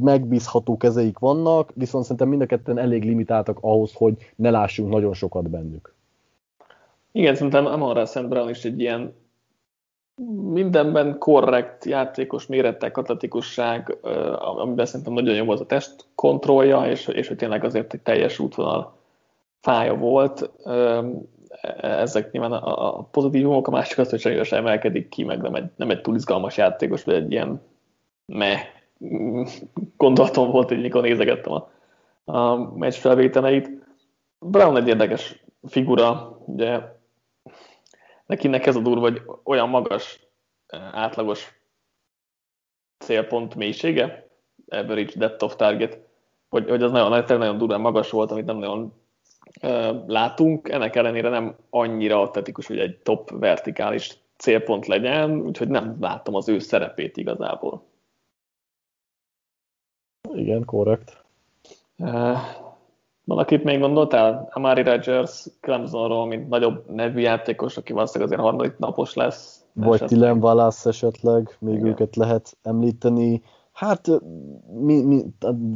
megbízható 0.00 0.76
kezeik 0.76 1.18
vannak, 1.18 1.72
viszont 1.74 2.04
szerintem 2.04 2.28
mind 2.28 2.42
a 2.42 2.46
ketten 2.46 2.78
elég 2.78 3.04
limitáltak 3.04 3.58
ahhoz, 3.60 3.92
hogy 3.94 4.14
ne 4.36 4.50
lássunk 4.50 4.92
nagyon 4.92 5.12
sokat 5.12 5.50
bennük. 5.50 5.94
Igen, 7.12 7.34
szerintem 7.34 7.66
Amara 7.66 8.06
Szent 8.06 8.28
Brown 8.28 8.48
is 8.48 8.64
egy 8.64 8.80
ilyen 8.80 9.12
mindenben 10.52 11.18
korrekt 11.18 11.84
játékos 11.84 12.46
méretek, 12.46 12.96
atletikusság, 12.96 13.96
amiben 14.38 14.86
szerintem 14.86 15.12
nagyon 15.12 15.34
jó 15.34 15.50
az 15.50 15.60
a 15.60 15.66
test 15.66 16.04
kontrollja, 16.14 16.86
és, 16.86 17.06
és 17.06 17.28
hogy 17.28 17.36
tényleg 17.36 17.64
azért 17.64 17.94
egy 17.94 18.00
teljes 18.00 18.38
útvonal 18.38 18.96
fája 19.60 19.94
volt. 19.94 20.50
Ezek 21.80 22.30
nyilván 22.30 22.52
a, 22.52 22.98
a 22.98 23.02
pozitívumok, 23.02 23.68
a 23.68 23.70
másik 23.70 23.98
az, 23.98 24.10
hogy 24.10 24.20
sajnos 24.20 24.52
emelkedik 24.52 25.08
ki, 25.08 25.24
meg 25.24 25.42
nem 25.42 25.54
egy, 25.54 25.70
nem 25.76 25.90
egy 25.90 26.00
túl 26.00 26.14
izgalmas 26.14 26.56
játékos, 26.56 27.04
vagy 27.04 27.14
egy 27.14 27.32
ilyen 27.32 27.60
me 28.26 28.58
gondolatom 29.96 30.50
volt, 30.50 30.68
hogy 30.68 30.80
mikor 30.80 31.02
nézegettem 31.02 31.52
a, 31.52 31.70
a 32.32 32.56
meccs 32.74 32.94
felvételeit. 32.94 33.70
Brown 34.38 34.76
egy 34.76 34.88
érdekes 34.88 35.44
figura, 35.68 36.38
ugye 36.44 36.80
nekinek 38.28 38.66
ez 38.66 38.76
a 38.76 38.80
durva, 38.80 39.00
hogy 39.00 39.22
olyan 39.44 39.68
magas, 39.68 40.26
átlagos 40.92 41.60
célpont 42.98 43.54
mélysége, 43.54 44.28
average 44.68 45.12
depth 45.14 45.44
of 45.44 45.56
target, 45.56 45.98
hogy, 46.48 46.68
hogy 46.68 46.82
az 46.82 46.90
nagyon, 46.90 47.24
nagyon, 47.26 47.58
durván 47.58 47.80
magas 47.80 48.10
volt, 48.10 48.30
amit 48.30 48.44
nem 48.44 48.56
nagyon 48.56 48.92
látunk, 50.06 50.68
ennek 50.68 50.96
ellenére 50.96 51.28
nem 51.28 51.56
annyira 51.70 52.20
atletikus, 52.20 52.66
hogy 52.66 52.78
egy 52.78 52.98
top 52.98 53.30
vertikális 53.30 54.18
célpont 54.36 54.86
legyen, 54.86 55.40
úgyhogy 55.40 55.68
nem 55.68 55.96
látom 56.00 56.34
az 56.34 56.48
ő 56.48 56.58
szerepét 56.58 57.16
igazából. 57.16 57.82
Igen, 60.34 60.64
korrekt. 60.64 61.24
Valakit 63.28 63.64
még 63.64 63.80
gondoltál? 63.80 64.48
Amari 64.52 64.82
Rodgers 64.82 65.46
Clemsonról, 65.60 66.26
mint 66.26 66.48
nagyobb 66.48 66.90
nevű 66.90 67.20
játékos, 67.20 67.76
aki 67.76 67.92
valószínűleg 67.92 68.32
azért 68.32 68.48
harmadik 68.48 68.78
napos 68.78 69.14
lesz. 69.14 69.64
Vagy 69.72 70.04
Tilen 70.04 70.42
Wallace 70.42 70.88
esetleg, 70.88 71.56
még 71.60 71.74
Igen. 71.74 71.86
őket 71.86 72.16
lehet 72.16 72.56
említeni. 72.62 73.42
Hát 73.72 74.06
mi, 74.80 75.02
mi, 75.02 75.22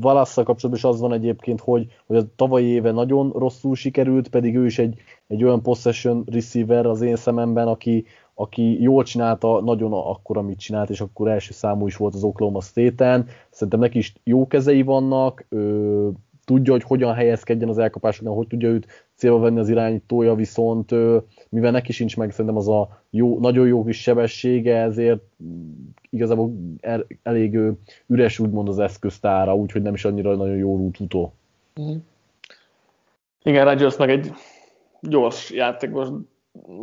wallace 0.02 0.42
kapcsolatban 0.42 0.74
is 0.74 0.84
az 0.84 1.00
van 1.00 1.12
egyébként, 1.12 1.60
hogy, 1.60 1.86
hogy 2.06 2.16
a 2.16 2.34
tavalyi 2.36 2.66
éve 2.66 2.90
nagyon 2.90 3.30
rosszul 3.30 3.74
sikerült, 3.74 4.28
pedig 4.28 4.56
ő 4.56 4.64
is 4.64 4.78
egy, 4.78 4.94
egy 5.26 5.44
olyan 5.44 5.62
possession 5.62 6.24
receiver 6.30 6.86
az 6.86 7.00
én 7.00 7.16
szememben, 7.16 7.68
aki, 7.68 8.04
aki 8.34 8.82
jól 8.82 9.04
csinálta 9.04 9.60
nagyon 9.60 9.92
akkor, 9.92 10.36
amit 10.36 10.58
csinált, 10.58 10.90
és 10.90 11.00
akkor 11.00 11.28
első 11.28 11.52
számú 11.52 11.86
is 11.86 11.96
volt 11.96 12.14
az 12.14 12.24
Oklahoma 12.24 12.60
State-en. 12.60 13.26
Szerintem 13.50 13.80
neki 13.80 13.98
is 13.98 14.12
jó 14.24 14.46
kezei 14.46 14.82
vannak, 14.82 15.46
ő, 15.48 16.12
tudja, 16.44 16.72
hogy 16.72 16.82
hogyan 16.82 17.14
helyezkedjen 17.14 17.68
az 17.68 17.78
elkapásoknál, 17.78 18.34
hogy 18.34 18.46
tudja 18.46 18.68
őt 18.68 18.86
célba 19.14 19.38
venni 19.38 19.58
az 19.58 19.68
irányítója, 19.68 20.34
viszont 20.34 20.90
mivel 21.48 21.70
neki 21.70 21.92
sincs 21.92 22.16
meg 22.16 22.30
szerintem 22.30 22.56
az 22.56 22.68
a 22.68 23.02
jó, 23.10 23.38
nagyon 23.38 23.66
jó 23.66 23.84
kis 23.84 24.00
sebessége, 24.00 24.76
ezért 24.76 25.22
igazából 26.10 26.52
el, 26.80 27.06
elég 27.22 27.58
üres 28.06 28.38
úgymond 28.38 28.68
az 28.68 28.78
eszköztára, 28.78 29.54
úgyhogy 29.54 29.82
nem 29.82 29.94
is 29.94 30.04
annyira 30.04 30.36
nagyon 30.36 30.56
jó 30.56 30.76
útfutó. 30.76 31.32
Mm. 31.80 31.96
Igen, 33.42 33.64
Rodgers 33.64 33.96
meg 33.96 34.10
egy 34.10 34.32
gyors 35.00 35.50
játékos, 35.50 36.08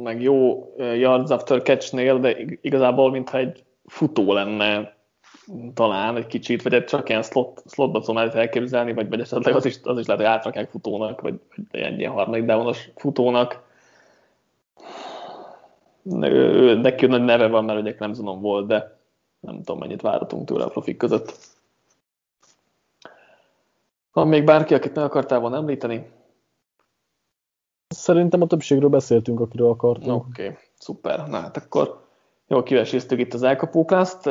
meg 0.04 0.22
jó 0.22 0.68
yards 0.78 1.32
after 1.32 1.62
catch-nél, 1.62 2.20
de 2.20 2.38
igazából 2.62 3.12
mintha 3.12 3.38
egy 3.38 3.64
futó 3.86 4.34
lenne 4.34 4.98
talán 5.74 6.16
egy 6.16 6.28
kicsit, 6.28 6.62
vagy 6.62 6.74
egy 6.74 6.86
csak 6.86 7.10
ilyen 7.10 7.22
slot, 7.22 7.64
slotba 7.68 8.00
tudom 8.00 8.18
el 8.18 8.32
elképzelni, 8.32 8.94
vagy, 8.94 9.10
vagy 9.10 9.20
esetleg 9.20 9.56
az 9.56 9.66
is, 9.66 9.80
az 9.84 10.00
is 10.00 10.06
lehet, 10.06 10.22
hogy 10.22 10.32
átrakják 10.32 10.70
futónak, 10.70 11.22
vagy, 11.22 11.40
vagy 11.72 11.82
egy 11.82 12.00
ilyen 12.00 12.12
harmadik 12.12 12.46
downos 12.46 12.90
futónak. 12.96 13.68
Ő, 16.22 16.76
neki 16.76 17.06
nagy 17.06 17.24
neve 17.24 17.48
van, 17.48 17.66
mert 17.66 17.80
ugye 17.80 17.96
Clemsonon 17.96 18.42
volt, 18.42 18.68
de 18.68 18.98
nem 19.40 19.58
tudom, 19.58 19.78
mennyit 19.78 20.02
várhatunk 20.02 20.48
tőle 20.48 20.64
a 20.64 20.70
profik 20.70 20.98
között. 20.98 21.38
Van 24.14 24.28
még 24.28 24.44
bárki, 24.44 24.74
akit 24.74 24.96
meg 24.96 25.04
akartál 25.04 25.40
volna 25.40 25.56
említeni? 25.56 26.12
Szerintem 27.88 28.42
a 28.42 28.48
többségről 28.48 28.90
beszéltünk, 28.90 29.40
akiről 29.40 29.70
akartunk. 29.70 30.26
Oké, 30.26 30.44
okay, 30.44 30.58
szuper. 30.78 31.28
Na 31.28 31.40
hát 31.40 31.58
akkor 31.58 32.08
jó, 32.48 32.64
kiveséztük 32.64 33.20
itt 33.20 33.34
az 33.34 33.44
elkapóklászt 33.44 34.30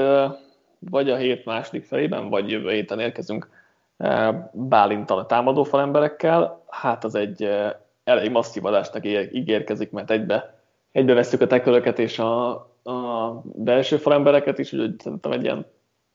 vagy 0.79 1.11
a 1.11 1.17
hét 1.17 1.45
második 1.45 1.85
felében, 1.85 2.29
vagy 2.29 2.51
jövő 2.51 2.71
héten 2.71 3.01
érkezünk 3.01 3.51
eh, 3.97 4.35
Bálintal 4.53 5.19
a 5.19 5.27
támadó 5.27 5.63
falemberekkel. 5.63 6.65
Hát 6.69 7.05
az 7.05 7.15
egy 7.15 7.43
eh, 7.43 7.73
elég 8.05 8.31
masszív 8.31 8.65
adásnak 8.65 9.05
ígérkezik, 9.33 9.91
mert 9.91 10.11
egybe, 10.11 10.61
egybe 10.93 11.15
veszük 11.15 11.41
a 11.41 11.47
tekölöket 11.47 11.99
és 11.99 12.19
a, 12.19 12.51
a 12.83 13.33
belső 13.43 13.97
falembereket 13.97 14.59
is, 14.59 14.73
úgyhogy 14.73 15.01
szerintem 15.01 15.33
egy 15.33 15.43
ilyen 15.43 15.67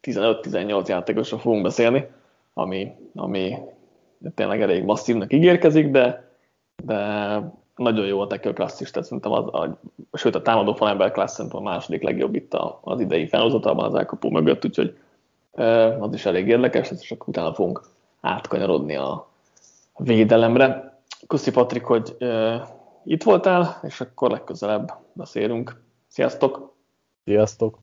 15-18 0.02 0.88
játékosra 0.88 1.38
fogunk 1.38 1.64
beszélni, 1.64 2.08
ami, 2.54 2.92
ami 3.16 3.58
tényleg 4.36 4.62
elég 4.62 4.84
masszívnak 4.84 5.34
ígérkezik, 5.34 5.92
de, 5.92 6.32
de 6.84 6.98
nagyon 7.76 8.06
jó 8.06 8.20
a 8.20 8.28
tackle 8.28 8.54
class 8.54 8.80
is, 8.80 8.92
tehát 8.92 9.08
szerintem 9.08 9.32
az, 9.32 9.46
a, 9.46 9.80
sőt 10.14 10.36
a 10.36 10.42
támadó 10.42 10.74
falember 10.74 11.12
class 11.12 11.32
szerintem 11.32 11.60
a 11.60 11.70
második 11.70 12.04
legjobb 12.04 12.36
itt 12.36 12.54
az 12.82 13.00
idei 13.00 13.28
felhozatalban 13.28 13.86
az 13.86 13.96
elkapó 13.96 14.30
mögött, 14.30 14.66
úgyhogy 14.66 14.98
az 16.00 16.14
is 16.14 16.26
elég 16.26 16.48
érdekes, 16.48 16.92
és 17.02 17.12
akkor 17.12 17.28
utána 17.28 17.54
fogunk 17.54 17.82
átkanyarodni 18.22 18.96
a 18.96 19.28
védelemre. 19.98 20.98
Köszi 21.28 21.52
Patrik, 21.52 21.84
hogy 21.84 22.18
itt 23.04 23.24
voltál, 23.24 23.80
és 23.84 24.02
akkor 24.02 24.32
legközelebb 24.32 24.94
beszélünk. 25.14 25.82
Sziasztok! 26.08 26.74
Sziasztok! 27.26 27.83